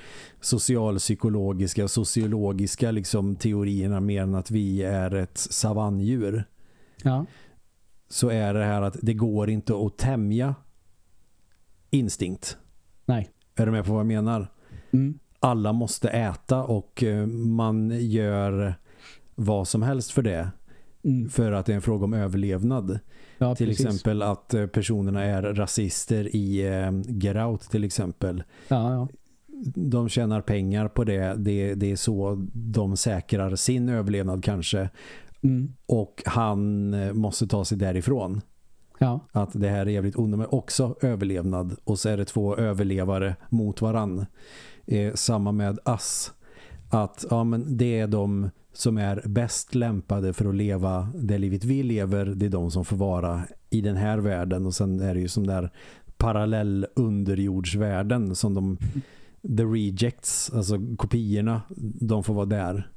socialpsykologiska 0.41 1.84
och 1.84 1.91
sociologiska 1.91 2.91
liksom, 2.91 3.36
teorierna 3.36 3.99
mer 3.99 4.22
än 4.24 4.36
att 4.36 4.51
vi 4.51 4.84
är 4.84 5.15
ett 5.15 5.38
savanndjur. 5.38 6.43
ja. 7.03 7.26
Så 8.10 8.30
är 8.30 8.53
det 8.53 8.64
här 8.66 8.82
att 8.82 8.97
det 9.01 9.14
går 9.14 9.49
inte 9.49 9.74
att 9.86 9.97
tämja 9.97 10.55
instinkt. 11.89 12.57
Nej. 13.05 13.30
Är 13.55 13.66
du 13.66 13.72
med 13.72 13.86
på 13.86 13.91
vad 13.91 13.99
jag 13.99 14.07
menar? 14.07 14.47
Mm. 14.91 15.20
alla 15.39 15.74
måste 15.74 16.10
äta 16.10 16.64
och 16.64 17.03
eh, 17.03 17.26
man 17.28 17.89
gör 17.99 18.76
vad 19.36 19.68
som 19.68 19.82
helst 19.82 20.12
för 20.12 20.22
det 20.22 20.51
Mm. 21.03 21.30
för 21.30 21.51
att 21.51 21.66
det 21.66 21.74
är 21.74 21.76
en 21.76 21.82
fråga 21.82 22.03
om 22.03 22.14
överlevnad. 22.14 22.99
Ja, 23.38 23.55
till 23.55 23.68
precis. 23.68 23.86
exempel 23.86 24.22
att 24.22 24.53
eh, 24.53 24.68
personerna 24.68 25.24
är 25.24 25.41
rasister 25.41 26.36
i 26.36 26.68
eh, 26.68 26.91
Get 27.07 27.36
Out 27.36 27.62
till 27.62 27.84
exempel. 27.84 28.43
Ja, 28.68 28.93
ja. 28.93 29.07
De 29.76 30.10
tjänar 30.10 30.41
pengar 30.41 30.88
på 30.88 31.03
det. 31.03 31.36
det. 31.38 31.76
Det 31.76 31.91
är 31.91 31.95
så 31.95 32.47
de 32.53 32.97
säkrar 32.97 33.55
sin 33.55 33.89
överlevnad 33.89 34.43
kanske. 34.43 34.89
Mm. 35.41 35.73
Och 35.85 36.23
han 36.25 36.93
eh, 36.93 37.13
måste 37.13 37.47
ta 37.47 37.65
sig 37.65 37.77
därifrån. 37.77 38.41
Ja, 38.97 39.19
Att 39.31 39.49
det 39.53 39.69
här 39.69 39.85
är 39.85 39.89
jävligt 39.89 40.15
onda 40.15 40.37
men 40.37 40.47
också 40.49 40.95
överlevnad. 41.01 41.75
Och 41.83 41.99
så 41.99 42.09
är 42.09 42.17
det 42.17 42.25
två 42.25 42.57
överlevare 42.57 43.35
mot 43.49 43.81
varann. 43.81 44.25
Eh, 44.85 45.13
samma 45.13 45.51
med 45.51 45.79
Ass. 45.83 46.33
Att 46.89 47.25
ja, 47.29 47.43
men 47.43 47.77
det 47.77 47.99
är 47.99 48.07
de 48.07 48.49
som 48.73 48.97
är 48.97 49.23
bäst 49.25 49.75
lämpade 49.75 50.33
för 50.33 50.49
att 50.49 50.55
leva 50.55 51.07
det 51.15 51.37
livet 51.37 51.63
vi 51.63 51.83
lever. 51.83 52.25
Det 52.25 52.45
är 52.45 52.49
de 52.49 52.71
som 52.71 52.85
får 52.85 52.97
vara 52.97 53.41
i 53.69 53.81
den 53.81 53.95
här 53.95 54.17
världen. 54.17 54.65
Och 54.65 54.73
sen 54.75 54.99
är 54.99 55.13
det 55.13 55.19
ju 55.19 55.27
som 55.27 55.47
där 55.47 55.71
parallell 56.17 56.87
underjordsvärlden 56.95 58.35
som 58.35 58.53
de 58.53 58.77
the 59.57 59.63
rejects, 59.63 60.51
alltså 60.53 60.79
kopiorna, 60.97 61.61
de 62.01 62.23
får 62.23 62.33
vara 62.33 62.45
där. 62.45 62.91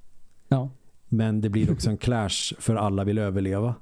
ja. 0.48 0.70
Men 1.12 1.40
det 1.40 1.48
blir 1.50 1.72
också 1.72 1.90
en 1.90 1.96
clash 2.06 2.54
för 2.58 2.76
alla 2.76 3.04
vill 3.04 3.18
överleva. 3.18 3.74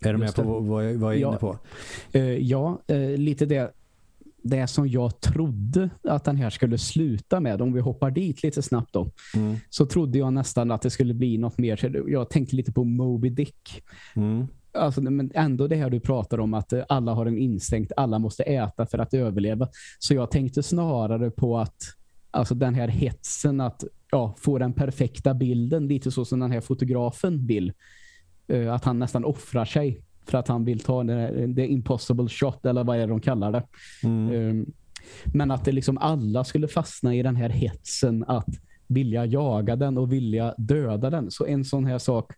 Är 0.00 0.12
du 0.12 0.18
med 0.18 0.34
på 0.34 0.60
vad 0.60 0.86
jag, 0.88 0.94
vad 0.94 1.14
jag 1.14 1.18
är 1.18 1.22
Ja. 1.22 1.28
inne 1.28 1.38
på? 1.38 1.58
Eh, 2.12 2.22
ja, 2.22 2.82
eh, 2.86 2.98
lite 3.18 3.46
det, 3.46 3.72
det 4.42 4.66
som 4.66 4.88
jag 4.88 5.20
trodde 5.20 5.90
att 6.02 6.24
den 6.24 6.36
här 6.36 6.50
skulle 6.50 6.78
sluta 6.78 7.40
med, 7.40 7.62
om 7.62 7.72
vi 7.72 7.80
hoppar 7.80 8.10
dit 8.10 8.42
lite 8.42 8.62
snabbt 8.62 8.92
då, 8.92 9.10
Mm. 9.36 9.56
så 9.70 9.86
trodde 9.86 10.18
jag 10.18 10.32
nästan 10.32 10.70
att 10.70 10.82
det 10.82 10.90
skulle 10.90 11.14
bli 11.14 11.38
något 11.38 11.58
mer. 11.58 12.04
Jag 12.08 12.30
tänkte 12.30 12.56
lite 12.56 12.72
på 12.72 12.84
Moby 12.84 13.28
Dick. 13.30 13.82
Mm. 14.16 14.46
Alltså, 14.72 15.00
men 15.02 15.30
ändå 15.34 15.66
det 15.68 15.76
här 15.76 15.90
du 15.90 16.00
pratar 16.00 16.40
om 16.40 16.54
att 16.54 16.72
eh, 16.72 16.82
alla 16.88 17.12
har 17.14 17.26
en 17.26 17.38
instinkt, 17.38 17.92
alla 17.96 18.18
måste 18.18 18.42
äta 18.42 18.86
för 18.86 18.98
att 18.98 19.14
överleva. 19.14 19.68
Så 19.98 20.14
jag 20.14 20.30
tänkte 20.30 20.62
snarare 20.62 21.30
på 21.30 21.58
att 21.58 21.76
alltså 22.30 22.54
den 22.54 22.74
här 22.74 22.88
hetsen 22.88 23.60
att 23.60 23.84
ja, 24.14 24.34
få 24.38 24.58
den 24.58 24.72
perfekta 24.72 25.34
bilden, 25.34 25.88
lite 25.88 26.10
så 26.10 26.24
som 26.24 26.40
den 26.40 26.50
här 26.50 26.60
fotografen 26.60 27.46
vill. 27.46 27.72
Eh, 28.48 28.74
Att 28.74 28.84
han 28.84 28.98
nästan 28.98 29.24
offrar 29.24 29.64
sig 29.64 30.00
för 30.26 30.38
att 30.38 30.48
han 30.48 30.64
vill 30.64 30.80
ta 30.80 31.04
det, 31.04 31.54
the 31.54 31.66
impossible 31.66 32.28
shot 32.28 32.66
eller 32.66 32.84
vad 32.84 32.96
är 32.96 33.00
det 33.00 33.06
de 33.06 33.20
kallar 33.20 33.52
det. 33.52 33.62
Mm. 34.04 34.34
Um, 34.34 34.72
Men 35.26 35.50
att 35.50 35.64
det 35.64 35.72
liksom 35.72 35.98
alla 35.98 36.44
skulle 36.44 36.68
fastna 36.68 37.14
i 37.14 37.22
den 37.22 37.36
här 37.36 37.48
hetsen 37.48 38.24
att 38.28 38.48
vilja 38.86 39.26
jaga 39.26 39.76
den 39.76 39.98
och 39.98 40.12
vilja 40.12 40.54
döda 40.58 41.10
den. 41.10 41.30
Så 41.30 41.46
en 41.46 41.64
sån 41.64 41.86
här 41.86 41.98
sak 41.98 42.32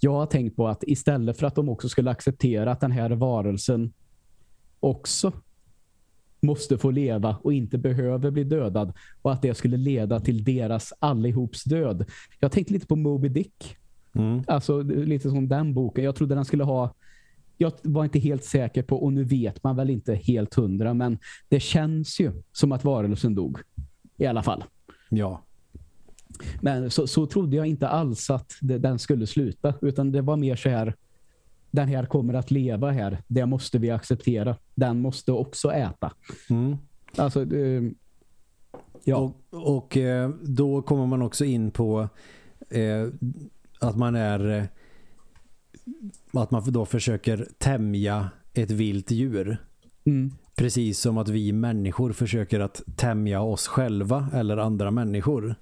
jag 0.00 0.12
har 0.12 0.26
tänkt 0.26 0.56
på 0.56 0.68
att 0.68 0.84
istället 0.86 1.38
för 1.38 1.46
att 1.46 1.54
de 1.54 1.68
också 1.68 1.88
skulle 1.88 2.10
acceptera 2.10 2.72
att 2.72 2.80
den 2.80 2.92
här 2.92 3.10
varelsen 3.10 3.92
också 4.80 5.32
måste 6.42 6.78
få 6.78 6.90
leva 6.90 7.36
och 7.42 7.52
inte 7.52 7.78
behöver 7.78 8.30
bli 8.30 8.44
dödad 8.44 8.92
och 9.22 9.32
att 9.32 9.42
det 9.42 9.54
skulle 9.54 9.76
leda 9.76 10.20
till 10.20 10.44
deras 10.44 10.92
allihops 10.98 11.64
död. 11.64 12.04
Jag 12.40 12.52
tänkte 12.52 12.72
lite 12.72 12.86
på 12.86 12.96
Moby 12.96 13.28
Dick. 13.28 13.76
Mm. 14.14 14.42
Alltså 14.46 14.82
lite 14.82 15.30
som 15.30 15.48
den 15.48 15.74
boken. 15.74 16.04
Jag 16.04 16.16
trodde 16.16 16.34
den 16.34 16.44
skulle 16.44 16.64
ha 16.64 16.94
jag 17.62 17.72
var 17.82 18.04
inte 18.04 18.18
helt 18.18 18.44
säker 18.44 18.82
på, 18.82 18.96
och 18.96 19.12
nu 19.12 19.24
vet 19.24 19.64
man 19.64 19.76
väl 19.76 19.90
inte 19.90 20.14
helt 20.14 20.54
hundra, 20.54 20.94
men 20.94 21.18
det 21.48 21.60
känns 21.60 22.20
ju 22.20 22.32
som 22.52 22.72
att 22.72 22.84
varelsen 22.84 23.34
dog. 23.34 23.58
I 24.16 24.26
alla 24.26 24.42
fall. 24.42 24.64
Ja. 25.10 25.42
Men 26.60 26.90
så, 26.90 27.06
så 27.06 27.26
trodde 27.26 27.56
jag 27.56 27.66
inte 27.66 27.88
alls 27.88 28.30
att 28.30 28.52
det, 28.60 28.78
den 28.78 28.98
skulle 28.98 29.26
sluta, 29.26 29.74
utan 29.82 30.12
det 30.12 30.22
var 30.22 30.36
mer 30.36 30.56
så 30.56 30.68
här 30.68 30.94
den 31.72 31.88
här 31.88 32.06
kommer 32.06 32.34
att 32.34 32.50
leva 32.50 32.90
här. 32.90 33.22
Det 33.26 33.46
måste 33.46 33.78
vi 33.78 33.90
acceptera. 33.90 34.56
Den 34.74 35.00
måste 35.00 35.32
också 35.32 35.72
äta. 35.72 36.12
Mm. 36.50 36.76
Alltså, 37.16 37.54
eh, 37.54 37.82
ja. 39.04 39.16
Och, 39.16 39.34
och 39.50 39.96
eh, 39.96 40.30
då 40.42 40.82
kommer 40.82 41.06
man 41.06 41.22
också 41.22 41.44
in 41.44 41.70
på 41.70 42.08
eh, 42.70 43.08
att 43.80 43.96
man 43.96 44.14
är 44.14 44.68
att 46.32 46.50
man 46.50 46.72
då 46.72 46.86
försöker 46.86 47.48
tämja 47.58 48.30
ett 48.54 48.70
vilt 48.70 49.10
djur. 49.10 49.56
Mm. 50.04 50.32
Precis 50.56 50.98
som 50.98 51.18
att 51.18 51.28
vi 51.28 51.52
människor 51.52 52.12
försöker 52.12 52.60
att 52.60 52.82
tämja 52.96 53.40
oss 53.40 53.66
själva 53.66 54.28
eller 54.34 54.56
andra 54.56 54.90
människor. 54.90 55.54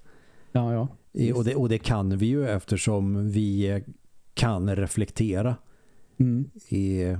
ja, 0.52 0.72
ja. 0.72 0.88
Och 1.34 1.44
det, 1.44 1.54
och 1.54 1.68
det 1.68 1.78
kan 1.78 2.18
vi 2.18 2.26
ju 2.26 2.48
eftersom 2.48 3.30
vi 3.30 3.82
kan 4.34 4.76
reflektera. 4.76 5.56
Mm. 6.20 6.50
I, 6.68 7.16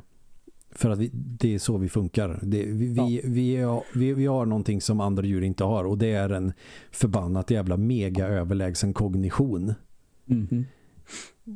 för 0.71 0.91
att 0.91 0.99
vi, 0.99 1.11
det 1.13 1.55
är 1.55 1.59
så 1.59 1.79
vi 1.79 1.89
funkar. 1.89 2.39
Det, 2.43 2.63
vi, 2.67 2.73
vi, 2.73 2.95
Ja. 2.97 3.21
vi, 3.25 3.57
har, 3.57 3.83
vi, 3.95 4.13
vi 4.15 4.27
har 4.27 4.47
någonting 4.47 4.81
som 4.81 5.01
andra 5.01 5.25
djur 5.25 5.43
inte 5.43 5.65
har 5.65 5.85
och 5.85 5.99
det 5.99 6.13
är 6.13 6.31
en 6.31 6.53
förbannat 6.91 7.51
jävla 7.51 7.77
mega 7.77 8.27
överlägsen 8.29 8.93
kognition. 8.95 9.75
Mhm. 10.25 10.65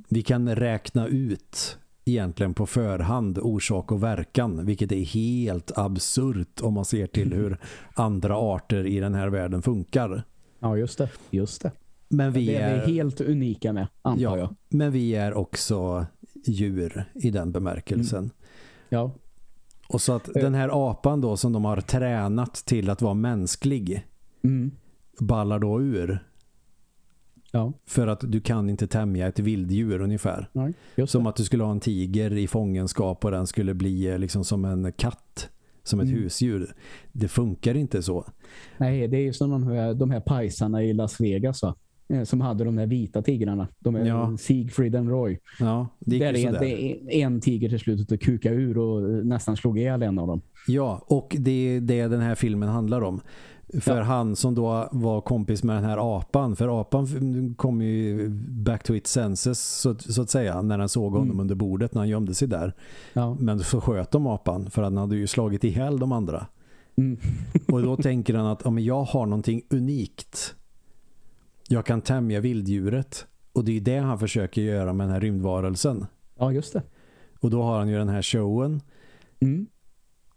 Vi 0.09 0.22
kan 0.22 0.57
räkna 0.57 1.07
ut 1.07 1.78
egentligen 2.05 2.55
på 2.55 2.66
förhand 2.66 3.38
orsak 3.38 3.92
och 3.92 4.03
verkan, 4.03 4.66
vilket 4.66 4.92
är 4.92 5.05
helt 5.05 5.78
absurt 5.78 6.61
om 6.61 6.74
man 6.74 6.84
ser 6.84 7.07
till 7.07 7.32
hur 7.32 7.59
andra 7.95 8.36
arter 8.36 8.86
i 8.86 9.01
den 9.01 9.14
här 9.14 9.28
världen 9.28 9.62
funkar. 9.62 10.22
Ja, 10.59 10.76
just 10.76 10.99
det. 10.99 11.09
Just 11.30 11.62
det. 11.62 11.72
Men 12.09 12.32
vi 12.32 12.47
det 12.47 12.57
är 12.57 12.78
är, 12.78 12.86
vi 12.86 12.92
helt 12.95 13.20
unika 13.20 13.72
med, 13.72 13.86
antar 14.03 14.22
ja, 14.22 14.38
jag. 14.38 14.55
men 14.68 14.92
vi 14.92 15.14
är 15.14 15.34
också 15.34 16.07
djur 16.49 17.05
i 17.14 17.30
den 17.30 17.53
bemärkelsen. 17.53 18.30
Ja, 18.88 19.14
Och 19.88 20.01
så 20.01 20.12
att 20.12 20.28
Eh. 20.28 20.42
den 20.42 20.55
här 20.55 20.90
apan 20.90 21.20
då 21.20 21.36
som 21.36 21.53
de 21.53 21.64
har 21.64 21.80
tränat 21.80 22.55
till 22.55 22.90
att 22.90 23.03
vara 23.03 23.14
mänsklig 23.14 24.07
mm. 24.45 24.70
ballar 25.20 25.59
då 25.59 25.80
ur. 25.82 26.18
ja. 27.53 27.72
För 27.86 28.07
att 28.07 28.20
du 28.32 28.40
kan 28.40 28.70
inte 28.70 28.86
tämja 28.86 29.26
ett 29.26 29.38
vilddjur 29.38 30.01
ungefär. 30.01 30.49
Nej, 30.53 30.74
Som 31.07 31.26
att 31.26 31.36
du 31.36 31.45
skulle 31.45 31.64
ha 31.64 31.70
en 31.70 31.80
tiger 31.80 32.32
i 32.36 32.47
fångenskap 32.47 33.24
och 33.24 33.30
den 33.30 33.47
skulle 33.47 33.74
bli 33.74 34.07
eh, 34.07 34.18
liksom 34.18 34.45
som 34.45 34.64
en 34.64 34.92
katt. 34.92 35.51
Som 35.82 36.01
ett 36.01 36.07
Mm. 36.09 36.18
husdjur. 36.22 36.74
Det 37.12 37.28
funkar 37.28 37.74
inte 37.74 38.03
så. 38.03 38.26
Nej, 38.78 39.09
det 39.09 39.16
är 39.16 39.20
ju 39.20 39.32
som 39.32 39.51
de 39.51 39.62
här, 39.62 39.95
de 39.95 40.11
här 40.11 40.20
pajsarna 40.20 40.82
i 40.84 40.92
Las 40.92 41.20
Vegas 41.20 41.62
va? 41.62 41.74
Eh, 42.09 42.23
Som 42.25 42.41
hade 42.41 42.65
de 42.65 42.77
där 42.77 42.87
vita 42.87 43.23
tigrarna. 43.23 43.69
De 43.79 43.95
är 43.97 44.05
Ja. 44.07 44.37
Siegfried 44.37 44.95
and 44.97 45.09
Roy. 45.09 45.39
Ja, 45.61 45.89
det 45.99 46.19
Där 46.19 46.27
är 46.37 46.61
det 46.61 46.93
är 47.17 47.27
en 47.27 47.41
tiger 47.41 47.69
till 47.69 47.79
slut 47.81 48.13
att 48.13 48.21
kuka 48.21 48.51
ur 48.53 48.79
och 48.79 49.01
eh, 49.11 49.25
nästan 49.25 49.57
slog 49.57 49.79
ihjäl 49.79 50.03
en 50.03 50.19
av 50.19 50.27
dem. 50.27 50.41
Ja, 50.67 51.05
och 51.07 51.37
det 51.39 51.51
är 51.51 51.81
det 51.81 52.09
den 52.09 52.21
här 52.21 52.35
filmen 52.35 52.69
handlar 52.69 53.01
om. 53.01 53.21
För 53.81 53.97
Ja. 53.97 54.03
han 54.03 54.37
som 54.37 54.55
då 54.55 54.89
var 54.93 55.21
kompis 55.21 55.63
med 55.65 55.77
den 55.77 55.85
här 55.85 56.17
apan. 56.19 56.57
För 56.57 56.81
apan 56.81 57.55
kom 57.57 57.83
ju 57.83 58.29
back 58.49 58.83
to 58.83 58.95
its 58.95 59.13
senses 59.13 59.81
så, 59.81 59.95
så 59.95 60.23
att 60.23 60.31
säga. 60.31 60.63
När 60.63 60.79
den 60.79 60.89
såg 60.89 61.13
honom 61.13 61.27
Mm. 61.29 61.41
under 61.41 61.55
bordet 61.55 61.95
när 61.95 62.01
han 62.01 62.09
gömde 62.09 62.35
sig 62.35 62.49
där. 62.49 62.75
Ja. 63.13 63.37
Men 63.41 63.59
så 63.59 63.81
sköt 63.81 64.11
de 64.11 64.27
apan 64.27 64.71
för 64.71 64.83
han 64.83 64.97
hade 64.97 65.17
ju 65.17 65.27
slagit 65.27 65.65
ihjäl 65.65 65.99
de 65.99 66.13
andra. 66.13 66.47
Mm. 66.97 67.19
Och 67.73 67.83
då 67.83 67.97
tänker 67.97 68.35
han 68.35 68.47
att 68.47 68.61
ja, 68.65 68.71
men 68.71 68.85
jag 68.85 69.03
har 69.05 69.27
någonting 69.27 69.63
unikt. 69.71 70.55
Jag 71.69 71.87
kan 71.87 72.01
tämja 72.01 72.41
vilddjuret. 72.41 73.27
Och 73.53 73.65
det 73.65 73.77
är 73.77 73.81
det 73.81 73.99
han 73.99 74.19
försöker 74.19 74.62
göra 74.62 74.93
med 74.93 75.07
den 75.07 75.12
här 75.12 75.21
rymdvarelsen. 75.21 76.07
ja, 76.39 76.53
just 76.53 76.73
det. 76.73 76.83
Och 77.41 77.51
då 77.51 77.62
har 77.62 77.79
han 77.79 77.89
ju 77.89 77.97
den 77.99 78.09
här 78.09 78.23
showen. 78.23 78.81
Mm. 79.41 79.67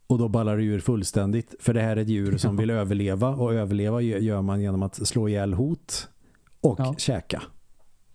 Och 0.07 0.17
då 0.17 0.27
ballar 0.27 0.57
det 0.57 0.63
ur 0.63 0.79
fullständigt. 0.79 1.55
För 1.59 1.73
det 1.73 1.81
här 1.81 1.97
är 1.97 2.01
ett 2.01 2.07
djur 2.09 2.37
som 2.37 2.57
vill 2.61 2.69
överleva. 2.69 3.29
Och 3.29 3.53
överleva 3.53 4.01
gö- 4.01 4.19
gör 4.19 4.41
man 4.41 4.61
genom 4.61 4.83
att 4.83 5.07
slå 5.07 5.29
ihjäl 5.29 5.53
hot. 5.53 6.09
Och 6.61 6.79
Ja. 6.79 6.95
käka. 6.97 7.41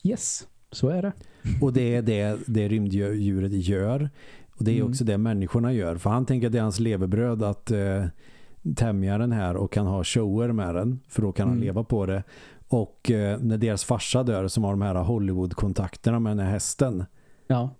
Yes, 0.04 0.48
så 0.70 0.88
är 0.88 1.02
det. 1.02 1.12
Och 1.60 1.72
det 1.72 1.94
är 1.94 2.02
det, 2.02 2.38
det 2.46 2.68
rymddjuret 2.68 3.52
gör. 3.52 4.10
Och 4.58 4.64
det 4.64 4.70
är 4.72 4.76
Mm. 4.76 4.88
också 4.88 5.04
det 5.04 5.18
människorna 5.18 5.72
gör. 5.72 5.96
För 5.96 6.10
han 6.10 6.26
tänker 6.26 6.46
att 6.46 6.52
det 6.52 6.58
är 6.58 6.62
hans 6.62 6.80
levebröd 6.80 7.42
att 7.42 7.70
eh, 7.70 8.04
tämja 8.76 9.18
den 9.18 9.32
här 9.32 9.56
och 9.56 9.72
kan 9.72 9.86
ha 9.86 10.04
shower 10.04 10.52
med 10.52 10.74
den. 10.74 11.00
För 11.08 11.22
då 11.22 11.32
kan 11.32 11.48
han 11.48 11.56
Mm. 11.56 11.66
leva 11.66 11.84
på 11.84 12.06
det. 12.06 12.22
Och 12.72 13.10
eh, 13.10 13.38
när 13.40 13.58
deras 13.58 13.84
farsa 13.84 14.22
dör 14.22 14.48
som 14.48 14.64
har 14.64 14.70
de 14.70 14.82
här 14.82 14.94
Hollywood-kontakterna 14.94 16.18
med 16.18 16.30
den 16.30 16.46
här 16.46 16.52
hästen. 16.52 17.04
Ja. 17.46 17.70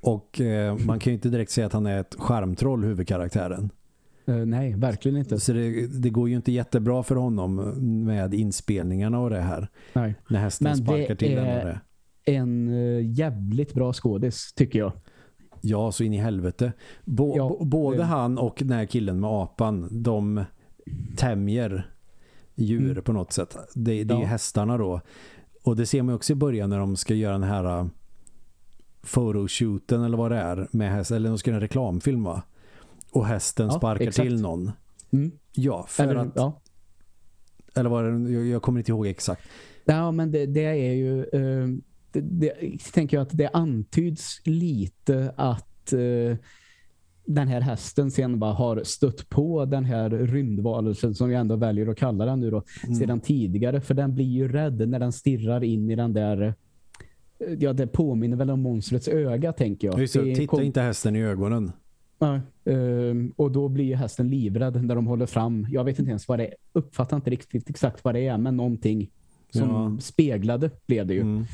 Och 0.00 0.40
eh, 0.40 0.76
man 0.86 0.98
kan 0.98 1.10
ju 1.10 1.14
inte 1.14 1.28
direkt 1.28 1.50
säga 1.50 1.66
att 1.66 1.72
han 1.72 1.86
är 1.86 2.00
ett 2.00 2.14
skärmtroll, 2.18 2.84
huvudkaraktären. 2.84 3.70
Eh, 4.26 4.34
nej, 4.36 4.74
verkligen 4.74 5.16
inte. 5.18 5.40
Så 5.40 5.52
det, 5.52 5.86
det 5.86 6.10
går 6.10 6.28
ju 6.28 6.36
inte 6.36 6.52
jättebra 6.52 7.02
för 7.02 7.16
honom 7.16 7.54
med 8.04 8.34
inspelningarna 8.34 9.18
och 9.20 9.30
det 9.30 9.40
här. 9.40 9.68
Nej. 9.92 10.14
När 10.28 10.40
hästen 10.40 10.64
Men 10.64 10.76
sparkar 10.76 11.14
till 11.14 11.30
den 11.36 11.44
är- 11.46 11.58
och 11.60 11.64
det. 11.66 11.80
En 12.24 12.68
uh, 12.68 13.10
jävligt 13.12 13.74
bra 13.74 13.92
skådis, 13.92 14.52
tycker 14.52 14.78
jag. 14.78 14.92
Ja, 15.60 15.92
så 15.92 16.04
in 16.04 16.12
i 16.12 16.16
helvete. 16.16 16.72
Bo, 17.04 17.36
Ja, 17.36 17.56
både 17.60 17.96
det- 17.96 18.04
han 18.04 18.38
och 18.38 18.56
den 18.58 18.70
här 18.70 18.84
killen 18.86 19.20
med 19.20 19.30
apan, 19.30 20.02
de 20.02 20.44
tämjer 21.16 21.86
djur 22.54 22.90
Mm. 22.90 23.02
på 23.04 23.12
något 23.12 23.32
sätt. 23.32 23.56
Det, 23.74 24.04
det 24.04 24.14
är 24.14 24.20
Ja. 24.20 24.26
hästarna 24.26 24.78
då. 24.78 25.00
Och 25.62 25.76
det 25.76 25.86
ser 25.86 26.02
man 26.02 26.14
också 26.14 26.32
i 26.32 26.36
början 26.36 26.70
när 26.70 26.78
de 26.78 26.96
ska 26.96 27.14
göra 27.14 27.32
den 27.32 27.42
här 27.42 27.80
uh, 27.80 27.86
photoshooten 29.14 30.02
eller 30.02 30.16
vad 30.16 30.30
det 30.30 30.36
är 30.38 30.68
med 30.70 30.92
häst, 30.92 31.10
eller 31.10 31.28
de 31.28 31.38
ska 31.38 31.50
göra 31.50 31.56
en 31.56 31.60
reklamfilm 31.60 32.24
va? 32.24 32.42
Och 33.10 33.26
hästen 33.26 33.66
Ja, 33.66 33.72
sparkar 33.72 34.06
exakt. 34.06 34.28
till 34.28 34.40
någon. 34.40 34.70
Mm. 35.10 35.32
Ja, 35.52 35.84
för 35.88 36.02
Eller, 36.04 36.14
att, 36.16 36.32
ja. 36.34 36.60
eller 37.74 37.90
vad 37.90 38.04
det, 38.04 38.32
jag, 38.32 38.46
jag 38.46 38.62
kommer 38.62 38.80
inte 38.80 38.90
ihåg 38.92 39.06
exakt. 39.06 39.42
ja, 39.84 40.10
men 40.12 40.30
det, 40.30 40.46
det 40.46 40.64
är 40.64 40.92
ju... 40.92 41.20
eh, 41.20 41.68
det, 42.12 42.20
det, 42.20 42.52
tänker 42.92 43.16
jag 43.16 43.22
att 43.22 43.36
det 43.36 43.48
antyds 43.52 44.40
lite 44.44 45.34
att 45.36 45.92
eh, 45.92 46.36
den 47.24 47.48
här 47.48 47.60
hästen 47.60 48.10
sen 48.10 48.38
bara 48.38 48.52
har 48.52 48.80
stött 48.84 49.28
på 49.28 49.64
den 49.64 49.84
här 49.84 50.10
rymdvarelsen 50.10 51.14
som 51.14 51.30
jag 51.30 51.40
ändå 51.40 51.56
väljer 51.56 51.86
att 51.86 51.96
kalla 51.98 52.24
den 52.26 52.40
nu 52.40 52.50
då, 52.50 52.62
Mm. 52.84 52.94
sedan 52.94 53.20
tidigare. 53.20 53.80
För 53.80 53.94
den 53.94 54.14
blir 54.14 54.24
ju 54.24 54.48
rädd 54.48 54.88
när 54.88 54.98
den 54.98 55.12
stirrar 55.12 55.64
in 55.64 55.90
i 55.90 55.96
den 55.96 56.12
där... 56.12 56.42
eh, 56.42 56.54
Ja, 57.58 57.72
det 57.72 57.86
påminner 57.86 58.36
väl 58.36 58.50
om 58.50 58.60
monstrets 58.60 59.08
öga, 59.08 59.52
tänker 59.52 59.88
jag. 59.88 60.00
Just 60.00 60.14
det, 60.14 60.34
titta 60.34 60.62
inte 60.62 60.80
hästen 60.80 61.16
i 61.16 61.22
ögonen. 61.22 61.72
Ja, 62.18 62.40
ehm, 62.72 63.32
och 63.36 63.50
då 63.52 63.68
blir 63.68 63.84
ju 63.84 63.94
hästen 63.94 64.28
livrädd 64.28 64.84
när 64.84 64.94
de 64.94 65.06
håller 65.06 65.26
fram. 65.26 65.66
Jag 65.70 65.84
vet 65.84 65.98
inte 65.98 66.08
ens 66.10 66.28
vad 66.28 66.38
det 66.38 66.46
är. 66.46 66.54
Uppfattar 66.72 67.16
inte 67.16 67.30
riktigt 67.30 67.70
exakt 67.70 68.04
vad 68.04 68.14
det 68.14 68.26
är, 68.26 68.38
men 68.38 68.56
någonting 68.56 69.10
som 69.50 69.68
Ja. 69.68 69.96
speglade 70.00 70.70
blev 70.86 71.06
det 71.06 71.14
ju. 71.14 71.20
Mm. 71.20 71.44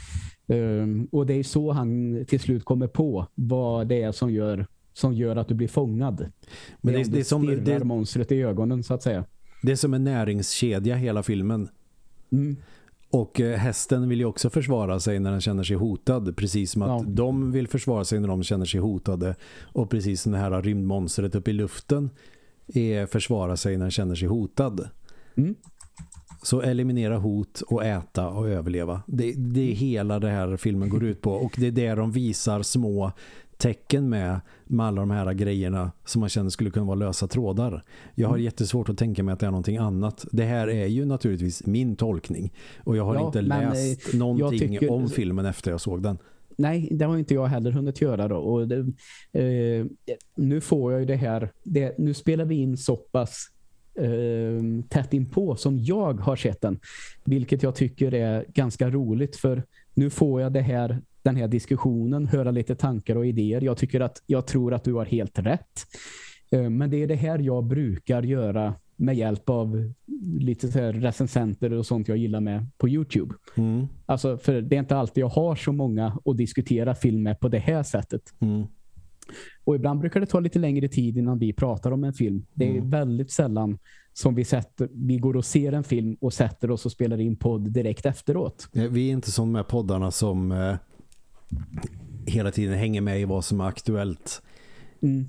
Ehm, 0.49 1.09
och 1.13 1.27
det 1.27 1.35
är 1.35 1.43
så 1.43 1.73
han 1.73 2.19
till 2.29 2.41
slut 2.41 2.65
kommer 2.65 2.87
på 2.87 3.27
vad 3.35 3.87
det 3.89 4.03
är 4.03 4.13
som 4.13 4.31
gör, 4.33 4.67
som 4.99 5.15
gör 5.15 5.37
att 5.37 5.49
du 5.49 5.55
blir 5.55 5.69
fångad. 5.69 6.27
Men 6.81 6.95
det, 6.95 6.99
det, 6.99 7.05
är 7.05 7.11
det, 7.11 7.19
du 7.19 7.25
som, 7.25 7.47
det, 7.65 7.85
monstret 7.85 8.33
i 8.33 8.43
ögonen, 8.43 8.83
så 8.83 8.95
att 8.95 9.03
säga. 9.03 9.25
det 9.63 9.73
är 9.73 9.77
som 9.77 9.95
en 9.95 10.05
näringskedja 10.05 10.95
hela 10.97 11.23
filmen. 11.23 11.69
Mm. 12.33 12.57
Och 13.11 13.41
eh, 13.41 13.59
hästen 13.59 14.09
vill 14.09 14.19
ju 14.19 14.25
också 14.25 14.51
försvara 14.51 15.01
sig 15.01 15.19
när 15.19 15.31
den 15.31 15.41
känner 15.41 15.63
sig 15.63 15.77
hotad. 15.77 16.37
Precis 16.37 16.71
som 16.71 16.83
att 16.83 16.89
Ja. 16.89 17.05
de 17.09 17.53
vill 17.53 17.69
försvara 17.69 18.05
sig 18.05 18.21
när 18.21 18.29
de 18.29 18.43
känner 18.43 18.67
sig 18.67 18.81
hotade. 18.81 19.35
Och 19.63 19.91
precis 19.91 20.23
som 20.23 20.33
det 20.33 20.39
här 20.39 20.63
rymdmonstret 20.63 21.35
uppe 21.35 21.51
i 21.51 21.55
luften 21.55 22.11
är 22.67 23.07
försvara 23.07 23.57
sig 23.57 23.77
när 23.77 23.85
den 23.85 23.91
känner 23.91 24.15
sig 24.15 24.29
hotad. 24.29 24.89
Mm. 25.37 25.55
Så 26.43 26.63
eliminera 26.63 27.19
hot 27.19 27.61
och 27.61 27.85
äta 27.85 28.29
och 28.29 28.49
överleva. 28.49 29.03
Det, 29.07 29.33
det 29.33 29.71
är 29.71 29.75
hela 29.75 30.19
det 30.19 30.31
här 30.31 30.57
filmen 30.57 30.89
går 30.89 31.05
ut 31.05 31.21
på. 31.21 31.33
Och 31.33 31.53
det 31.57 31.67
är 31.67 31.71
det 31.71 31.95
de 31.95 32.13
visar 32.13 32.63
små 32.63 33.13
tecken 33.59 34.09
med 34.09 34.41
med 34.65 34.87
alla 34.87 35.01
de 35.01 35.11
här 35.11 35.33
grejerna 35.33 35.93
som 36.05 36.21
man 36.21 36.29
känner 36.29 36.51
skulle 36.51 36.71
kunna 36.71 36.87
vara 36.87 36.95
lösa 36.97 37.27
trådar. 37.29 37.83
Jag 38.15 38.29
har 38.29 38.35
Mm. 38.35 38.45
jättesvårt 38.45 38.89
att 38.89 38.99
tänka 38.99 39.23
mig 39.23 39.33
att 39.33 39.41
det 39.41 39.47
är 39.47 39.51
någonting 39.51 39.77
annat. 39.77 40.27
Det 40.33 40.45
här 40.45 40.69
är 40.69 40.87
ju 40.87 41.05
naturligtvis 41.05 41.67
min 41.67 41.97
tolkning. 41.97 42.53
Och 42.85 42.97
jag 42.97 43.05
har 43.05 43.15
Ja, 43.15 43.27
inte 43.27 43.43
men, 43.43 43.71
läst 43.71 44.15
eh, 44.15 44.19
någonting 44.19 44.59
tycker- 44.79 44.93
om 44.93 45.09
filmen 45.09 45.47
efter 45.47 45.71
jag 45.71 45.81
såg 45.81 46.03
den. 46.03 46.19
Nej, 46.57 46.89
det 46.93 47.05
har 47.05 47.19
inte 47.19 47.35
jag 47.35 47.47
heller 47.47 47.71
hunnit 47.71 48.01
göra 48.01 48.29
då. 48.29 48.37
Och 48.37 48.69
det, 48.69 48.77
eh, 49.33 49.87
nu 50.35 50.61
får 50.61 50.93
jag 50.93 51.01
ju 51.01 51.07
det 51.07 51.17
här. 51.17 51.51
Det, 51.63 51.99
nu 51.99 52.15
spelar 52.15 52.45
vi 52.45 52.55
in 52.55 52.77
så 52.77 52.97
pass 52.97 53.47
eh, 53.95 54.85
tätt 54.89 55.15
inpå 55.15 55.57
som 55.57 55.79
jag 55.79 56.21
har 56.21 56.37
sett 56.37 56.61
den. 56.61 56.79
Vilket 57.25 57.63
jag 57.63 57.75
tycker 57.75 58.15
är 58.15 58.45
ganska 58.55 58.91
roligt 58.91 59.37
för 59.37 59.63
nu 59.99 60.11
får 60.11 60.41
jag 60.41 60.53
det 60.53 60.61
här, 60.61 61.03
den 61.23 61.37
här 61.37 61.49
diskussionen, 61.49 62.27
höra 62.27 62.51
lite 62.51 62.75
tankar 62.75 63.17
och 63.17 63.27
idéer. 63.27 63.61
Jag 63.61 63.77
tycker 63.77 64.01
att 64.01 64.23
jag 64.27 64.47
tror 64.47 64.75
att 64.75 64.85
du 64.85 64.93
har 64.95 65.05
helt 65.05 65.39
rätt. 65.39 65.87
Eh, 66.51 66.71
men 66.71 66.91
det 66.91 67.03
är 67.03 67.07
det 67.07 67.15
här 67.15 67.39
jag 67.39 67.65
brukar 67.65 68.23
göra 68.23 68.75
med 68.97 69.17
hjälp 69.17 69.49
av 69.51 69.93
lite 70.39 70.69
så 70.69 70.79
här 70.79 70.93
recensenter 70.93 71.73
och 71.73 71.87
sånt 71.87 72.09
jag 72.09 72.17
gillar 72.17 72.41
med 72.41 72.67
på 72.79 72.89
Youtube. 72.89 73.35
Mm. 73.57 73.87
Alltså, 74.07 74.39
för 74.39 74.61
det 74.61 74.77
är 74.77 74.81
inte 74.81 74.97
alltid 74.97 75.23
jag 75.23 75.29
har 75.29 75.57
så 75.57 75.73
många 75.73 76.19
att 76.25 76.37
diskutera 76.37 76.95
film 76.95 77.23
med 77.23 77.41
på 77.41 77.49
det 77.49 77.59
här 77.59 77.83
sättet. 77.83 78.23
Mm. 78.41 78.67
Och 79.65 79.77
ibland 79.77 80.01
brukar 80.01 80.21
det 80.21 80.27
ta 80.27 80.41
lite 80.41 80.59
längre 80.59 80.89
tid 80.89 81.17
innan 81.17 81.39
vi 81.39 81.53
pratar 81.53 81.91
om 81.91 82.05
en 82.05 82.13
film. 82.13 82.47
Det 82.55 82.65
är 82.65 82.71
Mm. 82.71 82.91
väldigt 82.91 83.31
sällan 83.31 83.79
som 84.19 84.35
vi, 84.35 84.45
sätter, 84.45 84.89
vi 84.93 85.17
går 85.19 85.37
och 85.37 85.45
ser 85.45 85.73
en 85.73 85.85
film 85.85 86.17
och 86.21 86.33
sätter 86.33 86.71
oss 86.71 86.87
och 86.87 86.93
spelar 86.93 87.21
in 87.21 87.37
podd 87.37 87.71
direkt 87.73 88.07
efteråt. 88.07 88.69
Vi 88.73 89.09
är 89.09 89.13
inte 89.13 89.31
som 89.31 89.53
med 89.53 89.69
poddarna 89.69 90.11
som 90.11 90.53
eh, 90.53 90.75
hela 92.27 92.51
tiden 92.51 92.79
hänger 92.79 93.01
med 93.01 93.21
i 93.21 93.25
vad 93.25 93.45
som 93.45 93.61
är 93.61 93.65
aktuellt. 93.65 94.43
Mm. 95.03 95.27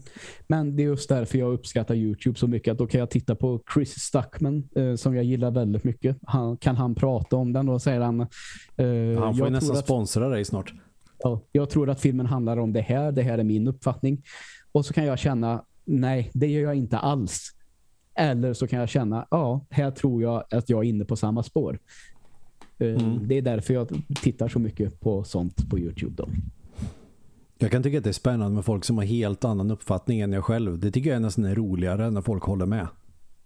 Men 0.48 0.76
det 0.76 0.84
är 0.84 0.86
just 0.86 1.10
därför 1.10 1.38
jag 1.38 1.54
uppskattar 1.54 1.96
Youtube 1.96 2.40
så 2.40 2.48
mycket. 2.48 2.72
Att 2.72 2.78
då 2.78 2.88
kan 2.88 3.00
jag 3.00 3.10
titta 3.10 3.36
på 3.36 3.62
Chris 3.74 3.94
Stuckman 4.00 4.70
eh, 4.76 4.96
som 4.96 5.16
jag 5.16 5.24
gillar 5.24 5.52
väldigt 5.52 5.84
mycket. 5.84 6.18
Han, 6.24 6.58
kan 6.58 6.76
han 6.76 6.96
prata 6.96 7.36
om 7.36 7.54
den 7.54 7.66
då 7.66 7.80
säger 7.80 8.00
han. 8.02 8.20
Eh, 8.22 8.28
Han 9.24 9.36
får 9.38 9.50
nästan 9.50 9.78
att- 9.78 9.84
sponsra 9.86 10.30
dig 10.30 10.46
snart. 10.46 10.74
Ja, 11.24 11.42
jag 11.52 11.70
tror 11.70 11.90
att 11.90 12.02
filmen 12.02 12.26
handlar 12.26 12.58
om 12.58 12.74
det 12.74 12.82
här. 12.82 13.12
Det 13.12 13.22
här 13.24 13.38
är 13.38 13.44
min 13.44 13.68
uppfattning. 13.68 14.24
Och 14.72 14.86
så 14.86 14.94
kan 14.94 15.06
jag 15.06 15.20
känna, 15.20 15.64
nej, 15.86 16.32
det 16.34 16.48
gör 16.48 16.62
jag 16.62 16.76
inte 16.76 16.98
alls. 16.98 17.56
Eller 18.20 18.54
så 18.54 18.68
kan 18.68 18.80
jag 18.80 18.90
känna, 18.90 19.28
ja, 19.32 19.66
här 19.70 19.92
tror 19.92 20.22
jag 20.22 20.44
att 20.52 20.70
jag 20.70 20.86
är 20.86 20.90
inne 20.90 21.06
på 21.06 21.16
samma 21.16 21.44
spår. 21.44 21.80
Eh, 22.80 22.88
Mm. 22.88 23.28
Det 23.28 23.38
är 23.38 23.42
därför 23.42 23.74
jag 23.74 23.90
tittar 24.22 24.48
så 24.48 24.60
mycket 24.60 25.00
på 25.00 25.24
sånt 25.24 25.70
på 25.70 25.80
Youtube. 25.80 26.14
Då. 26.16 26.30
Jag 27.58 27.72
kan 27.72 27.84
tycka 27.84 27.98
att 27.98 28.04
det 28.04 28.10
är 28.10 28.14
spännande 28.14 28.56
med 28.56 28.66
folk 28.66 28.86
som 28.86 28.98
har 28.98 29.06
helt 29.06 29.46
annan 29.46 29.72
uppfattning 29.72 30.20
än 30.20 30.34
jag 30.34 30.46
själv. 30.46 30.80
Det 30.80 30.92
tycker 30.92 31.10
jag 31.10 31.16
är 31.16 31.20
nästan 31.20 31.56
roligare 31.56 32.12
när 32.12 32.22
folk 32.22 32.44
håller 32.44 32.66
med. 32.66 32.88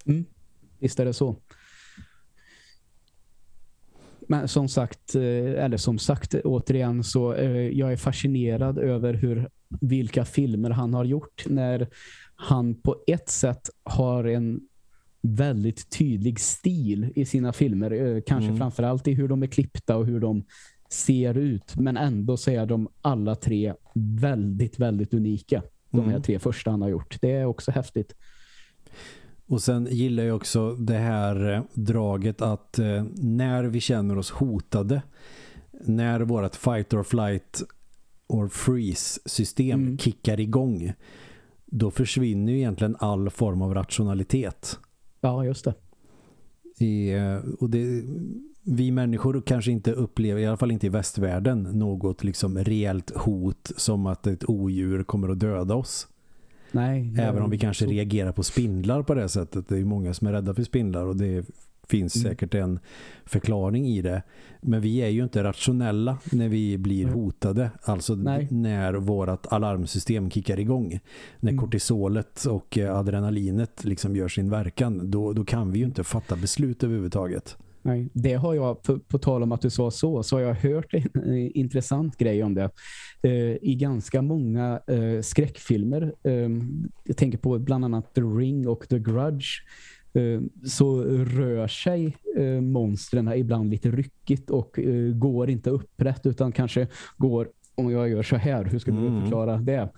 Mm. 0.05 0.25
Visst 0.79 0.99
är 0.99 1.05
det 1.05 1.13
så. 1.13 1.35
Men 4.27 4.47
som 4.47 4.67
sagt, 4.67 5.15
eh, 5.15 5.63
eller 5.63 5.77
som 5.77 5.99
sagt 5.99 6.35
återigen 6.43 7.03
så 7.03 7.33
eh, 7.33 7.67
jag 7.69 7.91
är 7.93 7.97
fascinerad 7.97 8.77
över 8.77 9.13
hur 9.13 9.49
vilka 9.81 10.25
filmer 10.25 10.69
han 10.69 10.93
har 10.93 11.05
gjort 11.05 11.45
när 11.47 11.87
han 12.35 12.75
på 12.75 12.95
ett 13.07 13.29
sätt 13.29 13.69
har 13.83 14.23
en 14.23 14.61
väldigt 15.21 15.89
tydlig 15.89 16.39
stil 16.39 17.11
i 17.15 17.25
sina 17.25 17.53
filmer. 17.53 17.91
Eh, 17.91 18.21
kanske 18.27 18.47
mm. 18.47 18.57
framförallt 18.57 19.07
i 19.07 19.13
hur 19.13 19.27
de 19.27 19.43
är 19.43 19.47
klippta 19.47 19.97
och 19.97 20.05
hur 20.05 20.19
de 20.19 20.43
ser 20.89 21.37
ut. 21.37 21.75
Men 21.75 21.97
ändå 21.97 22.37
så 22.37 22.51
är 22.51 22.65
de 22.65 22.87
alla 23.01 23.35
tre 23.35 23.73
väldigt, 23.95 24.79
väldigt 24.79 25.13
unika. 25.13 25.63
De 25.89 26.01
här 26.01 26.09
mm. 26.09 26.21
tre 26.21 26.39
första 26.39 26.71
han 26.71 26.81
har 26.81 26.89
gjort. 26.89 27.17
Det 27.21 27.31
är 27.31 27.45
också 27.45 27.71
häftigt. 27.71 28.15
Och 29.47 29.61
sen 29.61 29.87
gillar 29.91 30.23
jag 30.23 30.35
också 30.35 30.75
det 30.75 30.97
här 30.97 31.53
eh, 31.53 31.63
draget 31.73 32.41
att 32.41 32.79
eh, 32.79 33.05
när 33.15 33.63
vi 33.63 33.79
känner 33.79 34.17
oss 34.17 34.31
hotade, 34.31 35.01
när 35.85 36.21
vårt 36.21 36.55
fight 36.55 36.93
or 36.93 37.03
flight 37.03 37.63
or 38.27 38.47
freeze 38.47 39.19
system 39.25 39.81
mm. 39.81 39.97
kickar 39.97 40.39
igång, 40.39 40.93
då 41.73 41.91
försvinner 41.91 42.51
ju 42.51 42.57
egentligen 42.57 42.95
all 42.99 43.29
form 43.29 43.61
av 43.61 43.73
rationalitet. 43.73 44.79
Ja, 45.21 45.45
just 45.45 45.65
det. 45.65 45.73
I, 46.85 47.13
eh, 47.13 47.37
och 47.59 47.69
det, 47.69 48.03
vi 48.63 48.91
människor 48.91 49.43
kanske 49.45 49.71
inte 49.71 49.91
upplever, 49.91 50.41
i 50.41 50.45
alla 50.45 50.57
fall 50.57 50.71
inte 50.71 50.85
i 50.85 50.89
västvärlden, 50.89 51.63
något 51.63 52.23
liksom 52.23 52.57
reellt 52.57 53.11
hot 53.15 53.71
som 53.77 54.05
att 54.05 54.27
ett 54.27 54.49
odjur 54.49 55.03
kommer 55.03 55.29
att 55.29 55.39
döda 55.39 55.75
oss. 55.75 56.07
Nej, 56.71 57.15
Även 57.19 57.41
om 57.43 57.49
vi 57.49 57.57
kanske 57.57 57.85
så... 57.85 57.91
reagerar 57.91 58.31
på 58.31 58.43
spindlar 58.43 59.03
på 59.03 59.13
det 59.13 59.29
sättet. 59.29 59.67
Det 59.67 59.77
är 59.77 59.85
många 59.85 60.13
som 60.13 60.27
är 60.27 60.31
rädda 60.31 60.53
för 60.53 60.63
spindlar 60.63 61.05
och 61.05 61.15
det 61.15 61.45
finns 61.87 62.15
mm. 62.15 62.29
säkert 62.29 62.53
en 62.53 62.79
förklaring 63.25 63.87
i 63.87 64.01
det. 64.01 64.23
Men 64.61 64.81
vi 64.81 64.97
är 64.97 65.09
ju 65.09 65.23
inte 65.23 65.43
rationella 65.43 66.17
när 66.31 66.49
vi 66.49 66.77
blir 66.77 67.07
hotade. 67.07 67.71
Alltså 67.81 68.15
Nej. 68.15 68.47
när 68.51 68.93
vårt 68.93 69.45
alarmsystem 69.45 70.29
kickar 70.29 70.59
igång. 70.59 70.99
När 71.39 71.51
mm. 71.51 71.61
kortisolet 71.61 72.45
och 72.45 72.77
adrenalinet 72.77 73.83
liksom 73.85 74.15
gör 74.15 74.27
sin 74.27 74.49
verkan. 74.49 75.11
Då, 75.11 75.33
då 75.33 75.45
kan 75.45 75.71
vi 75.71 75.79
ju 75.79 75.85
inte 75.85 76.03
fatta 76.03 76.35
beslut 76.35 76.83
överhuvudtaget. 76.83 77.57
Nej, 77.85 78.09
det 78.13 78.33
har 78.33 78.53
jag, 78.53 78.83
på, 78.83 78.99
på 78.99 79.17
tal 79.17 79.43
om 79.43 79.51
att 79.51 79.61
du 79.61 79.69
sa 79.69 79.91
så, 79.91 80.23
så 80.23 80.35
har 80.35 80.41
jag 80.41 80.53
hört 80.53 80.93
en, 80.93 81.23
en 81.23 81.51
intressant 81.57 82.17
grej 82.17 82.43
om 82.43 82.53
det. 82.53 82.69
Eh, 83.21 83.57
I 83.61 83.75
ganska 83.79 84.21
många 84.21 84.79
eh, 84.87 85.21
skräckfilmer, 85.21 86.13
eh, 86.23 86.49
jag 87.03 87.17
tänker 87.17 87.37
på 87.37 87.59
bland 87.59 87.85
annat 87.85 88.13
The 88.13 88.21
Ring 88.21 88.67
och 88.67 88.87
The 88.89 88.99
Grudge, 88.99 89.47
eh, 90.02 90.02
så 90.65 91.03
rör 91.03 91.67
sig 91.67 92.17
eh, 92.37 92.61
monstren 92.61 93.33
ibland 93.33 93.69
lite 93.69 93.91
ryckigt 93.91 94.49
och 94.49 94.79
eh, 94.79 95.13
går 95.13 95.49
inte 95.49 95.69
upprätt 95.69 96.25
utan 96.25 96.51
kanske 96.51 96.87
går 97.17 97.47
om 97.75 97.91
jag 97.91 98.09
gör 98.09 98.23
så 98.23 98.35
här, 98.35 98.65
hur 98.65 98.79
skulle 98.79 98.97
mm. 98.97 99.15
du 99.15 99.21
förklara 99.21 99.57
det? 99.57 99.89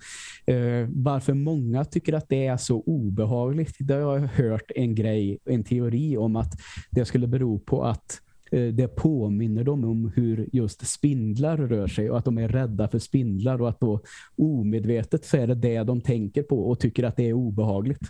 Eh, 0.46 0.88
varför 0.88 1.34
många 1.34 1.84
tycker 1.84 2.12
att 2.12 2.28
det 2.28 2.46
är 2.46 2.56
så 2.56 2.80
obehagligt, 2.80 3.76
det 3.78 3.94
har 3.94 4.18
jag 4.18 4.28
hört 4.28 4.70
en 4.74 4.94
grej, 4.94 5.38
en 5.44 5.64
teori 5.64 6.16
om 6.16 6.36
att 6.36 6.52
det 6.90 7.04
skulle 7.04 7.26
bero 7.26 7.58
på 7.58 7.84
att 7.84 8.20
eh, 8.52 8.66
det 8.66 8.88
påminner 8.88 9.64
dem 9.64 9.84
om 9.84 10.12
hur 10.14 10.48
just 10.52 10.86
spindlar 10.86 11.56
rör 11.56 11.86
sig 11.86 12.10
och 12.10 12.18
att 12.18 12.24
de 12.24 12.38
är 12.38 12.48
rädda 12.48 12.88
för 12.88 12.98
spindlar 12.98 13.62
och 13.62 13.68
att 13.68 13.80
då 13.80 14.00
omedvetet 14.36 15.24
så 15.24 15.36
är 15.36 15.46
det 15.46 15.54
det 15.54 15.82
de 15.82 16.00
tänker 16.00 16.42
på 16.42 16.70
och 16.70 16.80
tycker 16.80 17.04
att 17.04 17.16
det 17.16 17.28
är 17.28 17.32
obehagligt. 17.32 18.08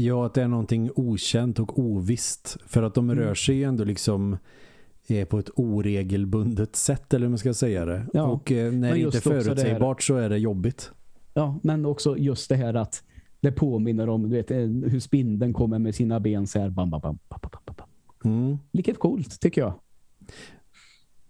Ja, 0.00 0.26
att 0.26 0.34
det 0.34 0.42
är 0.42 0.48
någonting 0.48 0.90
okänt 0.94 1.58
och 1.58 1.78
ovisst. 1.78 2.56
För 2.66 2.82
att 2.82 2.94
de 2.94 3.10
mm. 3.10 3.24
rör 3.24 3.34
sig 3.34 3.54
ju 3.54 3.64
ändå 3.64 3.84
liksom 3.84 4.36
är 5.06 5.24
på 5.24 5.38
ett 5.38 5.50
oregelbundet 5.54 6.76
sätt 6.76 7.14
eller 7.14 7.26
hur 7.26 7.28
man 7.28 7.38
ska 7.38 7.54
säga 7.54 7.84
det. 7.84 8.06
Ja, 8.12 8.22
och 8.22 8.52
eh, 8.52 8.72
när 8.72 8.92
det 8.92 9.00
inte 9.00 9.18
är 9.18 9.20
förutsägbart 9.20 10.02
så 10.02 10.16
är 10.16 10.28
det 10.28 10.38
jobbigt. 10.38 10.90
Ja, 11.34 11.58
men 11.62 11.86
också 11.86 12.16
just 12.16 12.48
det 12.48 12.56
här 12.56 12.74
att 12.74 13.02
det 13.40 13.52
påminner 13.52 14.08
om 14.08 14.22
du 14.22 14.28
vet, 14.28 14.50
eh, 14.50 14.58
hur 14.58 15.00
spindeln 15.00 15.52
kommer 15.52 15.78
med 15.78 15.94
sina 15.94 16.20
ben 16.20 16.46
så 16.46 16.60
här 16.60 16.70
bam, 16.70 16.90
bam, 16.90 17.00
bam, 17.00 17.18
bam, 17.28 17.40
bam, 17.40 17.74
bam. 17.76 17.88
Mm. 18.24 18.58
Vilket 18.72 18.98
coolt 18.98 19.40
tycker 19.40 19.60
jag. 19.60 19.74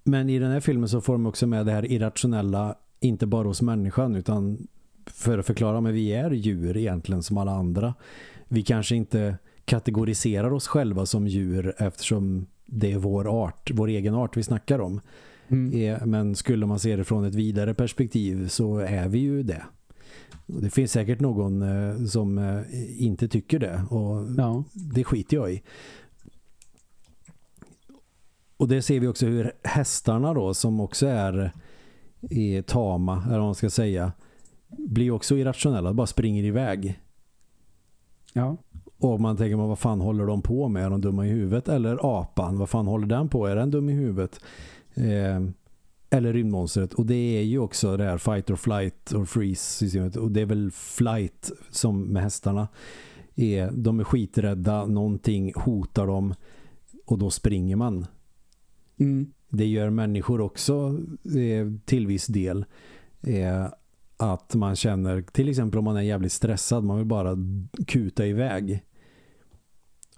Men 0.05 0.29
i 0.29 0.39
den 0.39 0.51
här 0.51 0.61
filmen 0.61 0.89
så 0.89 1.01
får 1.01 1.13
de 1.13 1.27
också 1.27 1.47
med 1.47 1.67
det 1.67 1.73
här 1.73 1.93
irrationella 1.93 2.75
inte 3.01 3.27
bara 3.27 3.49
hos 3.49 3.63
människan 3.63 4.17
utan 4.17 4.69
för 5.07 5.39
att 5.39 5.47
förklara 5.47 5.81
men 5.81 5.93
vi 5.93 6.13
är 6.13 6.31
djur 6.31 6.77
egentligen 6.77 7.23
som 7.23 7.39
alla 7.39 7.53
andra. 7.53 7.95
Vi 8.49 8.63
kanske 8.63 8.97
inte 8.97 9.39
kategoriserar 9.65 10.53
oss 10.53 10.69
själva 10.69 11.07
som 11.07 11.27
djur 11.27 11.75
eftersom 11.79 12.47
det 12.67 12.93
är 12.93 12.99
vår 12.99 13.45
art, 13.45 13.71
vår 13.75 13.89
egen 13.89 14.15
art 14.15 14.37
vi 14.37 14.43
snackar 14.43 14.79
om. 14.79 15.01
Mm. 15.49 16.11
Men 16.11 16.35
skulle 16.35 16.67
man 16.67 16.79
se 16.79 16.97
det 16.97 17.05
från 17.05 17.25
ett 17.25 17.35
vidare 17.35 17.75
perspektiv 17.75 18.49
så 18.49 18.79
är 18.79 19.09
vi 19.09 19.19
ju 19.19 19.43
det. 19.43 19.63
Det 20.47 20.71
finns 20.71 20.93
säkert 20.93 21.21
någon 21.21 21.63
eh, 21.63 22.05
som 22.05 22.39
eh, 22.39 22.63
inte 23.03 23.29
tycker 23.29 23.59
det 23.59 23.83
och 23.91 24.27
ja. 24.37 24.65
det 24.73 25.05
skiter 25.05 25.37
jag 25.37 25.53
i. 25.53 25.63
Och 28.57 28.69
det 28.69 28.83
ser 28.83 29.01
vi 29.01 29.07
också 29.07 29.27
hur 29.27 29.53
hästarna 29.63 30.35
då 30.35 30.55
som 30.55 30.81
också 30.81 31.07
är, 31.07 31.53
är 32.31 32.63
tama, 32.63 33.23
eller 33.27 33.39
vad 33.39 33.47
man 33.47 33.55
ska 33.55 33.71
säga, 33.71 34.13
blir 34.69 35.11
också 35.11 35.37
irrationella, 35.37 35.93
bara 35.93 36.07
springer 36.07 36.45
iväg. 36.45 37.01
Ja. 38.33 38.57
Och 38.99 39.21
man 39.21 39.37
tänker, 39.37 39.57
vad 39.57 39.79
fan 39.79 40.01
håller 40.01 40.27
de 40.27 40.43
på 40.43 40.69
med? 40.69 40.85
Är 40.85 40.91
de 40.91 41.01
dumma 41.01 41.27
i 41.27 41.31
huvudet? 41.31 41.69
Eller 41.69 42.21
apan, 42.21 42.59
vad 42.59 42.69
fan 42.69 42.87
håller 42.87 43.07
den 43.07 43.29
på? 43.29 43.47
Är 43.47 43.57
den 43.57 43.71
dum 43.71 43.89
i 43.89 43.93
huvudet? 43.93 44.41
Eh, 44.95 45.41
eller 46.11 46.33
rymdmonstret. 46.33 46.95
Och 46.95 47.07
det 47.07 47.39
är 47.39 47.43
ju 47.43 47.59
också 47.59 47.97
det 47.97 48.05
här 48.05 48.19
fight 48.19 48.51
or 48.51 48.57
flight 48.57 49.13
or 49.13 49.25
freeze 49.25 49.79
systemet. 49.79 50.17
Och 50.17 50.31
det 50.31 50.41
är 50.41 50.47
väl 50.47 50.71
flight 50.71 51.51
som 51.71 52.03
med 52.03 52.23
hästarna. 52.23 52.69
Är, 53.35 53.71
de 53.73 54.01
är 54.01 54.05
skiträdda, 54.05 54.87
någonting 54.87 55.53
hotar 55.57 56.07
dem 56.07 56.35
och 57.07 57.19
då 57.19 57.31
springer 57.31 57.77
man. 57.77 58.07
Mm. 58.99 59.33
Det 59.49 59.67
gör 59.67 59.91
människor 59.91 60.41
också 60.41 60.99
eh, 61.25 61.73
till 61.85 62.07
viss 62.07 62.27
del. 62.27 62.65
Eh, 63.21 63.67
att 64.19 64.55
man 64.55 64.77
känner, 64.77 65.23
till 65.23 65.49
exempel 65.49 65.79
om 65.79 65.85
man 65.85 65.97
är 65.97 66.03
jävligt 66.03 66.33
stressad, 66.33 66.85
man 66.85 66.97
vill 66.97 67.07
bara 67.07 67.37
kuta 67.87 68.27
iväg. 68.27 68.85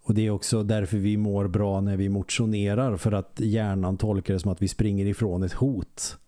Och 0.03 0.15
det 0.15 0.27
är 0.27 0.31
också 0.31 0.63
därför 0.63 0.99
vi 0.99 1.17
mår 1.17 1.49
bra 1.49 1.81
när 1.81 1.97
vi 1.97 2.09
motionerar 2.09 2.97
för 2.97 3.13
att 3.13 3.41
hjärnan 3.41 3.97
tolkar 3.97 4.35
det 4.35 4.41
som 4.41 4.51
att 4.51 4.63
vi 4.63 4.69
springer 4.69 5.07
ifrån 5.07 5.43
ett 5.43 5.53
hot. 5.53 6.19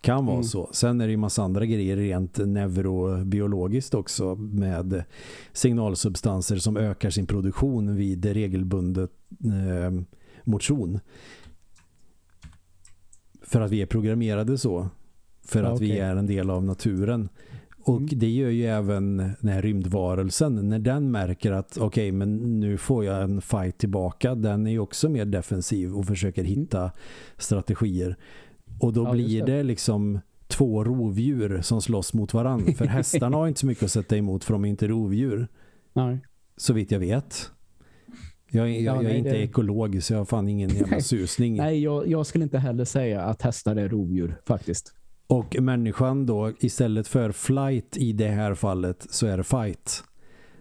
Kan 0.00 0.26
vara 0.26 0.36
mm. 0.36 0.44
så. 0.44 0.68
Sen 0.72 1.00
är 1.00 1.06
det 1.06 1.10
ju 1.10 1.16
massa 1.16 1.42
andra 1.42 1.66
grejer 1.66 1.96
rent 1.96 2.38
neurobiologiskt 2.38 3.94
också 3.94 4.34
med 4.34 5.04
signalsubstanser 5.52 6.56
som 6.56 6.76
ökar 6.76 7.10
sin 7.10 7.26
produktion 7.26 7.96
vid 7.96 8.24
regelbundet 8.24 9.10
eh, 9.44 10.00
motion. 10.44 11.00
För 13.42 13.60
att 13.60 13.70
vi 13.70 13.82
är 13.82 13.86
programmerade 13.86 14.58
så. 14.58 14.88
För 15.46 15.62
att 15.62 15.74
okay. 15.74 15.88
vi 15.88 15.98
är 15.98 16.16
en 16.16 16.26
del 16.26 16.50
av 16.50 16.64
naturen. 16.64 17.28
Och 17.86 17.98
mm. 17.98 18.18
det 18.18 18.28
gör 18.30 18.50
ju 18.50 18.64
även 18.66 19.16
den 19.16 19.50
här 19.50 19.62
rymdvarelsen. 19.62 20.68
När 20.68 20.78
den 20.78 21.10
märker 21.10 21.52
att 21.52 21.76
okej, 21.76 21.86
okay, 21.86 22.12
men 22.12 22.60
nu 22.60 22.78
får 22.78 23.04
jag 23.04 23.22
en 23.22 23.40
fight 23.40 23.78
tillbaka. 23.78 24.34
Den 24.34 24.66
är 24.66 24.70
ju 24.70 24.78
också 24.78 25.08
mer 25.08 25.24
defensiv 25.24 25.94
och 25.94 26.06
försöker 26.06 26.42
mm. 26.42 26.60
hitta 26.60 26.90
strategier. 27.36 28.16
Och 28.80 28.92
då 28.92 29.04
ja, 29.04 29.12
blir 29.12 29.46
det 29.46 29.62
liksom 29.62 30.20
två 30.46 30.84
rovdjur 30.84 31.60
som 31.62 31.82
slåss 31.82 32.14
mot 32.14 32.34
varandra. 32.34 32.72
För 32.72 32.86
hästarna 32.86 33.36
har 33.36 33.48
inte 33.48 33.60
så 33.60 33.66
mycket 33.66 33.84
att 33.84 33.90
sätta 33.90 34.16
emot 34.16 34.44
för 34.44 34.52
de 34.52 34.64
är 34.64 34.68
inte 34.68 34.88
rovdjur. 34.88 35.48
Nej. 35.92 36.18
Så 36.56 36.72
vitt 36.72 36.90
jag 36.90 36.98
vet. 37.00 37.50
Jag, 38.50 38.70
jag, 38.70 38.80
ja, 38.80 39.02
jag 39.02 39.12
är 39.12 39.16
inte 39.16 39.30
det... 39.30 39.42
ekolog 39.42 40.02
så 40.02 40.12
jag 40.12 40.18
har 40.18 40.24
fan 40.24 40.48
ingen 40.48 40.70
jävla 40.70 41.00
susning. 41.00 41.56
Nej, 41.56 41.82
jag, 41.82 42.08
jag 42.08 42.26
skulle 42.26 42.44
inte 42.44 42.58
heller 42.58 42.84
säga 42.84 43.22
att 43.22 43.42
hästar 43.42 43.76
är 43.76 43.88
rovdjur 43.88 44.40
faktiskt. 44.46 44.94
Och 45.26 45.56
människan 45.60 46.26
då, 46.26 46.52
istället 46.58 47.08
för 47.08 47.32
flight 47.32 47.96
i 47.96 48.12
det 48.12 48.28
här 48.28 48.54
fallet 48.54 49.06
så 49.10 49.26
är 49.26 49.36
det 49.36 49.44
fight. 49.44 50.04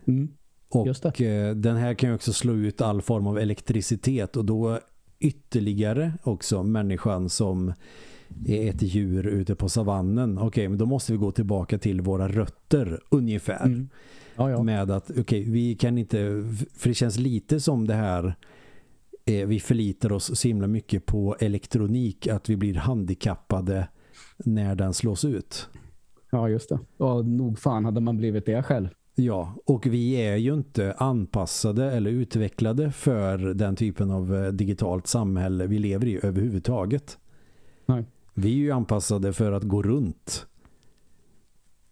Mm. 0.08 0.30
Och 0.70 1.22
eh, 1.22 1.56
den 1.56 1.78
här 1.78 1.94
kan 1.94 2.10
ju 2.10 2.16
också 2.16 2.34
slå 2.34 2.54
ut 2.54 2.82
all 2.82 3.02
form 3.02 3.28
av 3.28 3.40
elektricitet 3.40 4.38
och 4.38 4.46
då 4.46 4.80
ytterligare 5.20 6.14
också 6.24 6.64
människan 6.64 7.30
som 7.30 7.74
är 8.46 8.70
ett 8.70 8.82
djur 8.82 9.28
ute 9.28 9.56
på 9.56 9.70
savannen. 9.70 10.38
Okej, 10.38 10.48
okay, 10.48 10.70
men 10.70 10.78
då 10.78 10.86
måste 10.86 11.12
vi 11.12 11.18
gå 11.18 11.32
tillbaka 11.32 11.78
till 11.78 12.02
våra 12.02 12.28
rötter 12.28 13.00
ungefär. 13.10 13.66
Mm. 13.66 13.90
Ja, 14.36 14.50
ja. 14.50 14.64
Med 14.64 14.92
att, 14.92 15.10
okej, 15.10 15.22
okay, 15.22 15.44
vi 15.44 15.76
kan 15.76 15.98
inte, 15.98 16.18
för 16.76 16.90
det 16.90 16.94
känns 16.94 17.20
lite 17.20 17.60
som 17.60 17.88
det 17.88 17.94
här 17.94 18.36
eh, 19.26 19.48
vi 19.48 19.60
förlitar 19.60 20.12
oss 20.12 20.40
så 20.40 20.48
himla 20.48 20.68
mycket 20.68 21.06
på 21.06 21.36
elektronik 21.40 22.28
att 22.28 22.50
vi 22.50 22.58
blir 22.58 22.76
handikappade 22.76 23.88
när 24.38 24.76
den 24.76 24.94
slås 24.94 25.26
ut. 25.26 25.70
Ja, 26.32 26.50
just 26.50 26.70
det. 26.70 26.80
Och 26.98 27.26
nog 27.26 27.60
fan 27.60 27.86
hade 27.86 28.02
man 28.02 28.18
blivit 28.18 28.46
det 28.46 28.64
själv. 28.64 28.88
Ja, 29.16 29.56
och 29.66 29.86
vi 29.86 30.14
är 30.14 30.36
ju 30.36 30.54
inte 30.54 30.94
anpassade 30.94 31.92
eller 31.92 32.12
utvecklade 32.12 32.92
för 32.92 33.38
den 33.38 33.76
typen 33.76 34.12
av 34.12 34.36
eh, 34.36 34.52
digitalt 34.52 35.08
samhälle 35.08 35.68
vi 35.68 35.80
lever 35.80 36.08
i 36.08 36.20
överhuvudtaget. 36.24 37.18
Nej. 37.86 38.06
Vi 38.34 38.52
är 38.52 38.58
ju 38.58 38.72
anpassade 38.72 39.34
för 39.34 39.52
att 39.52 39.64
gå 39.64 39.82
runt 39.82 40.46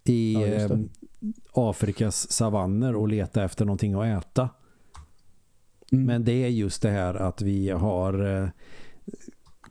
i 0.04 0.34
Ja, 0.34 0.46
eh, 0.46 0.78
Afrikas 1.54 2.32
savanner 2.32 2.96
och 2.96 3.08
leta 3.08 3.44
efter 3.44 3.66
någonting 3.66 3.94
att 3.94 4.26
äta. 4.26 4.50
Mm. 5.92 6.06
Men 6.06 6.24
det 6.24 6.44
är 6.44 6.50
just 6.50 6.82
det 6.82 6.90
här 6.90 7.16
att 7.16 7.42
vi 7.42 7.70
har 7.70 8.42
eh, 8.42 8.50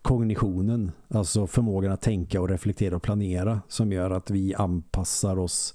kognitionen, 0.03 0.93
alltså 1.09 1.47
förmågan 1.47 1.93
att 1.93 2.01
tänka 2.03 2.41
och 2.41 2.49
reflektera 2.49 2.97
och 2.97 3.03
planera 3.03 3.61
som 3.69 3.93
gör 3.93 4.11
att 4.11 4.31
vi 4.31 4.55
anpassar 4.55 5.39
oss 5.39 5.75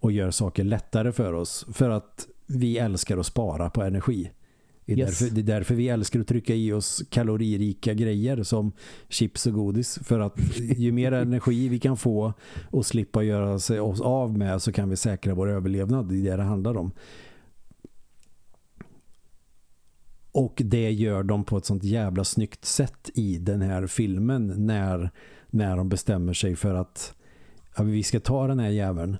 och 0.00 0.12
gör 0.12 0.30
saker 0.30 0.64
lättare 0.64 1.12
för 1.12 1.32
oss 1.32 1.66
för 1.72 1.90
att 1.90 2.26
vi 2.46 2.78
älskar 2.78 3.18
att 3.18 3.26
spara 3.26 3.70
på 3.70 3.82
energi. 3.82 4.30
Det 4.84 4.92
är, 4.92 4.98
Yes. 4.98 5.18
därför, 5.18 5.34
det 5.34 5.40
är 5.40 5.56
därför 5.56 5.74
vi 5.74 5.88
älskar 5.88 6.20
att 6.20 6.26
trycka 6.26 6.54
i 6.54 6.72
oss 6.72 7.02
kaloririka 7.10 7.94
grejer 7.94 8.42
som 8.42 8.72
chips 9.08 9.46
och 9.46 9.52
godis. 9.52 9.98
För 10.02 10.20
att 10.20 10.38
ju 10.58 10.92
mer 10.92 11.12
energi 11.22 11.68
vi 11.68 11.78
kan 11.78 11.96
få 11.96 12.32
och 12.70 12.86
slippa 12.86 13.22
göra 13.22 13.54
oss 13.54 14.00
av 14.00 14.38
med 14.38 14.62
så 14.62 14.72
kan 14.72 14.90
vi 14.90 14.96
säkra 14.96 15.34
vår 15.34 15.48
överlevnad. 15.50 16.08
Det 16.08 16.16
är 16.16 16.30
det 16.30 16.36
det 16.36 16.42
handlar 16.42 16.76
om. 16.76 16.90
Och 20.38 20.62
det 20.64 20.90
gör 20.92 21.22
de 21.22 21.44
på 21.44 21.56
ett 21.56 21.64
sånt 21.64 21.84
jävla 21.84 22.24
snyggt 22.24 22.64
sätt 22.64 23.10
i 23.14 23.38
den 23.38 23.62
här 23.62 23.86
filmen 23.86 24.66
när, 24.66 25.10
när 25.50 25.76
de 25.76 25.88
bestämmer 25.88 26.32
sig 26.32 26.56
för 26.56 26.74
att 26.74 27.14
ja, 27.76 27.82
vi 27.84 28.02
ska 28.02 28.20
ta 28.20 28.46
den 28.46 28.58
här 28.58 28.68
jäveln. 28.68 29.16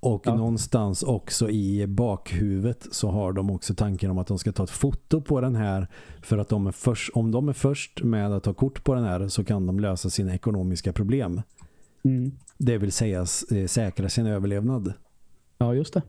Och 0.00 0.22
Ja. 0.24 0.34
någonstans 0.34 1.02
också 1.02 1.50
i 1.50 1.86
bakhuvudet 1.86 2.86
så 2.90 3.10
har 3.10 3.32
de 3.32 3.50
också 3.50 3.74
tanken 3.74 4.10
om 4.10 4.18
att 4.18 4.26
de 4.26 4.38
ska 4.38 4.52
ta 4.52 4.64
ett 4.64 4.70
foto 4.70 5.20
på 5.20 5.40
den 5.40 5.56
här 5.56 5.86
för 6.22 6.38
att 6.38 6.48
de 6.48 6.66
är 6.66 6.72
först, 6.72 7.10
om 7.14 7.30
de 7.30 7.48
är 7.48 7.52
först 7.52 8.02
med 8.02 8.32
att 8.32 8.42
ta 8.42 8.54
kort 8.54 8.84
på 8.84 8.94
den 8.94 9.04
här 9.04 9.28
så 9.28 9.44
kan 9.44 9.66
de 9.66 9.80
lösa 9.80 10.10
sina 10.10 10.34
ekonomiska 10.34 10.92
problem. 10.92 11.42
Mm. 12.04 12.32
Det 12.58 12.78
vill 12.78 12.92
säga 12.92 13.26
eh, 13.52 13.66
säkra 13.66 14.08
sin 14.08 14.26
överlevnad. 14.26 14.92
Ja, 15.58 15.74
just 15.74 15.94
det. 15.94 16.02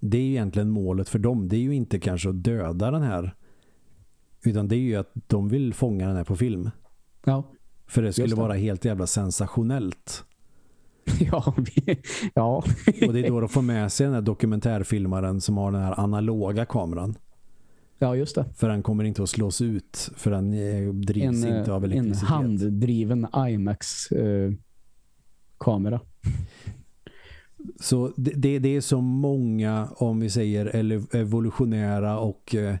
Det 0.00 0.18
är 0.18 0.22
ju 0.22 0.30
egentligen 0.30 0.70
målet 0.70 1.08
för 1.08 1.18
dem. 1.18 1.48
Det 1.48 1.56
är 1.56 1.60
ju 1.60 1.74
inte 1.74 1.98
kanske 1.98 2.28
att 2.28 2.44
döda 2.44 2.90
den 2.90 3.02
här 3.02 3.34
utan 4.44 4.68
det 4.68 4.76
är 4.76 4.80
ju 4.80 4.96
att 4.96 5.10
de 5.26 5.48
vill 5.48 5.74
fånga 5.74 6.06
den 6.06 6.16
här 6.16 6.24
på 6.24 6.36
film. 6.36 6.70
Ja, 7.24 7.44
För 7.86 8.02
det 8.02 8.12
skulle 8.12 8.28
det. 8.28 8.34
vara 8.34 8.54
helt 8.54 8.84
jävla 8.84 9.06
sensationellt. 9.06 10.24
ja, 11.20 11.54
ja. 12.34 12.56
Och 13.06 13.12
det 13.12 13.20
är 13.26 13.28
då 13.30 13.40
de 13.40 13.48
får 13.48 13.62
med 13.62 13.92
sig 13.92 14.04
den 14.04 14.14
här 14.14 14.20
dokumentärfilmaren 14.22 15.40
som 15.40 15.56
har 15.56 15.72
den 15.72 15.82
här 15.82 16.00
analoga 16.00 16.64
kameran. 16.64 17.14
ja 17.98 18.16
just 18.16 18.34
det. 18.34 18.44
För 18.56 18.68
den 18.68 18.82
kommer 18.82 19.04
inte 19.04 19.22
att 19.22 19.28
slås 19.28 19.60
ut. 19.60 20.10
För 20.16 20.30
den 20.30 20.52
eh, 20.52 20.94
drivs 20.94 21.44
En, 21.44 21.58
inte 21.58 21.72
av 21.72 21.84
eh, 21.84 21.90
en 21.90 21.96
elektricitet. 21.96 22.28
handdriven 22.28 23.26
IMAX-kamera. 23.48 24.60
Så 27.80 28.12
det, 28.16 28.30
det, 28.30 28.58
det 28.58 28.76
är 28.76 28.80
så 28.80 29.00
många, 29.00 29.88
om 29.96 30.20
vi 30.20 30.30
säger 30.30 30.66
evolutionära 31.16 32.18
och 32.18 32.54
eh, 32.54 32.76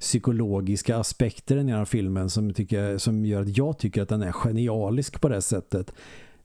psykologiska 0.00 0.96
aspekter 0.96 1.54
i 1.54 1.58
den 1.58 1.68
här 1.68 1.84
filmen 1.84 2.30
som, 2.30 2.54
tycker, 2.54 2.98
som 2.98 3.24
gör 3.24 3.42
att 3.42 3.56
jag 3.56 3.78
tycker 3.78 4.02
att 4.02 4.08
den 4.08 4.22
är 4.22 4.32
genialisk 4.32 5.20
på 5.20 5.28
det 5.28 5.42
sättet. 5.42 5.92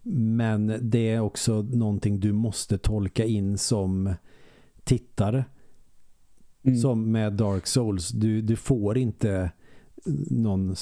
Men 0.05 0.79
det 0.81 1.09
är 1.09 1.19
också 1.19 1.61
någonting 1.61 2.19
du 2.19 2.31
måste 2.31 2.77
tolka 2.77 3.25
in 3.25 3.57
som 3.57 4.13
tittare. 4.83 5.45
Mm. 6.63 6.77
Som 6.77 7.11
med 7.11 7.33
Dark 7.33 7.67
Souls. 7.67 8.09
Du, 8.09 8.41
du 8.41 8.55
får 8.55 8.97
inte 8.97 9.51
någon 10.29 10.75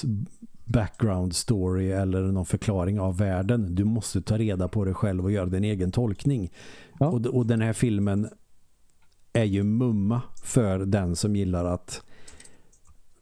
background 0.66 1.36
story 1.36 1.92
eller 1.92 2.22
någon 2.22 2.46
förklaring 2.46 3.00
av 3.00 3.18
världen. 3.18 3.76
Du 3.76 3.84
måste 3.84 4.22
ta 4.22 4.38
reda 4.38 4.68
på 4.68 4.86
det 4.86 4.94
själv 4.94 5.24
och 5.24 5.32
göra 5.32 5.46
din 5.46 5.64
egen 5.64 5.92
tolkning. 5.92 6.52
Ja. 7.02 7.08
Och, 7.08 7.26
och 7.26 7.46
den 7.46 7.62
här 7.62 7.74
filmen 7.74 8.30
är 9.34 9.44
ju 9.44 9.64
mumma 9.64 10.22
för 10.44 10.80
den 10.80 11.16
som 11.16 11.36
gillar 11.36 11.66
att 11.66 12.02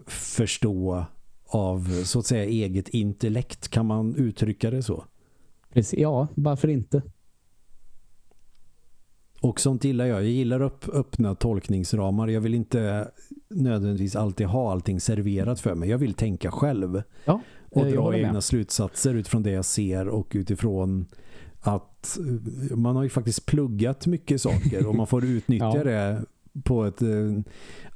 förstå 0.07 1.05
av 1.45 2.03
så 2.03 2.19
att 2.19 2.25
säga 2.25 2.43
eget 2.43 2.89
intellekt. 2.89 3.67
Kan 3.67 3.85
man 3.85 4.15
uttrycka 4.15 4.71
det 4.71 4.83
så? 4.83 5.03
Precis, 5.73 5.99
ja, 5.99 6.27
varför 6.35 6.67
inte? 6.67 7.01
Och 9.41 9.59
sånt 9.59 9.83
gillar 9.83 10.05
jag. 10.05 10.17
Jag 10.23 10.29
gillar 10.29 10.61
upp, 10.61 10.89
öppna 10.93 11.35
tolkningsramar. 11.35 12.27
Jag 12.27 12.41
vill 12.41 12.53
inte 12.53 13.11
nödvändigtvis 13.49 14.15
alltid 14.15 14.47
ha 14.47 14.71
allting 14.71 14.99
serverat 14.99 15.59
för 15.59 15.75
mig. 15.75 15.89
Jag 15.89 15.97
vill 15.97 16.13
tänka 16.13 16.51
själv. 16.51 17.03
Ja, 17.25 17.41
Och 17.69 17.85
dra 17.85 18.09
med. 18.09 18.19
egna 18.19 18.41
slutsatser 18.41 19.13
utifrån 19.13 19.43
det 19.43 19.51
jag 19.51 19.65
ser 19.65 20.07
och 20.07 20.31
utifrån 20.35 21.05
att 21.61 22.17
eh, 22.71 22.77
man 22.77 22.95
har 22.95 23.03
ju 23.03 23.09
faktiskt 23.09 23.45
pluggat 23.45 24.07
mycket 24.07 24.41
saker 24.41 24.87
och 24.87 24.95
man 24.95 25.07
får 25.07 25.25
utnyttja 25.25 25.71
Ja. 25.75 25.83
det 25.83 26.25
på 26.63 26.85
ett 26.85 27.01
eh, 27.01 27.09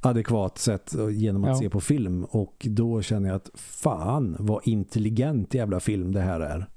adekvat 0.00 0.58
sätt 0.58 0.94
genom 1.12 1.44
att 1.44 1.50
Ja. 1.50 1.58
se 1.58 1.70
på 1.70 1.80
film 1.80 2.24
och 2.24 2.66
då 2.70 3.02
känner 3.02 3.28
jag 3.28 3.36
att 3.36 3.50
fan 3.54 4.36
vad 4.38 4.60
intelligent 4.64 5.54
jävla 5.54 5.80
film 5.80 6.12
det 6.12 6.20
här 6.20 6.40
är. 6.40 6.68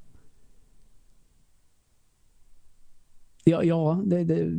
Ja, 3.43 3.63
ja 3.63 4.01
det, 4.05 4.23
det, 4.23 4.51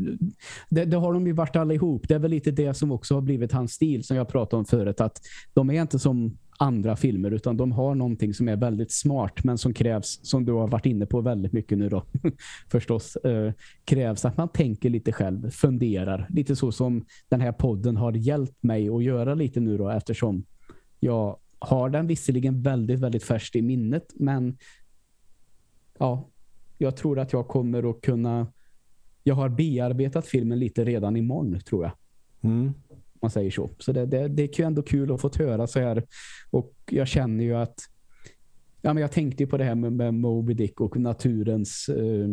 det, 0.70 0.84
det 0.84 0.96
har 0.96 1.12
de 1.12 1.26
ju 1.26 1.32
varit 1.32 1.56
allihop. 1.56 2.08
Det 2.08 2.14
är 2.14 2.18
väl 2.18 2.30
lite 2.30 2.50
det 2.50 2.74
som 2.74 2.92
också 2.92 3.14
har 3.14 3.20
blivit 3.20 3.52
hans 3.52 3.72
stil 3.72 4.04
som 4.04 4.16
jag 4.16 4.28
pratade 4.28 4.58
om 4.58 4.64
förut. 4.64 5.00
Att 5.00 5.20
de 5.54 5.70
är 5.70 5.82
inte 5.82 5.98
som 5.98 6.38
andra 6.58 6.96
filmer 6.96 7.30
utan 7.30 7.56
de 7.56 7.72
har 7.72 7.94
någonting 7.94 8.34
som 8.34 8.48
är 8.48 8.56
väldigt 8.56 8.92
smart 8.92 9.44
men 9.44 9.58
som 9.58 9.74
krävs, 9.74 10.20
som 10.22 10.44
du 10.44 10.52
har 10.52 10.68
varit 10.68 10.86
inne 10.86 11.06
på 11.06 11.20
väldigt 11.20 11.52
mycket 11.52 11.78
nu 11.78 11.88
då, 11.88 12.04
förstås, 12.70 13.16
eh, 13.16 13.52
krävs 13.84 14.24
att 14.24 14.36
man 14.36 14.48
tänker 14.48 14.90
lite 14.90 15.12
själv, 15.12 15.50
funderar. 15.50 16.26
Lite 16.30 16.56
så 16.56 16.72
som 16.72 17.04
den 17.28 17.40
här 17.40 17.52
podden 17.52 17.96
har 17.96 18.12
hjälpt 18.12 18.62
mig 18.62 18.88
att 18.88 19.04
göra 19.04 19.34
lite 19.34 19.60
nu 19.60 19.78
då 19.78 19.88
eftersom 19.88 20.44
jag 21.00 21.38
har 21.58 21.90
den 21.90 22.06
visserligen 22.06 22.62
väldigt, 22.62 23.00
väldigt 23.00 23.24
färskt 23.24 23.56
i 23.56 23.62
minnet 23.62 24.12
men 24.14 24.58
ja, 25.98 26.28
jag 26.78 26.96
tror 26.96 27.18
att 27.18 27.32
jag 27.32 27.48
kommer 27.48 27.90
att 27.90 28.00
kunna 28.00 28.46
jag 29.22 29.34
har 29.34 29.48
bearbetat 29.48 30.26
filmen 30.26 30.58
lite 30.58 30.84
redan 30.84 31.16
imorgon 31.16 31.60
tror 31.60 31.84
jag. 31.84 31.92
Mm. 32.40 32.74
Man 33.22 33.30
säger 33.30 33.50
så. 33.50 33.70
Så 33.78 33.92
det, 33.92 34.06
det, 34.06 34.28
det 34.28 34.42
är 34.42 34.60
ju 34.60 34.66
ändå 34.66 34.82
kul 34.82 35.12
att 35.12 35.20
få 35.20 35.30
höra 35.38 35.66
så 35.66 35.80
här. 35.80 36.06
Och 36.50 36.72
jag 36.90 37.08
känner 37.08 37.44
ju 37.44 37.54
att 37.54 37.78
ja, 38.82 38.94
men 38.94 39.00
jag 39.00 39.12
tänkte 39.12 39.42
ju 39.42 39.46
på 39.46 39.56
det 39.56 39.64
här 39.64 39.74
med, 39.74 39.92
med 39.92 40.14
Moby 40.14 40.54
Dick 40.54 40.80
och 40.80 40.96
naturens 40.96 41.88
eh, 41.88 42.28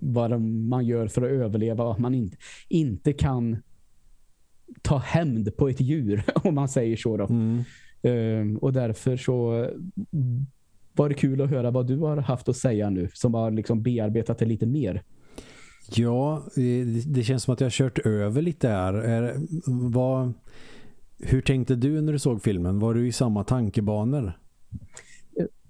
vad 0.00 0.40
man 0.40 0.86
gör 0.86 1.08
för 1.08 1.22
att 1.22 1.30
överleva. 1.30 1.92
Att 1.92 1.98
man 1.98 2.14
inte, 2.14 2.36
inte 2.68 3.12
kan 3.12 3.62
ta 4.82 4.98
hämnd 4.98 5.56
på 5.56 5.68
ett 5.68 5.80
djur 5.80 6.22
om 6.34 6.54
man 6.54 6.68
säger 6.68 6.96
så 6.96 7.16
då. 7.16 7.26
Mm. 7.26 7.64
Eh, 8.02 8.58
och 8.58 8.72
därför 8.72 9.16
så 9.16 9.68
var 10.92 11.08
det 11.08 11.14
kul 11.14 11.40
att 11.40 11.50
höra 11.50 11.70
vad 11.70 11.86
du 11.86 11.98
har 11.98 12.16
haft 12.16 12.48
att 12.48 12.56
säga 12.56 12.90
nu 12.90 13.08
som 13.12 13.34
har 13.34 13.50
liksom 13.50 13.82
bearbetat 13.82 14.38
det 14.38 14.44
lite 14.44 14.66
mer. 14.66 15.02
Ja, 15.94 16.36
eh, 16.56 16.86
det 17.06 17.22
känns 17.22 17.42
som 17.42 17.54
att 17.54 17.60
jag 17.60 17.66
har 17.66 17.70
kört 17.70 17.98
över 17.98 18.42
lite 18.42 18.68
här. 18.68 18.94
Är, 18.94 19.36
vad, 19.90 20.32
hur 21.18 21.40
tänkte 21.40 21.74
du 21.74 22.00
när 22.00 22.12
du 22.12 22.18
såg 22.18 22.42
filmen? 22.42 22.78
Var 22.78 22.94
du 22.94 23.08
i 23.08 23.12
samma 23.12 23.44
tankebanor? 23.44 24.32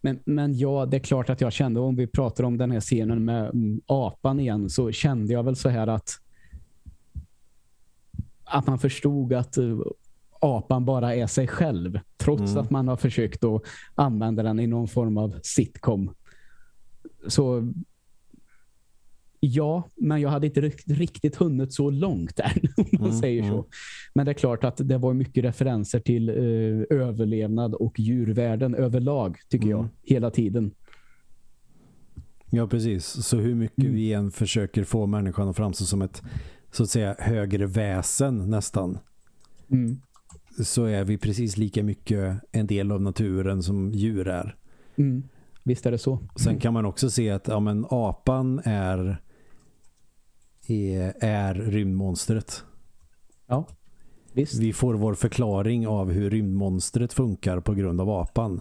Men, 0.00 0.20
men 0.24 0.58
ja, 0.58 0.86
det 0.86 0.96
är 0.96 1.00
klart 1.00 1.30
att 1.30 1.40
jag 1.40 1.52
kände, 1.52 1.80
om 1.80 1.96
vi 1.96 2.06
pratar 2.06 2.44
om 2.44 2.58
den 2.58 2.70
här 2.70 2.80
scenen 2.80 3.24
med 3.24 3.44
mm, 3.44 3.80
apan 3.86 4.40
igen, 4.40 4.70
så 4.70 4.92
kände 4.92 5.32
jag 5.32 5.42
väl 5.42 5.56
så 5.56 5.68
här 5.68 5.86
att 5.86 6.10
att 8.44 8.66
man 8.66 8.78
förstod 8.78 9.32
att 9.32 9.56
eh, 9.56 9.78
apan 10.40 10.84
bara 10.84 11.14
är 11.14 11.26
sig 11.26 11.46
själv. 11.48 12.00
Trots 12.16 12.52
Mm. 12.52 12.62
att 12.62 12.70
man 12.70 12.88
har 12.88 12.96
försökt 12.96 13.44
att 13.44 13.62
använda 13.94 14.42
den 14.42 14.60
i 14.60 14.66
någon 14.66 14.88
form 14.88 15.18
av 15.18 15.38
sitcom. 15.42 16.14
Så 17.26 17.72
ja, 19.46 19.82
men 19.96 20.20
jag 20.20 20.30
hade 20.30 20.46
inte 20.46 20.60
rikt- 20.60 20.88
riktigt 20.90 21.36
hunnit 21.36 21.72
så 21.72 21.90
långt 21.90 22.40
än, 22.40 22.50
om 22.76 22.86
man 22.92 23.08
Mm, 23.08 23.20
säger 23.20 23.42
mm. 23.42 23.52
så. 23.54 23.66
Men 24.14 24.26
det 24.26 24.32
är 24.32 24.34
klart 24.34 24.64
att 24.64 24.76
det 24.88 24.98
var 24.98 25.14
mycket 25.14 25.44
referenser 25.44 26.00
till 26.00 26.28
eh, 26.28 26.98
överlevnad 26.98 27.74
och 27.74 28.00
djurvärlden 28.00 28.74
överlag, 28.74 29.36
tycker 29.48 29.66
Mm. 29.66 29.76
jag, 29.78 29.88
hela 30.02 30.30
tiden. 30.30 30.70
Ja, 32.50 32.66
precis. 32.66 33.06
Så 33.06 33.36
hur 33.36 33.54
mycket 33.54 33.84
Mm. 33.84 33.94
vi 33.94 34.12
än 34.12 34.30
försöker 34.30 34.84
få 34.84 35.06
människan 35.06 35.48
att 35.48 35.56
framstå 35.56 35.84
som 35.84 36.02
ett 36.02 36.22
så 36.72 36.82
att 36.82 36.90
säga 36.90 37.16
högre 37.18 37.66
väsen 37.66 38.50
nästan 38.50 38.98
Mm. 39.70 39.96
så 40.64 40.84
är 40.84 41.04
vi 41.04 41.18
precis 41.18 41.56
lika 41.56 41.82
mycket 41.84 42.40
en 42.52 42.66
del 42.66 42.92
av 42.92 43.02
naturen 43.02 43.62
som 43.62 43.92
djur 43.92 44.28
är. 44.28 44.56
Mm. 44.96 45.22
visst 45.62 45.86
är 45.86 45.90
det 45.90 45.98
så. 45.98 46.18
Sen 46.36 46.58
kan 46.58 46.72
man 46.72 46.84
också 46.86 47.10
se 47.10 47.30
att 47.30 47.48
ja, 47.48 47.60
men 47.60 47.86
apan 47.90 48.60
är, 48.64 49.20
är, 50.70 51.14
är 51.20 51.54
rymdmonstret. 51.54 52.64
Ja, 53.46 53.66
visst. 54.32 54.54
Vi 54.60 54.72
får 54.72 54.94
vår 54.94 55.14
förklaring 55.14 55.86
av 55.86 56.12
hur 56.12 56.30
rymdmonstret 56.30 57.12
funkar 57.12 57.60
på 57.60 57.74
grund 57.74 58.00
av 58.00 58.10
apan. 58.10 58.60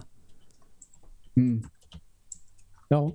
Mm. 1.34 1.62
Ja. 2.88 3.12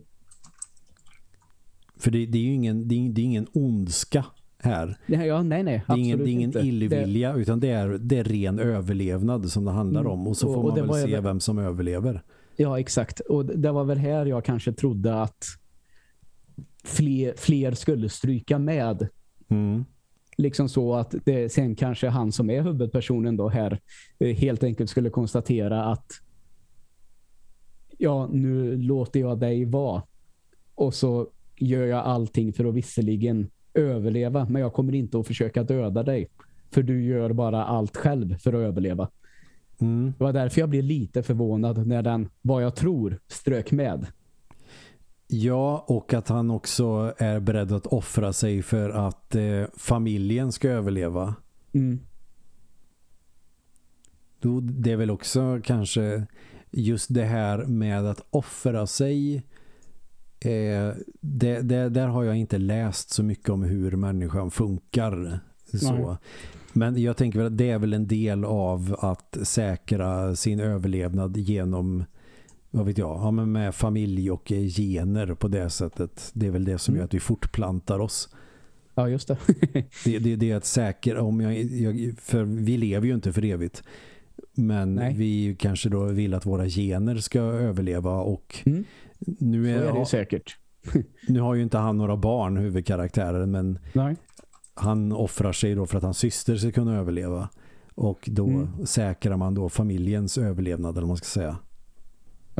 För 1.97 2.11
det, 2.11 2.25
det 2.25 2.37
är 2.37 2.41
ju 2.41 2.53
ingen, 2.53 2.87
det 2.87 2.95
är, 2.95 3.09
det 3.09 3.21
är 3.21 3.25
ingen 3.25 3.47
ondska 3.53 4.25
här. 4.57 4.97
Ja, 5.05 5.43
nej, 5.43 5.63
nej. 5.63 5.83
Det 5.87 5.93
är 5.93 5.97
ingen, 5.97 6.17
det 6.19 6.23
är 6.29 6.31
ingen 6.31 6.57
illvilja 6.57 7.33
utan 7.33 7.59
det 7.59 7.69
är, 7.69 7.89
det 7.89 8.17
är 8.17 8.23
ren 8.23 8.59
överlevnad 8.59 9.51
som 9.51 9.65
det 9.65 9.71
handlar 9.71 10.01
Mm. 10.01 10.11
om. 10.13 10.27
Och 10.27 10.37
så 10.37 10.47
Och- 10.47 10.53
får 10.53 10.61
och 10.63 10.67
man 10.69 10.75
det 10.75 10.81
väl 10.93 11.07
se 11.07 11.13
väl- 11.15 11.23
vem 11.23 11.39
som 11.39 11.59
överlever. 11.59 12.23
Ja, 12.55 12.79
exakt. 12.79 13.19
Och 13.19 13.45
det 13.45 13.71
var 13.71 13.83
väl 13.83 13.97
här 13.97 14.25
jag 14.25 14.45
kanske 14.45 14.73
trodde 14.73 15.21
att 15.21 15.45
fler, 16.83 17.33
fler 17.37 17.71
skulle 17.71 18.09
stryka 18.09 18.59
med. 18.59 19.07
Mm. 19.49 19.85
Liksom 20.37 20.69
så 20.69 20.93
att 20.93 21.15
det, 21.25 21.51
sen 21.51 21.75
kanske 21.75 22.07
han 22.07 22.31
som 22.31 22.49
är 22.49 22.61
huvudpersonen 22.61 23.37
då 23.37 23.49
här 23.49 23.79
eh, 24.19 24.35
helt 24.35 24.63
enkelt 24.63 24.89
skulle 24.89 25.09
konstatera 25.09 25.85
att 25.85 26.11
ja, 27.97 28.27
nu 28.31 28.77
låter 28.77 29.19
jag 29.19 29.39
dig 29.39 29.65
vara. 29.65 30.03
Och 30.75 30.93
så 30.93 31.27
gör 31.55 31.85
jag 31.85 31.99
allting 31.99 32.53
för 32.53 32.65
att 32.65 32.73
visserligen 32.73 33.49
överleva, 33.73 34.47
men 34.49 34.61
jag 34.61 34.73
kommer 34.73 34.95
inte 34.95 35.19
att 35.19 35.27
försöka 35.27 35.63
döda 35.63 36.03
dig. 36.03 36.27
För 36.71 36.83
du 36.83 37.03
gör 37.03 37.33
bara 37.33 37.65
allt 37.65 37.97
själv 37.97 38.37
för 38.37 38.53
att 38.53 38.59
överleva. 38.59 39.09
Mm. 39.79 40.13
Det 40.17 40.23
var 40.23 40.33
därför 40.33 40.59
jag 40.59 40.69
blev 40.69 40.83
lite 40.83 41.23
förvånad 41.23 41.87
när 41.87 42.01
den, 42.01 42.29
vad 42.41 42.63
jag 42.63 42.75
tror, 42.75 43.19
strök 43.27 43.71
med. 43.71 44.07
Ja, 45.33 45.85
och 45.87 46.13
att 46.13 46.27
han 46.27 46.51
också 46.51 47.13
är 47.17 47.39
beredd 47.39 47.71
att 47.71 47.85
offra 47.87 48.33
sig 48.33 48.61
för 48.61 48.89
att 48.89 49.35
eh, 49.35 49.63
familjen 49.77 50.51
ska 50.51 50.69
överleva. 50.69 51.35
Mm. 51.73 51.99
Då, 54.39 54.59
det 54.59 54.91
är 54.91 54.95
väl 54.95 55.11
också 55.11 55.59
kanske 55.63 56.27
just 56.71 57.13
det 57.13 57.23
här 57.23 57.65
med 57.65 58.05
att 58.05 58.25
offra 58.29 58.87
sig. 58.87 59.35
Eh, 60.39 60.93
det, 61.21 61.61
det, 61.61 61.89
där 61.89 62.07
har 62.07 62.23
jag 62.23 62.35
inte 62.35 62.57
läst 62.57 63.09
så 63.09 63.23
mycket 63.23 63.49
om 63.49 63.63
hur 63.63 63.91
människan 63.91 64.51
funkar. 64.51 65.39
Så. 65.73 65.93
Nej. 65.93 66.17
Men 66.73 67.01
jag 67.01 67.17
tänker 67.17 67.39
väl 67.39 67.47
att 67.47 67.57
det 67.57 67.69
är 67.69 67.79
väl 67.79 67.93
en 67.93 68.07
del 68.07 68.45
av 68.45 68.95
att 68.99 69.37
säkra 69.43 70.35
sin 70.35 70.59
överlevnad 70.59 71.37
genom 71.37 72.03
vad 72.71 72.85
vet 72.85 72.97
jag, 72.97 73.09
ja, 73.09 73.31
men 73.31 73.51
med 73.51 73.75
familj 73.75 74.31
och 74.31 74.51
eh, 74.51 74.63
gener 74.67 75.33
på 75.33 75.47
det 75.47 75.69
sättet. 75.69 76.31
Det 76.33 76.47
är 76.47 76.51
väl 76.51 76.65
det 76.65 76.77
som 76.77 76.91
Mm. 76.93 76.99
gör 76.99 77.05
att 77.05 77.13
vi 77.13 77.19
fortplantar 77.19 77.99
oss. 77.99 78.29
Ja, 78.95 79.09
just 79.09 79.27
det. 79.27 79.37
Det, 80.05 80.19
det, 80.19 80.35
det 80.35 80.51
är 80.51 80.55
att 80.55 80.65
säkra, 80.65 81.21
om 81.23 81.41
jag, 81.41 81.57
jag, 81.63 82.13
för 82.19 82.43
vi 82.43 82.77
lever 82.77 83.07
ju 83.07 83.13
inte 83.13 83.33
för 83.33 83.45
evigt. 83.45 83.83
Men 84.53 84.95
Nej. 84.95 85.13
vi 85.17 85.55
kanske 85.59 85.89
då 85.89 86.03
vill 86.05 86.33
att 86.33 86.45
våra 86.45 86.65
gener 86.67 87.15
ska 87.17 87.39
överleva 87.41 88.11
och 88.21 88.59
Mm. 88.65 88.83
nu, 89.19 89.63
Så 89.63 89.69
är, 89.69 89.95
är 89.95 89.99
det 89.99 90.05
säkert. 90.05 90.57
nu 91.27 91.39
har 91.39 91.55
ju 91.55 91.63
inte 91.63 91.77
han 91.77 91.97
några 91.97 92.17
barn, 92.17 92.57
huvudkaraktären, 92.57 93.51
men 93.51 93.79
Nej. 93.93 94.15
han 94.73 95.11
offrar 95.11 95.51
sig 95.51 95.75
då 95.75 95.85
för 95.85 95.97
att 95.97 96.03
hans 96.03 96.17
syster 96.17 96.55
ska 96.55 96.71
kunna 96.71 96.97
överleva. 96.97 97.49
Och 97.95 98.29
då 98.31 98.47
Mm. 98.47 98.85
säkrar 98.85 99.37
man 99.37 99.53
då 99.53 99.69
familjens 99.69 100.37
överlevnad, 100.37 100.97
eller 100.97 101.07
man 101.07 101.17
ska 101.17 101.25
säga. 101.25 101.57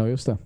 Ja, 0.01 0.07
just 0.07 0.25
det. 0.25 0.37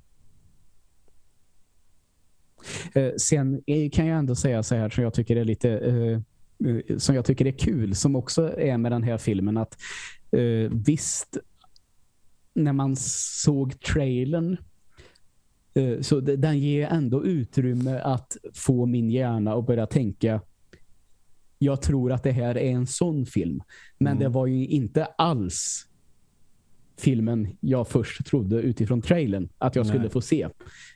Eh, 2.93 3.13
sen 3.17 3.61
kan 3.91 4.05
jag 4.05 4.17
ändå 4.17 4.35
säga 4.35 4.63
så 4.63 4.75
här 4.75 4.89
som 4.89 5.03
jag 5.03 5.13
tycker 5.13 5.35
är 5.35 5.43
lite 5.45 5.69
eh, 5.69 6.21
eh, 6.69 6.97
som 6.97 7.15
jag 7.15 7.25
tycker 7.25 7.45
är 7.45 7.51
kul 7.51 7.95
som 7.95 8.15
också 8.15 8.57
är 8.57 8.77
med 8.77 8.91
den 8.91 9.03
här 9.03 9.17
filmen 9.17 9.57
att 9.57 9.77
eh, 10.31 10.71
visst 10.71 11.37
när 12.53 12.73
man 12.73 12.95
såg 12.95 13.79
trailern 13.81 14.57
eh, 15.73 16.01
så 16.01 16.19
den 16.19 16.59
ger 16.59 16.87
ändå 16.87 17.25
utrymme 17.25 17.99
att 17.99 18.37
få 18.53 18.85
min 18.85 19.09
hjärna 19.11 19.53
att 19.53 19.65
börja 19.67 19.85
tänka 19.85 20.41
jag 21.57 21.81
tror 21.81 22.11
att 22.11 22.23
det 22.23 22.31
här 22.31 22.57
är 22.57 22.71
en 22.71 22.87
sån 22.87 23.25
film. 23.25 23.61
Men 23.97 24.11
Mm. 24.11 24.23
det 24.23 24.29
var 24.29 24.47
ju 24.47 24.65
inte 24.65 25.05
alls 25.05 25.84
filmen 26.97 27.47
jag 27.59 27.87
först 27.87 28.25
trodde 28.25 28.55
utifrån 28.61 29.01
trailern 29.01 29.49
att 29.57 29.75
jag 29.75 29.85
skulle 29.85 30.01
Nej. 30.01 30.09
få 30.09 30.21
se. 30.21 30.41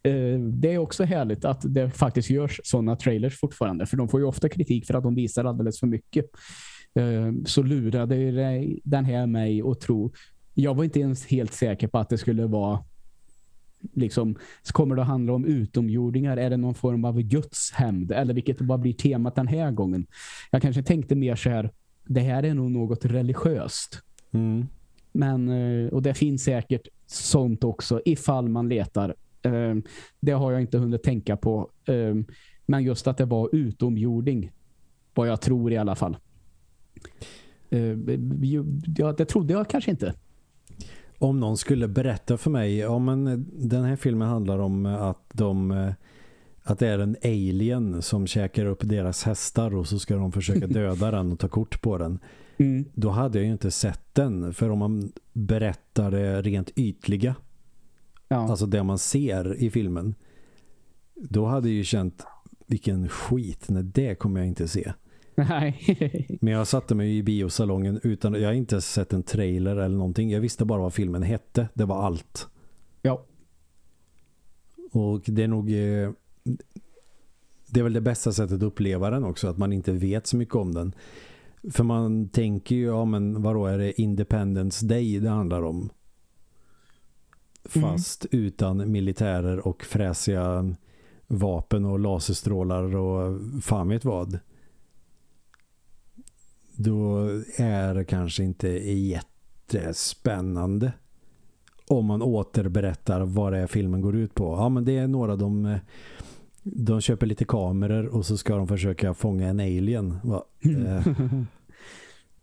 Eh, 0.03 0.39
Det 0.39 0.73
är 0.73 0.77
också 0.77 1.03
härligt 1.03 1.45
att 1.45 1.73
det 1.73 1.89
faktiskt 1.89 2.29
görs 2.29 2.59
sådana 2.63 2.95
trailers 2.95 3.39
fortfarande. 3.39 3.85
För 3.85 3.97
de 3.97 4.07
får 4.09 4.19
ju 4.19 4.25
ofta 4.25 4.49
kritik 4.49 4.85
för 4.85 4.93
att 4.93 5.03
de 5.03 5.15
visar 5.15 5.45
alldeles 5.45 5.79
för 5.79 5.87
mycket. 5.87 6.25
Eh, 6.95 7.33
Så 7.45 7.63
lurade 7.63 8.15
den 8.83 9.05
här 9.05 9.27
mig 9.27 9.61
att 9.61 9.79
tro. 9.79 10.11
Jag 10.53 10.75
var 10.75 10.83
inte 10.83 10.99
ens 10.99 11.25
helt 11.25 11.53
säker 11.53 11.87
på 11.87 11.97
att 11.97 12.09
det 12.09 12.17
skulle 12.17 12.45
vara 12.45 12.83
liksom, 13.93 14.35
kommer 14.71 14.95
det 14.95 15.01
att 15.01 15.07
handla 15.07 15.33
om 15.33 15.45
utomjordingar? 15.45 16.37
Är 16.37 16.49
det 16.49 16.57
någon 16.57 16.75
form 16.75 17.05
av 17.05 17.21
Guds 17.21 17.71
hämnd? 17.71 18.11
Eller 18.11 18.33
vilket 18.33 18.61
vad 18.61 18.79
blir 18.79 18.93
temat 18.93 19.35
den 19.35 19.47
här 19.47 19.71
gången? 19.71 20.05
Jag 20.51 20.61
kanske 20.61 20.83
tänkte 20.83 21.15
mer 21.15 21.35
så 21.35 21.49
här, 21.49 21.71
det 22.07 22.19
här 22.19 22.43
är 22.43 22.53
nog 22.53 22.71
något 22.71 23.05
religiöst. 23.05 24.01
Mm. 24.31 24.67
Men, 25.11 25.49
eh, 25.49 25.89
och 25.93 26.01
det 26.01 26.13
finns 26.13 26.43
säkert 26.43 26.87
sånt 27.05 27.63
också 27.63 28.01
ifall 28.05 28.49
man 28.49 28.69
letar. 28.69 29.15
Eh, 29.41 29.75
Det 30.19 30.31
har 30.31 30.51
jag 30.51 30.61
inte 30.61 30.77
hunnit 30.77 31.03
tänka 31.03 31.37
på. 31.37 31.69
Eh, 31.85 32.15
Men 32.65 32.83
just 32.83 33.07
att 33.07 33.17
det 33.17 33.25
var 33.25 33.49
utomjording. 33.51 34.51
Vad 35.13 35.27
jag 35.27 35.41
tror 35.41 35.71
i 35.71 35.77
alla 35.77 35.95
fall. 35.95 36.17
Ja, 38.97 39.11
det 39.13 39.25
trodde 39.25 39.53
jag 39.53 39.69
kanske 39.69 39.91
inte. 39.91 40.13
Om 41.17 41.39
någon 41.39 41.57
skulle 41.57 41.87
berätta 41.87 42.37
för 42.37 42.49
mig, 42.49 42.77
ja 42.77 42.99
men 42.99 43.45
den 43.53 43.83
här 43.83 43.95
filmen 43.95 44.27
handlar 44.27 44.59
om 44.59 44.85
att 44.85 45.29
de 45.33 45.71
att 46.63 46.79
det 46.79 46.87
är 46.87 46.99
en 46.99 47.15
alien 47.23 48.01
som 48.01 48.27
käkar 48.27 48.65
upp 48.65 48.79
deras 48.83 49.23
hästar 49.23 49.75
och 49.75 49.87
så 49.87 49.99
ska 49.99 50.15
de 50.15 50.31
försöka 50.31 50.67
döda 50.79 51.11
den 51.11 51.31
och 51.31 51.39
ta 51.39 51.47
kort 51.47 51.81
på 51.81 51.97
den. 51.97 52.19
Mm. 52.59 52.85
Då 52.93 53.09
hade 53.09 53.37
jag 53.37 53.45
ju 53.45 53.51
inte 53.51 53.71
sett 53.71 54.01
den. 54.13 54.53
För 54.53 54.69
om 54.69 54.79
man 54.79 55.11
berättar 55.33 56.11
det 56.11 56.41
rent 56.41 56.69
ytliga, 56.75 57.35
Ja. 58.27 58.37
alltså 58.49 58.65
det 58.65 58.83
man 58.83 58.97
ser 58.97 59.55
i 59.55 59.69
filmen, 59.69 60.15
då 61.15 61.45
hade 61.45 61.67
jag 61.67 61.75
ju 61.75 61.83
känt 61.83 62.25
vilken 62.67 63.09
skit, 63.09 63.65
nej 63.69 63.83
det 63.83 64.15
kommer 64.15 64.39
jag 64.39 64.47
inte 64.47 64.67
se. 64.67 64.93
Nej. 65.35 66.37
Men 66.41 66.53
jag 66.53 66.67
satte 66.67 66.95
mig 66.95 67.17
i 67.17 67.23
biosalongen 67.23 67.99
utan, 68.03 68.33
jag 68.33 68.49
har 68.49 68.53
inte 68.53 68.81
sett 68.81 69.13
en 69.13 69.23
trailer 69.23 69.75
eller 69.75 69.97
någonting. 69.97 70.29
Jag 70.31 70.41
visste 70.41 70.65
bara 70.65 70.81
vad 70.81 70.93
filmen 70.93 71.23
hette, 71.23 71.67
det 71.73 71.85
var 71.85 72.03
allt. 72.03 72.47
ja. 73.01 73.25
Och 74.91 75.21
det 75.25 75.43
är 75.43 75.47
nog 75.47 75.69
eh, 75.71 76.11
det 77.67 77.79
är 77.79 77.83
väl 77.83 77.93
det 77.93 78.01
bästa 78.01 78.31
sättet 78.33 78.55
att 78.55 78.63
uppleva 78.63 79.09
den 79.09 79.23
också, 79.23 79.47
att 79.47 79.57
man 79.57 79.73
inte 79.73 79.91
vet 79.91 80.27
så 80.27 80.37
mycket 80.37 80.55
om 80.55 80.73
den. 80.73 80.93
För 81.71 81.83
man 81.83 82.29
tänker 82.29 82.75
ju, 82.75 82.85
ja 82.85 83.05
men 83.05 83.41
vadå 83.41 83.65
är 83.65 83.77
det 83.77 84.01
Independence 84.01 84.85
Day 84.85 85.19
det 85.19 85.29
handlar 85.29 85.61
om? 85.61 85.89
Fast 87.65 88.25
utan 88.31 88.91
militärer 88.91 89.67
och 89.67 89.83
fräsiga 89.83 90.75
vapen 91.27 91.85
och 91.85 91.99
laserstrålar 91.99 92.95
och 92.95 93.39
fan 93.63 93.89
vet 93.89 94.05
vad. 94.05 94.39
Då 96.75 97.27
är 97.57 97.93
det 97.93 98.05
kanske 98.05 98.43
inte 98.43 98.67
jättespännande 98.89 100.91
om 101.87 102.05
man 102.05 102.21
återberättar 102.21 103.21
vad 103.21 103.53
det 103.53 103.59
är 103.59 103.67
filmen 103.67 104.01
går 104.01 104.15
ut 104.15 104.35
på. 104.35 104.43
Ja 104.43 104.69
men 104.69 104.85
det 104.85 104.97
är 104.97 105.07
några 105.07 105.35
de 105.35 105.65
eh, 105.65 105.77
de 106.75 107.01
köper 107.01 107.25
lite 107.25 107.45
kameror 107.45 108.05
och 108.05 108.25
så 108.25 108.37
ska 108.37 108.55
de 108.55 108.67
försöka 108.67 109.13
fånga 109.13 109.47
en 109.47 109.59
alien. 109.59 110.19
Va? 110.23 110.43
Eh, 110.59 111.07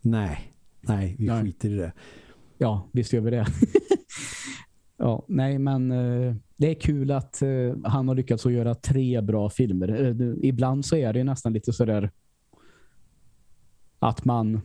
nej, 0.01 0.53
nej, 0.81 1.17
vi 1.19 1.27
Nej. 1.27 1.45
skiter 1.45 1.71
i 1.71 1.77
det. 1.77 1.93
Ja, 2.59 2.89
visst 2.93 3.13
gör 3.13 3.21
vi 3.21 3.31
det. 3.31 3.47
ja, 4.97 5.25
nej, 5.29 5.59
men 5.59 5.91
eh, 5.93 6.35
det 6.57 6.71
är 6.71 6.75
kul 6.75 7.11
att 7.11 7.43
eh, 7.43 7.49
han 7.85 8.09
har 8.09 8.15
lyckats 8.15 8.47
att 8.47 8.53
göra 8.53 8.75
tre 8.75 9.21
bra 9.21 9.51
filmer. 9.51 10.05
Eh, 10.05 10.49
ibland 10.49 10.85
så 10.85 10.97
är 10.97 11.13
det 11.13 11.25
nästan 11.25 11.53
lite 11.53 11.73
sådär 11.73 12.11
att 13.99 14.25
man 14.25 14.61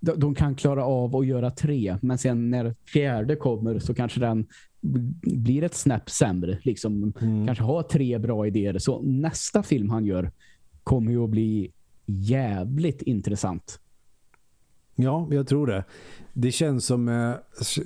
de, 0.00 0.34
kan 0.34 0.54
klara 0.54 0.84
av 0.84 1.16
att 1.16 1.26
göra 1.26 1.50
tre, 1.50 1.98
men 2.02 2.18
sen 2.18 2.50
när 2.50 2.74
fjärde 2.92 3.36
kommer 3.36 3.78
så 3.78 3.94
kanske 3.94 4.20
den 4.20 4.46
blir 4.80 5.62
ett 5.62 5.74
snäpp 5.74 6.10
sämre. 6.10 6.58
Liksom, 6.62 7.12
Mm. 7.20 7.46
Kanske 7.46 7.64
har 7.64 7.82
tre 7.82 8.18
bra 8.18 8.46
idéer. 8.46 8.78
Så 8.78 9.02
nästa 9.02 9.62
film 9.62 9.90
han 9.90 10.04
gör 10.04 10.30
kommer 10.84 11.12
ju 11.12 11.24
att 11.24 11.30
bli 11.30 11.72
jävligt 12.06 13.02
intressant. 13.02 13.80
Ja, 14.94 15.28
jag 15.30 15.46
tror 15.46 15.66
det. 15.66 15.84
Det 16.32 16.52
känns 16.52 16.86
som 16.86 17.08
eh, 17.08 17.34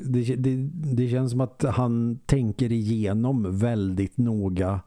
det, 0.04 0.36
det, 0.36 0.56
det 0.72 1.08
känns 1.08 1.30
som 1.30 1.40
att 1.40 1.62
han 1.62 2.18
tänker 2.26 2.72
igenom 2.72 3.58
väldigt 3.58 4.18
noga 4.18 4.80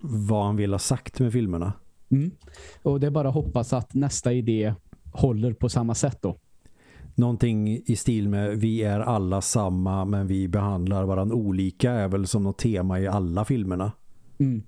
vad 0.00 0.44
han 0.44 0.56
vill 0.56 0.72
ha 0.72 0.78
sagt 0.78 1.20
med 1.20 1.32
filmerna. 1.32 1.72
Mm. 2.08 2.30
Och 2.82 3.00
det 3.00 3.06
är 3.06 3.10
bara 3.10 3.28
att 3.28 3.34
hoppas 3.34 3.72
att 3.72 3.94
nästa 3.94 4.32
idé 4.32 4.74
håller 5.12 5.52
på 5.52 5.68
samma 5.68 5.94
sätt 5.94 6.18
då. 6.22 6.36
Någonting 7.14 7.68
i 7.68 7.96
stil 7.96 8.28
med 8.28 8.56
vi 8.58 8.82
är 8.82 9.00
alla 9.00 9.40
samma 9.40 10.04
men 10.04 10.26
vi 10.26 10.48
behandlar 10.48 11.04
varandra 11.04 11.36
olika 11.36 11.90
är 11.90 12.08
väl 12.08 12.26
som 12.26 12.42
något 12.42 12.58
tema 12.58 13.00
i 13.00 13.08
alla 13.08 13.44
filmerna. 13.44 13.92
Mm. 14.38 14.62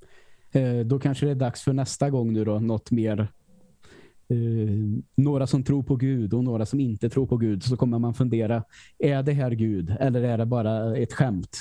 Eh, 0.53 0.87
då 0.87 0.99
kanske 0.99 1.27
det 1.27 1.33
är 1.33 1.37
dags 1.37 1.63
för 1.63 1.73
nästa 1.73 2.11
gång 2.11 2.33
nu 2.33 2.45
då, 2.45 2.59
något 2.59 2.91
mer 2.91 3.29
eh, 4.29 4.37
några 5.17 5.47
som 5.47 5.63
tror 5.63 5.83
på 5.83 5.97
Gud 5.97 6.35
och 6.35 6.45
några 6.45 6.67
som 6.67 6.81
inte 6.81 7.11
tror 7.11 7.27
på 7.27 7.37
Gud 7.37 7.63
så 7.63 7.77
kommer 7.77 7.99
man 7.99 8.15
fundera, 8.15 8.65
är 8.99 9.23
det 9.23 9.33
här 9.33 9.51
Gud 9.51 9.97
eller 10.01 10.23
är 10.23 10.39
det 10.39 10.47
bara 10.47 10.97
ett 10.97 11.13
skämt? 11.13 11.59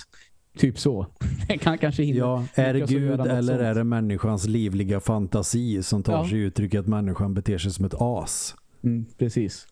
Typ 0.58 0.80
så. 0.80 1.08
Det 1.48 1.58
kan 1.58 1.78
kanske 1.78 2.04
hinna. 2.04 2.20
Ja, 2.20 2.46
är 2.56 2.74
det 2.74 2.80
Gud 2.80 3.20
eller 3.20 3.42
sånt. 3.42 3.62
är 3.62 3.76
det 3.76 3.84
människans 3.84 4.48
livliga 4.48 5.00
fantasi 5.00 5.84
som 5.84 6.04
tar 6.04 6.14
ja. 6.14 6.30
sig 6.30 6.40
uttryck 6.40 6.76
att 6.76 6.88
människan 6.88 7.34
beter 7.34 7.58
sig 7.58 7.72
som 7.72 7.86
ett 7.86 7.94
as? 7.98 8.56
Mm, 8.84 9.06
precis. 9.18 9.68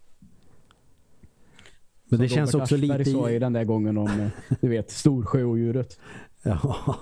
Men 2.11 2.19
det 2.19 2.29
känns 2.29 2.53
också 2.53 2.75
Aschberg 2.75 2.97
lite... 2.97 3.11
sa 3.11 3.31
i 3.31 3.39
den 3.39 3.53
där 3.53 3.63
gången 3.63 3.97
om, 3.97 4.07
eh, 4.07 4.55
du 4.61 4.69
vet, 4.69 4.91
storsjöodjuret. 4.91 5.99
Ja, 6.43 6.95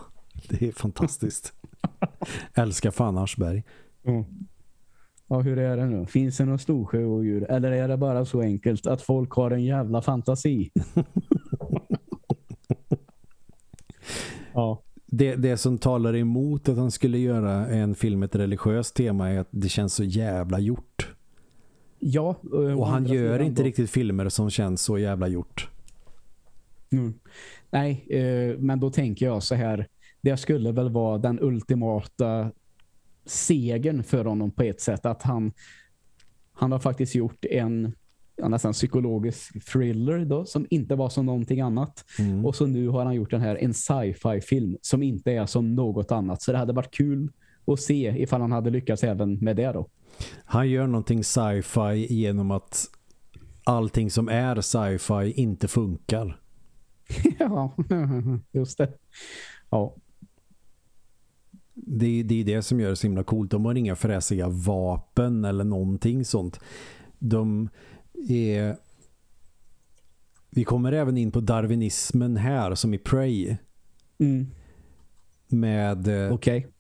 det 0.50 0.68
är 0.68 0.72
fantastiskt. 0.72 1.54
Älskar 2.54 2.92
fan 2.92 3.18
Aschberg. 3.18 3.64
Mm. 4.06 4.26
Ja, 5.28 5.40
hur 5.40 5.60
är 5.60 5.78
det 5.78 5.86
nu? 5.86 6.06
Finns 6.06 6.38
det 6.38 6.46
någon 6.46 6.60
storsjöodjur? 6.60 7.52
Eller 7.52 7.72
är 7.72 7.88
det 7.88 7.98
bara 7.98 8.26
så 8.26 8.42
enkelt 8.42 8.88
att 8.88 9.02
folk 9.02 9.32
har 9.32 9.52
en 9.52 9.64
jävla 9.64 10.02
fantasi? 10.02 10.72
ja. 14.54 14.84
Det, 15.06 15.36
det 15.36 15.58
som 15.58 15.78
talar 15.78 16.16
emot 16.16 16.70
att 16.70 16.78
han 16.78 16.92
skulle 16.92 17.18
göra 17.18 17.68
en 17.68 17.96
film 17.96 18.20
med 18.20 18.28
ett 18.28 18.36
religiöst 18.36 18.96
tema 18.96 19.30
är 19.30 19.40
att 19.40 19.50
det 19.52 19.70
känns 19.70 19.94
så 19.94 20.04
jävla 20.04 20.60
gjort. 20.60 20.89
Ja. 22.00 22.36
Och 22.78 22.88
han 22.88 23.06
gör 23.06 23.40
inte 23.40 23.62
då. 23.62 23.66
riktigt 23.66 23.90
filmer 23.90 24.30
som 24.30 24.50
känns 24.50 24.82
så 24.82 24.98
jävla 24.98 25.28
gjort. 25.28 25.70
Mm. 26.92 27.14
Nej, 27.70 28.06
eh, 28.10 28.58
men 28.58 28.80
då 28.80 28.90
tänker 28.90 29.26
jag 29.26 29.44
så 29.44 29.56
här. 29.56 29.88
Det 30.22 30.38
skulle 30.38 30.72
väl 30.72 30.90
vara 30.90 31.18
den 31.18 31.40
ultimata 31.42 32.52
segern 33.26 34.04
för 34.04 34.26
honom 34.26 34.52
på 34.52 34.64
ett 34.64 34.82
sätt. 34.82 35.06
Att 35.06 35.24
han, 35.24 35.52
han 36.54 36.72
har 36.72 36.80
faktiskt 36.80 37.16
gjort 37.16 37.46
en 37.46 37.94
nästan 38.48 38.74
psykologisk 38.74 39.66
thriller 39.72 40.26
då, 40.26 40.46
som 40.46 40.68
inte 40.70 40.96
var 40.96 41.10
som 41.10 41.26
någonting 41.26 41.62
annat. 41.62 42.06
Mm. 42.20 42.46
Och 42.46 42.56
så 42.56 42.66
nu 42.66 42.88
har 42.88 43.06
han 43.06 43.16
gjort 43.16 43.32
den 43.32 43.42
här 43.42 43.56
en 43.56 43.74
sci-fi 43.74 44.42
film 44.42 44.78
som 44.82 45.04
inte 45.04 45.32
är 45.32 45.46
som 45.46 45.76
något 45.76 46.12
annat. 46.12 46.42
Så 46.42 46.52
det 46.52 46.58
hade 46.58 46.74
varit 46.74 46.94
kul 46.94 47.32
att 47.66 47.82
se 47.82 48.14
ifall 48.18 48.42
han 48.42 48.52
hade 48.52 48.70
lyckats 48.70 49.04
även 49.04 49.34
med 49.34 49.56
det 49.56 49.72
då. 49.72 49.90
Han 50.46 50.70
gör 50.70 50.88
någonting 50.88 51.24
sci-fi 51.24 52.14
genom 52.14 52.52
att 52.52 52.88
allting 53.64 54.12
som 54.12 54.30
är 54.30 54.62
sci-fi 54.62 55.32
inte 55.32 55.68
funkar. 55.68 56.40
ja, 57.40 57.76
just 58.52 58.78
det. 58.78 58.94
Ja. 59.70 59.96
Det, 61.74 62.24
det 62.24 62.42
är 62.42 62.46
det 62.46 62.62
som 62.62 62.80
gör 62.80 62.90
det 62.90 62.96
så 62.96 63.08
himla 63.08 63.24
coolt. 63.24 63.52
De 63.52 63.66
har 63.66 63.76
inga 63.76 63.96
fräsiga 63.96 64.50
vapen 64.50 65.46
eller 65.46 65.64
någonting 65.64 66.26
sånt. 66.26 66.60
De 67.20 67.70
är... 68.30 68.78
Vi 70.50 70.64
kommer 70.64 70.92
även 70.92 71.18
in 71.18 71.32
på 71.32 71.40
darwinismen 71.40 72.38
här 72.38 72.76
som 72.76 72.94
i 72.94 72.98
Prey. 72.98 73.58
Mm. 74.18 74.48
Med... 75.48 76.08
Eh, 76.08 76.34
Okej. 76.34 76.58
Okay. 76.58 76.72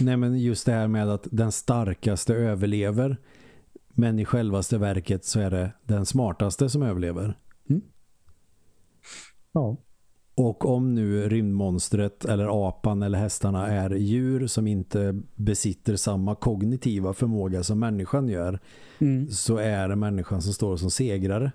Nej 0.00 0.16
men 0.16 0.38
just 0.38 0.66
det 0.66 0.72
här 0.72 0.88
med 0.88 1.08
att 1.08 1.28
den 1.30 1.52
starkaste 1.52 2.34
överlever. 2.34 3.16
Men 3.88 4.18
i 4.18 4.24
självaste 4.24 4.78
verket 4.78 5.24
så 5.24 5.40
är 5.40 5.50
det 5.50 5.72
den 5.84 6.06
smartaste 6.06 6.70
som 6.70 6.82
överlever. 6.82 7.38
Mm. 7.68 7.82
Ja. 9.52 9.76
Och 10.34 10.66
om 10.66 10.94
nu 10.94 11.28
rymdmonstret 11.28 12.24
eller 12.24 12.68
apan 12.68 13.02
eller 13.02 13.18
hästarna 13.18 13.68
är 13.68 13.90
djur 13.90 14.46
som 14.46 14.66
inte 14.66 15.22
besitter 15.34 15.96
samma 15.96 16.34
kognitiva 16.34 17.12
förmåga 17.12 17.62
som 17.62 17.78
människan 17.78 18.28
gör 18.28 18.60
mm. 18.98 19.30
så 19.30 19.56
är 19.56 19.88
det 19.88 19.96
människan 19.96 20.42
som 20.42 20.52
står 20.52 20.76
som 20.76 20.90
segrare. 20.90 21.52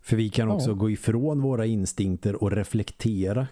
För 0.00 0.16
vi 0.16 0.28
kan 0.28 0.48
också 0.48 0.70
ja. 0.70 0.74
gå 0.74 0.90
ifrån 0.90 1.40
våra 1.42 1.66
instinkter 1.66 2.42
och 2.42 2.52
reflektera 2.52 3.46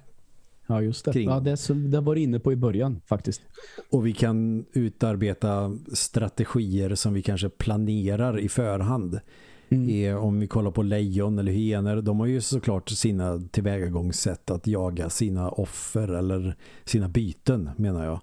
Ja, 0.66 0.82
just 0.82 1.04
det. 1.04 1.12
Kring. 1.12 1.28
Ja, 1.28 1.40
det, 1.40 1.68
det 1.90 2.00
var 2.00 2.16
inne 2.16 2.40
på 2.40 2.52
i 2.52 2.56
början 2.56 3.00
faktiskt. 3.06 3.42
Och 3.90 4.06
vi 4.06 4.12
kan 4.12 4.64
utarbeta 4.72 5.78
strategier 5.92 6.94
som 6.94 7.14
vi 7.14 7.22
kanske 7.22 7.48
planerar 7.48 8.38
i 8.38 8.48
förhand. 8.48 9.20
Mm. 9.68 10.18
om 10.18 10.40
vi 10.40 10.46
kollar 10.46 10.70
på 10.70 10.82
lejon 10.82 11.38
eller 11.38 11.52
hyener, 11.52 12.02
de 12.02 12.20
har 12.20 12.26
ju 12.26 12.40
såklart 12.40 12.88
sina 12.90 13.42
tillvägagångssätt 13.50 14.50
att 14.50 14.66
jaga 14.66 15.10
sina 15.10 15.50
offer 15.50 16.08
eller 16.08 16.56
sina 16.84 17.08
byten 17.08 17.70
menar 17.76 18.04
jag. 18.04 18.20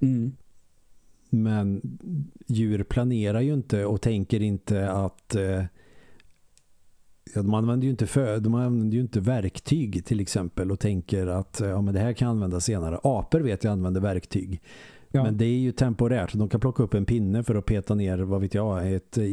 Mm. 0.00 0.32
Men 1.30 1.98
djur 2.46 2.82
planerar 2.82 3.40
ju 3.40 3.54
inte 3.54 3.84
och 3.84 4.00
tänker 4.00 4.42
inte 4.42 4.90
att 4.90 5.34
eh, 5.34 5.64
de 7.34 7.54
använder 7.54 7.84
ju 7.84 7.90
inte 7.90 8.06
för, 8.06 8.40
de 8.40 8.54
använder 8.54 8.94
ju 8.96 9.00
inte 9.00 9.20
verktyg 9.20 10.04
till 10.04 10.20
exempel 10.20 10.70
och 10.70 10.80
tänker 10.80 11.26
att 11.26 11.60
ja, 11.64 11.80
men 11.80 11.94
det 11.94 12.00
här 12.00 12.12
kan 12.12 12.28
användas 12.28 12.64
senare. 12.64 12.98
Apor 13.02 13.40
vet 13.40 13.64
jag 13.64 13.72
använder 13.72 14.00
verktyg. 14.00 14.60
Ja. 15.10 15.22
Men 15.22 15.36
det 15.36 15.44
är 15.44 15.58
ju 15.58 15.72
temporärt. 15.72 16.32
De 16.32 16.48
kan 16.48 16.60
plocka 16.60 16.82
upp 16.82 16.94
en 16.94 17.04
pinne 17.04 17.42
för 17.42 17.54
att 17.54 17.66
peta 17.66 17.94
ner, 17.94 18.18
vad 18.18 18.40
vet 18.40 18.54
jag, 18.54 18.92
ett 18.92 19.18
eh, 19.18 19.24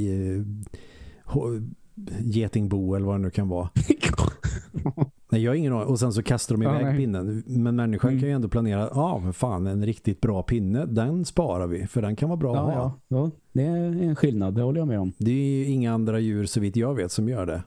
getingbo 2.19 2.95
eller 2.95 3.05
vad 3.05 3.15
det 3.15 3.21
nu 3.21 3.29
kan 3.29 3.49
vara. 3.49 3.69
nej, 5.29 5.43
jag 5.43 5.51
har 5.51 5.55
ingen. 5.55 5.73
Och 5.73 5.99
sen 5.99 6.13
så 6.13 6.23
kastar 6.23 6.55
de 6.57 6.63
iväg 6.63 6.87
ja, 6.87 6.97
pinnen. 6.97 7.43
Men 7.45 7.75
människan 7.75 8.09
mm. 8.09 8.21
kan 8.21 8.29
ju 8.29 8.35
ändå 8.35 8.49
planera, 8.49 8.89
ja 8.93 9.21
men 9.23 9.33
fan, 9.33 9.67
en 9.67 9.85
riktigt 9.85 10.21
bra 10.21 10.43
pinne, 10.43 10.85
den 10.85 11.25
sparar 11.25 11.67
vi. 11.67 11.87
För 11.87 12.01
den 12.01 12.15
kan 12.15 12.29
vara 12.29 12.37
bra 12.37 12.55
ja, 12.55 12.61
att 12.61 12.75
ha. 12.75 12.99
Ja. 13.07 13.17
ja, 13.17 13.31
det 13.53 13.63
är 13.63 14.01
en 14.01 14.15
skillnad, 14.15 14.55
det 14.55 14.61
håller 14.61 14.79
jag 14.79 14.87
med 14.87 14.99
om. 14.99 15.13
Det 15.17 15.31
är 15.31 15.35
ju 15.35 15.65
inga 15.65 15.93
andra 15.93 16.19
djur 16.19 16.45
så 16.45 16.59
vitt 16.59 16.75
jag 16.75 16.95
vet 16.95 17.11
som 17.11 17.29
gör 17.29 17.45
det. 17.45 17.63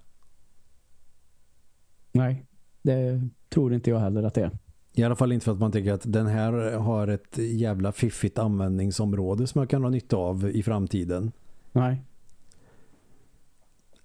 Nej, 2.12 2.46
det 2.82 3.28
tror 3.48 3.74
inte 3.74 3.90
jag 3.90 3.98
heller 3.98 4.22
att 4.22 4.34
det 4.34 4.42
är. 4.42 4.50
I 4.94 5.02
alla 5.02 5.16
fall 5.16 5.32
inte 5.32 5.44
för 5.44 5.52
att 5.52 5.58
man 5.58 5.72
tycker 5.72 5.92
att 5.92 6.12
den 6.12 6.26
här 6.26 6.52
har 6.78 7.08
ett 7.08 7.38
jävla 7.38 7.92
fiffigt 7.92 8.38
användningsområde 8.38 9.46
som 9.46 9.58
jag 9.58 9.70
kan 9.70 9.82
ha 9.82 9.90
nytta 9.90 10.16
av 10.16 10.50
i 10.50 10.62
framtiden. 10.62 11.32
Nej. 11.72 12.02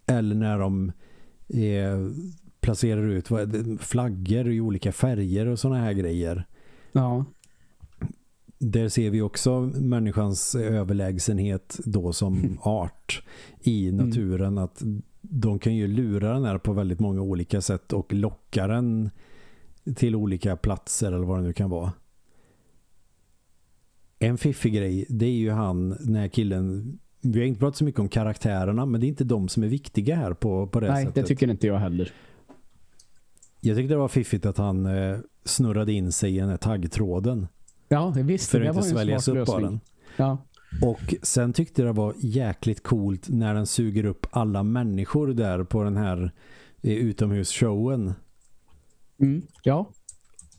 Eller 0.05 0.35
när 0.35 0.59
de 0.59 0.91
är, 1.47 2.11
placerar 2.59 3.07
ut 3.07 3.27
flaggor 3.81 4.51
i 4.51 4.61
olika 4.61 4.91
färger 4.91 5.45
och 5.45 5.59
sådana 5.59 5.79
här 5.81 5.93
grejer. 5.93 6.45
Ja. 6.91 7.25
Där 8.59 8.89
ser 8.89 9.09
vi 9.09 9.21
också 9.21 9.61
människans 9.75 10.55
överlägsenhet 10.55 11.79
då 11.85 12.13
som 12.13 12.57
art 12.61 13.23
i 13.61 13.91
naturen. 13.91 14.47
Mm. 14.47 14.63
Att 14.63 14.83
de 15.29 15.59
kan 15.59 15.75
ju 15.75 15.87
lura 15.87 16.33
den 16.33 16.45
här 16.45 16.57
på 16.57 16.73
väldigt 16.73 16.99
många 16.99 17.21
olika 17.21 17.61
sätt 17.61 17.93
och 17.93 18.13
locka 18.13 18.67
den 18.67 19.09
till 19.95 20.15
olika 20.15 20.57
platser 20.57 21.11
eller 21.11 21.25
vad 21.25 21.39
det 21.39 21.43
nu 21.43 21.53
kan 21.53 21.69
vara. 21.69 21.93
En 24.19 24.37
fiffig 24.37 24.73
grej, 24.73 25.05
det 25.09 25.25
är 25.25 25.31
ju 25.31 25.51
han, 25.51 25.89
den 25.89 26.15
här 26.15 26.27
killen 26.27 26.99
vi 27.21 27.39
har 27.39 27.47
inte 27.47 27.59
pratat 27.59 27.77
så 27.77 27.83
mycket 27.83 27.99
om 27.99 28.09
karaktärerna 28.09 28.85
men 28.85 29.01
det 29.01 29.07
är 29.07 29.09
inte 29.09 29.23
de 29.23 29.49
som 29.49 29.63
är 29.63 29.67
viktiga 29.67 30.15
här 30.15 30.33
på, 30.33 30.67
på 30.67 30.79
det 30.79 30.87
Nej, 30.87 31.03
sättet. 31.03 31.15
Nej, 31.15 31.23
det 31.23 31.27
tycker 31.27 31.49
inte 31.49 31.67
jag 31.67 31.79
heller. 31.79 32.11
Jag 33.61 33.77
tyckte 33.77 33.93
det 33.93 33.97
var 33.97 34.07
fiffigt 34.07 34.45
att 34.45 34.57
han 34.57 34.85
eh, 34.85 35.17
snurrade 35.43 35.93
in 35.93 36.11
sig 36.11 36.35
i 36.35 36.39
den 36.39 36.49
här 36.49 36.57
taggtråden. 36.57 37.47
Ja, 37.87 38.09
visst. 38.09 38.49
För 38.49 38.61
att 38.61 38.75
inte 38.75 38.89
sväljas 38.89 39.27
upp 39.27 39.49
av 39.49 39.61
den. 39.61 39.79
Ja. 40.17 40.37
Och 40.81 41.15
sen 41.21 41.53
tyckte 41.53 41.81
jag 41.81 41.89
det 41.95 41.97
var 41.97 42.13
jäkligt 42.17 42.83
coolt 42.83 43.29
när 43.29 43.53
den 43.53 43.67
suger 43.67 44.05
upp 44.05 44.27
alla 44.31 44.63
människor 44.63 45.27
där 45.27 45.63
på 45.63 45.83
den 45.83 45.97
här 45.97 46.31
eh, 46.81 46.93
utomhusshowen. 46.93 48.13
Mm, 49.19 49.41
ja. 49.63 49.89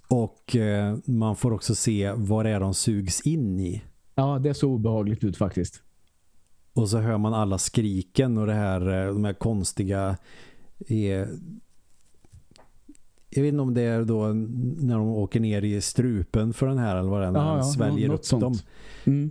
Och 0.09 0.57
eh, 0.57 0.97
man 1.05 1.37
får 1.37 1.53
också 1.53 1.75
se 1.75 2.13
vad 2.17 2.45
det 2.45 2.51
är 2.51 2.61
de 2.61 2.75
sugs 2.75 3.21
in 3.21 3.61
i. 3.61 3.83
Ja, 4.15 4.39
det 4.39 4.49
är 4.49 4.55
så 4.55 4.69
obehagligt 4.69 5.25
ut 5.25 5.37
faktiskt. 5.37 5.83
Och 6.73 6.89
så 6.89 6.99
hör 6.99 7.19
man 7.19 7.35
alla 7.35 7.59
skriken 7.59 8.39
och 8.39 8.47
det 8.47 8.55
här, 8.55 9.07
eh, 9.07 9.15
de 9.15 9.25
här 9.25 9.33
konstiga 9.33 10.17
eh, 10.87 11.27
jag 13.31 13.43
vet 13.43 13.53
inte 13.53 13.63
om 13.63 13.75
det 13.75 13.83
är 13.83 14.05
då 14.05 14.27
när 14.79 14.97
de 14.97 15.09
åker 15.09 15.41
ner 15.41 15.63
i 15.63 15.81
strupen 15.81 16.53
för 16.53 16.67
den 16.67 16.79
här 16.79 16.97
eller 16.97 17.11
vad 17.11 17.21
det 17.21 17.27
är, 17.27 17.31
när 17.31 17.41
ja, 17.41 17.57
ja, 17.57 17.63
sväljer 17.63 18.13
upp 18.13 18.25
sånt. 18.25 18.41
dem. 18.41 18.55
Mm. 19.05 19.31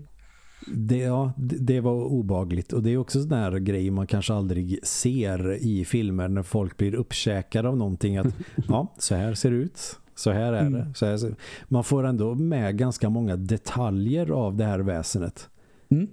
Det, 0.65 0.97
ja, 0.97 1.33
det, 1.37 1.79
var 1.79 1.93
obagligt 1.93 2.73
och 2.73 2.83
det 2.83 2.89
är 2.89 2.97
också 2.97 3.21
sån 3.21 3.31
här 3.31 3.51
grej 3.51 3.91
man 3.91 4.07
kanske 4.07 4.33
aldrig 4.33 4.79
ser 4.83 5.53
i 5.53 5.85
filmer 5.85 6.27
när 6.27 6.43
folk 6.43 6.77
blir 6.77 6.95
uppkäkade 6.95 7.69
av 7.69 7.77
någonting 7.77 8.17
att 8.17 8.27
ja, 8.67 8.93
så 8.97 9.15
här 9.15 9.33
ser 9.33 9.51
det 9.51 9.57
ut, 9.57 9.99
så 10.15 10.31
här 10.31 10.53
är 10.53 10.69
det. 10.69 10.93
Så 10.95 11.05
här 11.05 11.17
ser... 11.17 11.35
Man 11.67 11.83
får 11.83 12.07
ändå 12.07 12.35
med 12.35 12.77
ganska 12.77 13.09
många 13.09 13.35
detaljer 13.35 14.29
av 14.29 14.57
det 14.57 14.65
här 14.65 14.79
väsenet. 14.79 15.49
Mm. 15.89 16.07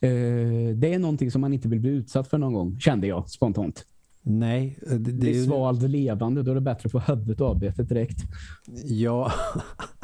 Eh, 0.00 0.76
det 0.76 0.94
är 0.94 0.98
någonting 0.98 1.30
som 1.30 1.40
man 1.40 1.52
inte 1.52 1.68
vill 1.68 1.80
bli 1.80 1.90
utsatt 1.90 2.28
för 2.28 2.38
någon 2.38 2.52
gång, 2.52 2.80
kände 2.80 3.06
jag 3.06 3.30
spontant. 3.30 3.86
Nej. 4.22 4.78
Det, 4.80 4.98
det, 4.98 5.12
det 5.12 5.38
är 5.38 5.44
svalt 5.44 5.82
levande, 5.82 6.42
då 6.42 6.50
är 6.50 6.54
det 6.54 6.60
bättre 6.60 6.86
att 6.86 6.92
få 6.92 6.98
huvudet 6.98 7.40
avbetet 7.40 7.88
direkt. 7.88 8.18
Ja, 8.84 9.32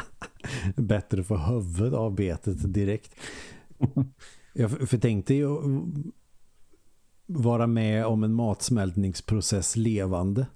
bättre 0.76 1.20
att 1.20 1.26
få 1.26 1.36
huvudet 1.36 1.94
avbetet 1.94 2.74
direkt. 2.74 3.14
Jag 4.52 4.70
förtänkte 4.70 5.34
ju 5.34 5.46
vara 7.26 7.66
med 7.66 8.06
om 8.06 8.24
en 8.24 8.32
matsmältningsprocess 8.34 9.76
levande. 9.76 10.46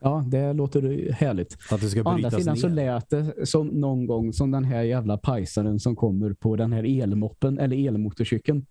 Ja, 0.00 0.24
det 0.28 0.52
låter 0.52 1.12
härligt. 1.12 1.56
Att 1.70 1.80
det 1.80 1.88
ska 1.88 2.02
Å 2.02 2.08
andra 2.08 2.30
sidan 2.30 2.54
ner. 2.54 2.60
så 2.60 2.68
lät 2.68 3.10
det 3.10 3.46
som 3.46 3.66
någon 3.68 4.06
gång 4.06 4.32
som 4.32 4.50
den 4.50 4.64
här 4.64 4.82
jävla 4.82 5.18
pajsaren 5.18 5.80
som 5.80 5.96
kommer 5.96 6.32
på 6.32 6.56
den 6.56 6.72
här 6.72 7.02
elmoppen 7.02 7.58
eller 7.58 7.86
elmotorcykeln. 7.88 8.66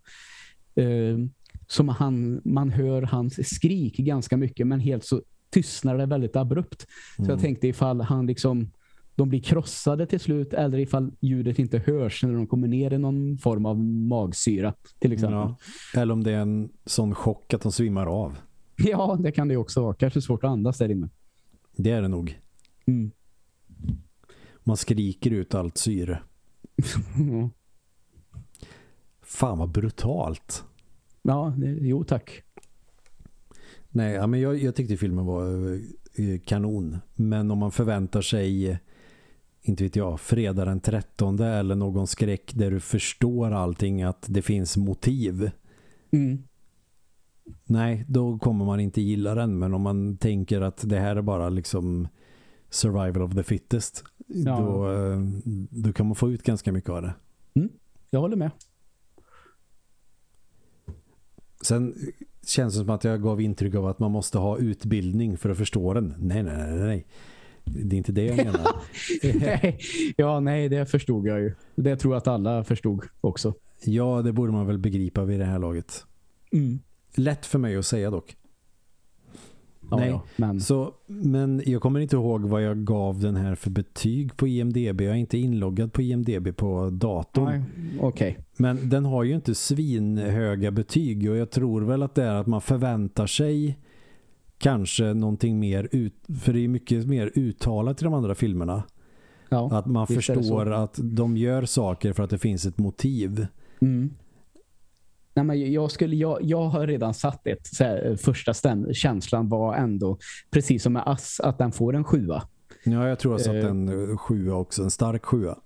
Eh, 0.74 1.18
som 1.66 1.88
han, 1.88 2.40
man 2.44 2.70
hör 2.70 3.02
hans 3.02 3.48
skrik 3.56 3.96
ganska 3.96 4.36
mycket 4.36 4.66
men 4.66 4.80
helt 4.80 5.04
så 5.04 5.22
tystnar 5.50 5.98
det 5.98 6.06
väldigt 6.06 6.36
abrupt. 6.36 6.86
Så 7.16 7.22
Mm. 7.22 7.30
jag 7.30 7.40
tänkte 7.40 7.68
ifall 7.68 8.00
han 8.00 8.26
liksom 8.26 8.70
de 9.20 9.28
blir 9.28 9.40
krossade 9.40 10.06
till 10.06 10.20
slut 10.20 10.52
eller 10.52 10.78
ifall 10.78 11.12
ljudet 11.20 11.58
inte 11.58 11.78
hörs 11.78 12.22
när 12.22 12.34
de 12.34 12.46
kommer 12.46 12.68
ner 12.68 12.92
i 12.92 12.98
någon 12.98 13.38
form 13.38 13.66
av 13.66 13.78
magsyra 13.84 14.74
till 14.98 15.12
exempel. 15.12 15.38
Ja. 15.38 15.56
Eller 16.00 16.12
om 16.12 16.24
det 16.24 16.32
är 16.32 16.38
en 16.38 16.70
sån 16.84 17.14
chock 17.14 17.54
att 17.54 17.62
de 17.62 17.72
svimmar 17.72 18.06
av. 18.06 18.38
Ja, 18.76 19.16
det 19.20 19.32
kan 19.32 19.48
det 19.48 19.56
också 19.56 19.82
vara. 19.82 19.94
Kanske 19.94 20.22
svårt 20.22 20.44
att 20.44 20.50
andas 20.50 20.78
där 20.78 20.90
inne. 20.90 21.08
Det 21.76 21.90
är 21.90 22.02
det 22.02 22.08
nog. 22.08 22.40
Mm. 22.86 23.10
Man 24.64 24.76
skriker 24.76 25.30
ut 25.30 25.54
allt 25.54 25.78
syre. 25.78 26.22
Fan 29.22 29.58
vad 29.58 29.70
brutalt. 29.70 30.64
Ja, 31.22 31.54
det, 31.56 31.66
jo 31.66 32.04
tack. 32.04 32.42
Nej, 33.88 34.14
ja, 34.14 34.26
men 34.26 34.40
jag, 34.40 34.62
jag 34.62 34.74
tyckte 34.74 34.96
filmen 34.96 35.26
var 35.26 35.74
eh, 36.14 36.40
kanon. 36.44 36.98
Men 37.14 37.50
om 37.50 37.58
man 37.58 37.72
förväntar 37.72 38.22
sig, 38.22 38.80
inte 39.62 39.84
vet 39.84 39.96
jag, 39.96 40.20
fredag 40.20 40.64
den 40.64 40.80
13 40.80 41.40
eller 41.40 41.74
någon 41.74 42.06
skräck 42.06 42.52
där 42.54 42.70
du 42.70 42.80
förstår 42.80 43.50
allting 43.50 44.02
att 44.02 44.24
det 44.28 44.42
finns 44.42 44.76
motiv. 44.76 45.50
Mm. 46.10 46.42
Nej, 47.64 48.04
då 48.08 48.38
kommer 48.38 48.64
man 48.64 48.80
inte 48.80 49.00
gilla 49.00 49.34
den. 49.34 49.58
Men 49.58 49.74
om 49.74 49.82
man 49.82 50.16
tänker 50.16 50.60
att 50.60 50.88
det 50.88 50.98
här 50.98 51.16
är 51.16 51.22
bara 51.22 51.48
liksom 51.48 52.08
survival 52.70 53.22
of 53.22 53.34
the 53.34 53.42
fittest, 53.42 54.04
Ja. 54.26 54.60
då, 54.60 54.92
eh, 54.92 55.18
då 55.70 55.92
kan 55.92 56.06
man 56.06 56.14
få 56.14 56.30
ut 56.30 56.42
ganska 56.42 56.72
mycket 56.72 56.90
av 56.90 57.02
det. 57.02 57.14
Jag 58.10 58.20
håller 58.20 58.36
med. 58.36 58.50
Sen 61.62 61.94
känns 62.46 62.74
det 62.74 62.80
som 62.80 62.90
att 62.90 63.04
jag 63.04 63.22
gav 63.22 63.40
intryck 63.40 63.74
av 63.74 63.86
att 63.86 63.98
man 63.98 64.10
måste 64.10 64.38
ha 64.38 64.58
utbildning 64.58 65.38
för 65.38 65.50
att 65.50 65.58
förstå 65.58 65.94
den. 65.94 66.14
Nej, 66.18 66.42
nej, 66.42 66.56
nej, 66.56 66.78
nej. 66.78 67.06
Det 67.74 67.96
är 67.96 67.98
inte 67.98 68.12
det 68.12 68.24
jag 68.24 68.36
menar. 68.46 68.72
Nej, 69.40 69.78
ja, 70.16 70.40
nej, 70.40 70.68
det 70.68 70.86
förstod 70.86 71.26
jag 71.26 71.40
ju. 71.40 71.54
Det 71.74 71.96
tror 71.96 72.14
jag 72.14 72.18
att 72.18 72.28
alla 72.28 72.64
förstod 72.64 73.04
också. 73.20 73.54
ja, 73.84 74.22
det 74.22 74.32
borde 74.32 74.52
man 74.52 74.66
väl 74.66 74.78
begripa 74.78 75.24
vid 75.24 75.40
det 75.40 75.44
här 75.46 75.58
laget. 75.58 76.04
Mm. 76.52 76.80
Lätt 77.16 77.46
för 77.46 77.58
mig 77.58 77.76
att 77.76 77.86
säga 77.86 78.10
dock. 78.10 78.36
Ja, 79.90 79.96
Nej, 79.96 80.08
ja, 80.08 80.22
men 80.36 80.60
Så, 80.60 80.94
men 81.06 81.62
jag 81.66 81.82
kommer 81.82 82.00
inte 82.00 82.16
ihåg 82.16 82.44
vad 82.44 82.62
jag 82.62 82.84
gav 82.84 83.20
den 83.20 83.36
här 83.36 83.54
för 83.54 83.70
betyg 83.70 84.36
på 84.36 84.48
IMDB. 84.48 85.00
Jag 85.00 85.10
är 85.10 85.14
inte 85.14 85.38
inloggad 85.38 85.92
på 85.92 86.02
IMDB 86.02 86.56
på 86.56 86.90
datorn. 86.90 87.44
nej, 87.44 87.62
okej. 88.00 88.38
Men 88.56 88.88
den 88.88 89.04
har 89.04 89.24
ju 89.24 89.34
inte 89.34 89.54
svinhöga 89.54 90.70
betyg 90.70 91.30
och 91.30 91.36
jag 91.36 91.50
tror 91.50 91.80
väl 91.82 92.02
att 92.02 92.14
det 92.14 92.22
är 92.24 92.34
att 92.34 92.46
man 92.46 92.60
förväntar 92.60 93.26
sig 93.26 93.78
kanske 94.60 95.14
någonting 95.14 95.58
mer 95.58 95.88
ut, 95.92 96.14
för 96.40 96.52
det 96.52 96.60
är 96.64 96.68
mycket 96.68 97.06
mer 97.06 97.32
uttalat 97.34 98.02
i 98.02 98.04
de 98.04 98.14
andra 98.14 98.34
filmerna. 98.34 98.82
Ja. 99.48 99.70
Att 99.72 99.86
man 99.86 100.06
förstår 100.06 100.72
att 100.72 100.98
de 101.02 101.36
gör 101.36 101.64
saker 101.64 102.12
för 102.12 102.22
att 102.22 102.30
det 102.30 102.38
finns 102.38 102.66
ett 102.66 102.78
motiv. 102.78 103.46
Mm. 103.80 104.14
Nej, 105.34 105.44
men 105.44 105.72
jag, 105.72 105.90
skulle, 105.90 106.16
jag, 106.16 106.38
jag 106.42 106.68
har 106.68 106.86
redan 106.86 107.14
satt 107.14 107.46
ett 107.46 107.78
här, 107.78 108.16
första 108.16 108.54
stäm, 108.54 108.94
känslan 108.94 109.48
var 109.48 109.74
ändå 109.74 110.18
precis 110.50 110.82
som 110.82 110.92
med 110.92 111.02
Ass 111.06 111.40
att 111.40 111.58
den 111.58 111.72
får 111.72 111.96
en 111.96 112.04
sjua. 112.04 112.42
Ja, 112.84 113.08
jag 113.08 113.18
tror 113.18 113.34
jag 113.34 113.40
satt 113.40 113.54
Eh. 113.54 113.66
en 113.66 114.10
eh, 114.10 114.16
sjua 114.16 114.54
också, 114.54 114.82
en 114.82 114.90
stark 114.90 115.24
sjua. 115.24 115.58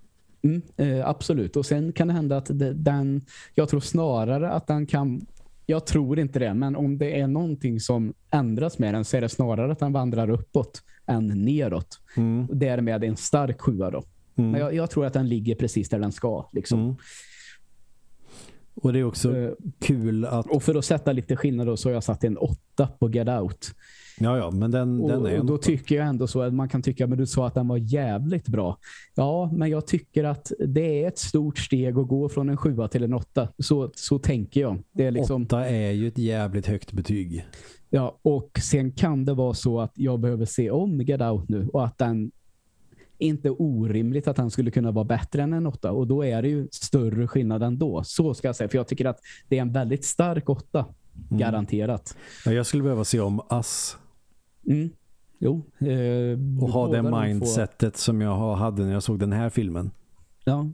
Mm, 0.43 0.63
eh, 0.77 1.09
absolut. 1.09 1.57
Och 1.57 1.67
sen 1.67 1.93
kan 1.93 2.09
det 2.09 2.15
hända 2.15 2.37
att 2.37 2.59
det, 2.59 2.73
den, 2.73 3.23
jag 3.55 3.69
tror 3.69 3.81
snarare 3.81 4.51
att 4.51 4.67
den 4.67 4.87
kan, 4.87 5.27
jag 5.67 5.87
tror 5.87 6.19
inte 6.19 6.39
det, 6.39 6.55
men 6.55 6.77
om 6.77 6.99
det 6.99 7.21
är 7.21 7.27
någonting 7.27 7.81
som 7.81 8.15
ändras 8.31 8.79
med 8.79 8.95
den 8.95 9.05
så 9.05 9.17
är 9.17 9.21
det 9.21 9.29
snarare 9.29 9.73
att 9.73 9.79
den 9.79 9.93
vandrar 9.93 10.31
uppåt 10.31 10.83
än 11.07 11.27
neråt. 11.27 12.01
Mm. 12.17 12.49
Därmed 12.53 13.05
en 13.05 13.17
stark 13.17 13.61
sjua 13.61 13.91
då. 13.91 14.05
Mm. 14.37 14.51
Men 14.51 14.61
jag, 14.61 14.75
jag 14.75 14.91
tror 14.91 15.07
att 15.07 15.13
den 15.13 15.29
ligger 15.29 15.55
precis 15.55 15.89
där 15.89 15.99
den 15.99 16.13
ska. 16.13 16.49
Liksom. 16.53 16.81
Mm. 16.81 16.97
Och 18.75 18.93
det 18.93 18.99
är 18.99 19.05
också 19.05 19.37
Eh, 19.37 19.51
kul 19.81 20.25
att 20.25 20.47
och 20.47 20.63
för 20.63 20.75
att 20.75 20.85
sätta 20.85 21.13
lite 21.13 21.37
skillnad 21.37 21.67
då 21.67 21.77
så 21.77 21.89
har 21.89 21.95
jag 21.95 22.05
satt 22.05 22.25
en 22.25 22.37
åtta 22.37 22.87
på 22.87 23.11
Get 23.11 23.29
Out. 23.29 23.75
Ja, 24.19 24.39
ja, 24.39 24.51
men 24.51 24.71
den, 24.71 25.01
Och, 25.01 25.09
den 25.09 25.27
är 25.27 25.39
och 25.39 25.47
då 25.47 25.59
tycker 25.59 25.95
jag 25.95 26.07
ändå 26.07 26.27
så 26.27 26.43
att 26.43 26.55
man 26.55 26.69
kan 26.69 26.83
tycka, 26.83 27.07
men 27.07 27.19
du 27.19 27.27
sa 27.27 27.47
att 27.47 27.55
den 27.55 27.69
var 27.69 27.77
jävligt 27.77 28.49
bra. 28.49 28.79
Ja, 29.15 29.51
men 29.53 29.71
jag 29.71 29.87
tycker 29.87 30.25
att 30.25 30.53
det 30.67 31.03
är 31.03 31.09
ett 31.09 31.19
stort 31.19 31.59
steg 31.59 31.99
att 31.99 32.09
gå 32.09 32.29
från 32.29 32.49
en 32.49 32.57
sjua 32.57 32.89
till 32.89 33.05
en 33.05 33.15
åtta. 33.15 33.49
Så, 33.59 33.91
så 33.95 34.19
tänker 34.19 34.61
jag. 34.61 34.83
Det 34.93 35.05
är 35.05 35.11
liksom, 35.11 35.43
åtta 35.43 35.67
är 35.67 35.91
ju 35.91 36.09
ett 36.09 36.19
jävligt 36.19 36.67
högt 36.67 36.93
betyg. 36.93 37.47
ja, 37.91 38.19
och 38.23 38.59
sen 38.63 38.93
kan 38.93 39.25
det 39.25 39.35
vara 39.35 39.55
så 39.55 39.81
att 39.81 39.93
jag 39.95 40.21
behöver 40.21 40.45
se 40.45 40.71
om 40.71 41.01
Get 41.01 41.21
Out 41.21 41.49
nu 41.49 41.69
och 41.69 41.85
att 41.85 41.99
den 41.99 42.31
inte 43.19 43.51
orimligt 43.51 44.29
att 44.29 44.39
han 44.39 44.51
skulle 44.51 44.71
kunna 44.71 44.91
vara 44.91 45.05
bättre 45.05 45.43
än 45.43 45.53
en 45.53 45.67
åtta. 45.67 45.93
Och 45.93 46.07
då 46.07 46.25
är 46.25 46.43
det 46.43 46.49
ju 46.49 46.69
större 46.73 47.29
skillnad 47.29 47.63
ändå. 47.63 48.03
Så 48.05 48.35
ska 48.35 48.49
jag 48.49 48.57
säga. 48.57 48.69
För 48.69 48.79
jag 48.79 48.89
tycker 48.89 49.05
att 49.05 49.19
det 49.49 49.59
är 49.59 49.63
en 49.63 49.73
väldigt 49.73 50.05
stark 50.05 50.49
åtta. 50.49 50.87
Mm. 51.31 51.39
Garanterat. 51.41 52.17
Ja, 52.45 52.53
jag 52.53 52.67
skulle 52.67 52.83
behöva 52.83 53.05
se 53.05 53.21
om 53.21 53.41
Ass 53.49 53.97
Mm. 54.67 54.91
Jo. 55.39 55.63
Eh, 55.79 56.63
och 56.63 56.69
ha 56.71 56.89
det 56.93 57.03
mindsetet 57.03 57.97
som 57.97 58.21
jag 58.21 58.37
ha- 58.37 58.55
hade 58.55 58.85
när 58.85 58.93
jag 58.93 59.03
såg 59.03 59.19
den 59.19 59.33
här 59.33 59.51
filmen. 59.51 59.91
Ja. 60.45 60.71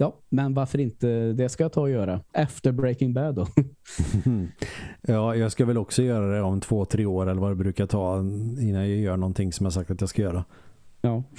Ja, 0.00 0.16
men 0.28 0.54
varför 0.54 0.78
inte? 0.78 1.32
Det 1.32 1.48
ska 1.48 1.64
jag 1.64 1.72
ta 1.72 1.80
och 1.80 1.90
göra. 1.90 2.20
Efter 2.32 2.72
Breaking 2.72 3.14
Bad 3.14 3.34
då. 3.34 3.46
Ja, 5.02 5.34
jag 5.34 5.52
ska 5.52 5.64
väl 5.64 5.78
också 5.78 6.02
göra 6.02 6.34
det 6.36 6.42
om 6.42 6.60
två, 6.60 6.84
tre 6.84 7.06
år 7.06 7.26
eller 7.28 7.40
vad 7.40 7.50
det 7.50 7.54
brukar 7.56 7.86
ta 7.86 8.18
innan 8.60 8.88
jag 8.88 8.88
gör 8.88 9.16
någonting 9.16 9.52
som 9.52 9.66
jag 9.66 9.72
sagt 9.72 9.90
att 9.90 10.00
jag 10.00 10.10
ska 10.10 10.22
göra. 10.22 10.44
ja. 11.00 11.22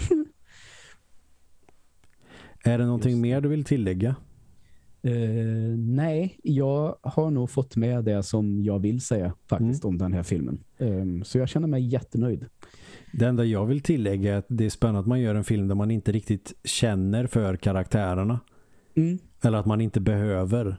Är 2.63 2.77
det 2.77 2.85
någonting 2.85 3.11
Just 3.11 3.21
mer 3.21 3.41
du 3.41 3.49
vill 3.49 3.63
tillägga? 3.63 4.15
Eh, 5.01 5.77
nej, 5.77 6.39
jag 6.43 6.95
har 7.01 7.31
nog 7.31 7.49
fått 7.49 7.75
med 7.75 8.03
det 8.03 8.23
som 8.23 8.63
jag 8.63 8.79
vill 8.79 9.01
säga 9.01 9.33
faktiskt 9.49 9.85
om 9.85 9.97
den 9.97 10.13
här 10.13 10.23
filmen. 10.23 10.63
Eh, 10.77 11.23
så 11.23 11.37
jag 11.37 11.49
känner 11.49 11.67
mig 11.67 11.87
jättenöjd. 11.87 12.45
Det 13.13 13.25
enda 13.25 13.45
jag 13.45 13.65
vill 13.65 13.81
tillägga 13.81 14.33
är 14.33 14.37
att 14.37 14.45
det 14.49 14.65
är 14.65 14.69
spännande 14.69 14.99
att 14.99 15.07
man 15.07 15.21
gör 15.21 15.35
en 15.35 15.43
film 15.43 15.67
där 15.67 15.75
man 15.75 15.91
inte 15.91 16.11
riktigt 16.11 16.53
känner 16.63 17.27
för 17.27 17.55
karaktärerna. 17.55 18.39
Mm. 18.95 19.19
Eller 19.41 19.57
att 19.57 19.65
man 19.65 19.81
inte 19.81 19.99
behöver. 19.99 20.77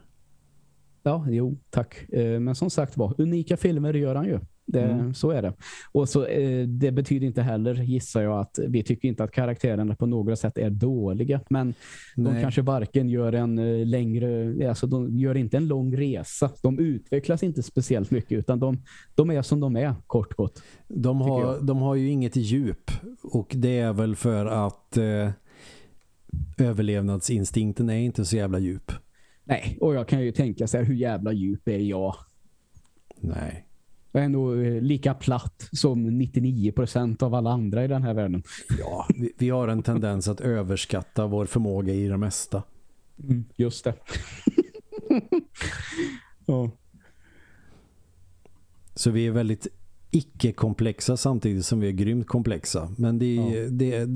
Ja, 1.03 1.25
jo, 1.29 1.57
tack. 1.69 2.13
Eh, 2.13 2.39
men 2.39 2.55
som 2.55 2.69
sagt 2.69 2.97
var, 2.97 3.15
unika 3.17 3.57
filmer 3.57 3.93
gör 3.93 4.15
han 4.15 4.25
ju. 4.25 4.39
Det, 4.71 4.81
Mm. 4.81 5.13
Så 5.13 5.31
är 5.31 5.41
det. 5.41 5.53
Och 5.91 6.09
så, 6.09 6.25
eh, 6.25 6.67
det 6.67 6.91
betyder 6.91 7.27
inte 7.27 7.41
heller, 7.41 7.75
gissar 7.75 8.21
jag, 8.21 8.39
att 8.39 8.59
vi 8.67 8.83
tycker 8.83 9.07
inte 9.07 9.23
att 9.23 9.31
karaktärerna 9.31 9.95
på 9.95 10.05
något 10.05 10.39
sätt 10.39 10.57
är 10.57 10.69
dåliga. 10.69 11.41
Men 11.49 11.73
de 12.15 12.21
Nej. 12.23 12.41
kanske 12.41 12.61
varken 12.61 13.09
gör 13.09 13.33
en 13.33 13.59
eh, 13.59 13.85
längre, 13.85 14.69
alltså 14.69 14.87
de 14.87 15.19
gör 15.19 15.37
inte 15.37 15.57
en 15.57 15.67
lång 15.67 15.97
resa. 15.97 16.51
De 16.63 16.79
utvecklas 16.79 17.43
inte 17.43 17.63
speciellt 17.63 18.11
mycket 18.11 18.31
utan 18.31 18.59
de, 18.59 18.77
de 19.15 19.31
är 19.31 19.41
som 19.41 19.59
de 19.59 19.75
är, 19.75 19.95
kort 20.07 20.33
gott. 20.33 20.63
De 20.87 21.21
har, 21.21 21.59
de 21.61 21.77
har 21.77 21.95
ju 21.95 22.09
inget 22.09 22.35
djup 22.35 22.91
och 23.23 23.51
det 23.55 23.79
är 23.79 23.93
väl 23.93 24.15
för 24.15 24.45
att 24.45 24.97
eh, 24.97 25.29
överlevnadsinstinkten 26.57 27.89
är 27.89 27.99
inte 27.99 28.25
så 28.25 28.35
jävla 28.35 28.59
djup. 28.59 28.91
Nej, 29.43 29.77
och 29.81 29.95
jag 29.95 30.07
kan 30.07 30.21
ju 30.21 30.31
tänka 30.31 30.67
så 30.67 30.77
här, 30.77 30.83
hur 30.83 30.95
jävla 30.95 31.31
djup 31.31 31.67
är 31.67 31.77
jag? 31.77 32.15
Nej. 33.19 33.65
Är 34.13 34.29
nog 34.29 34.65
eh, 34.65 34.81
lika 34.81 35.13
platt 35.13 35.69
som 35.71 36.09
99% 36.21 37.23
av 37.23 37.35
alla 37.35 37.51
andra 37.51 37.83
i 37.85 37.87
den 37.87 38.03
här 38.03 38.13
världen. 38.13 38.43
Ja, 38.79 39.07
vi, 39.15 39.33
vi 39.37 39.49
har 39.49 39.67
en 39.67 39.83
tendens 39.83 40.27
att 40.27 40.41
överskatta 40.41 41.27
vår 41.27 41.45
förmåga 41.45 41.93
i 41.93 42.07
det 42.07 42.17
mesta. 42.17 42.63
Mm, 43.23 43.45
just 43.55 43.83
det. 43.83 43.93
ja. 46.45 46.71
Så 48.95 49.11
vi 49.11 49.27
är 49.27 49.31
väldigt 49.31 49.67
icke-komplexa 50.11 51.17
samtidigt 51.17 51.65
som 51.65 51.79
vi 51.79 51.87
är 51.87 51.91
grymt 51.91 52.27
komplexa. 52.27 52.91
Men 52.97 53.19
det, 53.19 53.35
Ja. 53.35 53.69
det, 53.69 54.07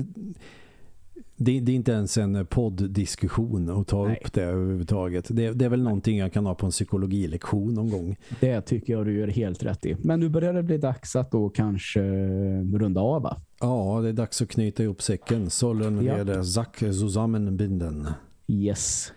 det, 1.36 1.60
det 1.60 1.72
är 1.72 1.76
inte 1.76 1.92
ens 1.92 2.18
en 2.18 2.46
podddiskussion 2.46 3.70
att 3.80 3.86
ta 3.86 4.08
Nej. 4.08 4.20
upp 4.24 4.32
det 4.32 4.42
överhuvudtaget. 4.42 5.26
Det, 5.30 5.52
det 5.52 5.64
är 5.64 5.68
väl 5.68 5.82
någonting 5.82 6.18
jag 6.18 6.32
kan 6.32 6.46
ha 6.46 6.54
på 6.54 6.66
en 6.66 6.72
psykologilektion 6.72 7.74
någon 7.74 7.90
gång. 7.90 8.16
Det 8.40 8.60
tycker 8.60 8.92
jag 8.92 9.06
du 9.06 9.18
gör 9.18 9.28
helt 9.28 9.62
rätt 9.62 9.86
i. 9.86 9.96
Men 9.98 10.20
nu 10.20 10.28
börjar 10.28 10.52
det 10.52 10.62
bli 10.62 10.78
dags 10.78 11.16
att 11.16 11.30
då 11.30 11.48
kanske 11.48 12.00
runda 12.78 13.00
av 13.00 13.22
va? 13.22 13.36
Ja, 13.60 14.00
det 14.02 14.08
är 14.08 14.12
dags 14.12 14.42
att 14.42 14.48
knyta 14.48 14.82
ihop 14.82 15.02
säcken. 15.02 15.50
Sollen 15.50 16.04
Ja. 16.04 16.12
är 16.14 16.42
Zack 16.42 16.76
zusammenbinden. 16.78 18.06
Yes. 18.48 19.12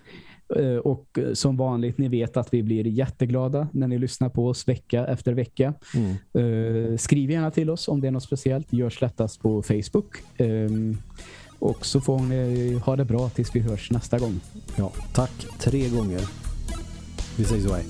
Eh, 0.56 0.76
Och 0.76 1.20
som 1.34 1.58
vanligt, 1.58 1.98
ni 1.98 2.08
vet 2.08 2.38
att 2.38 2.54
vi 2.54 2.64
blir 2.64 2.88
jätteglada 2.88 3.68
när 3.74 3.88
ni 3.88 3.98
lyssnar 3.98 4.30
på 4.30 4.48
oss 4.48 4.68
vecka 4.68 5.08
efter 5.08 5.34
vecka. 5.34 5.74
Mm. 5.96 6.92
Eh, 6.92 6.98
Skriv 6.98 7.32
gärna 7.32 7.52
till 7.52 7.70
oss 7.70 7.88
om 7.88 8.02
det 8.02 8.08
är 8.08 8.12
något 8.12 8.24
speciellt. 8.24 8.74
Görs 8.74 9.02
lättast 9.02 9.42
på 9.42 9.62
Facebook. 9.62 10.08
Och 11.60 11.86
så 11.86 12.02
får 12.02 12.20
ni 12.20 12.74
ha 12.86 12.96
det 12.96 13.06
bra 13.06 13.30
tills 13.30 13.56
vi 13.56 13.60
hörs 13.60 13.92
nästa 13.92 14.20
gång. 14.20 14.40
Ja, 14.76 14.92
tack 15.14 15.32
tre 15.60 15.90
gånger. 15.90 16.22
Vi 17.38 17.46
säger 17.46 17.68
så 17.68 17.76
hej. 17.76 17.86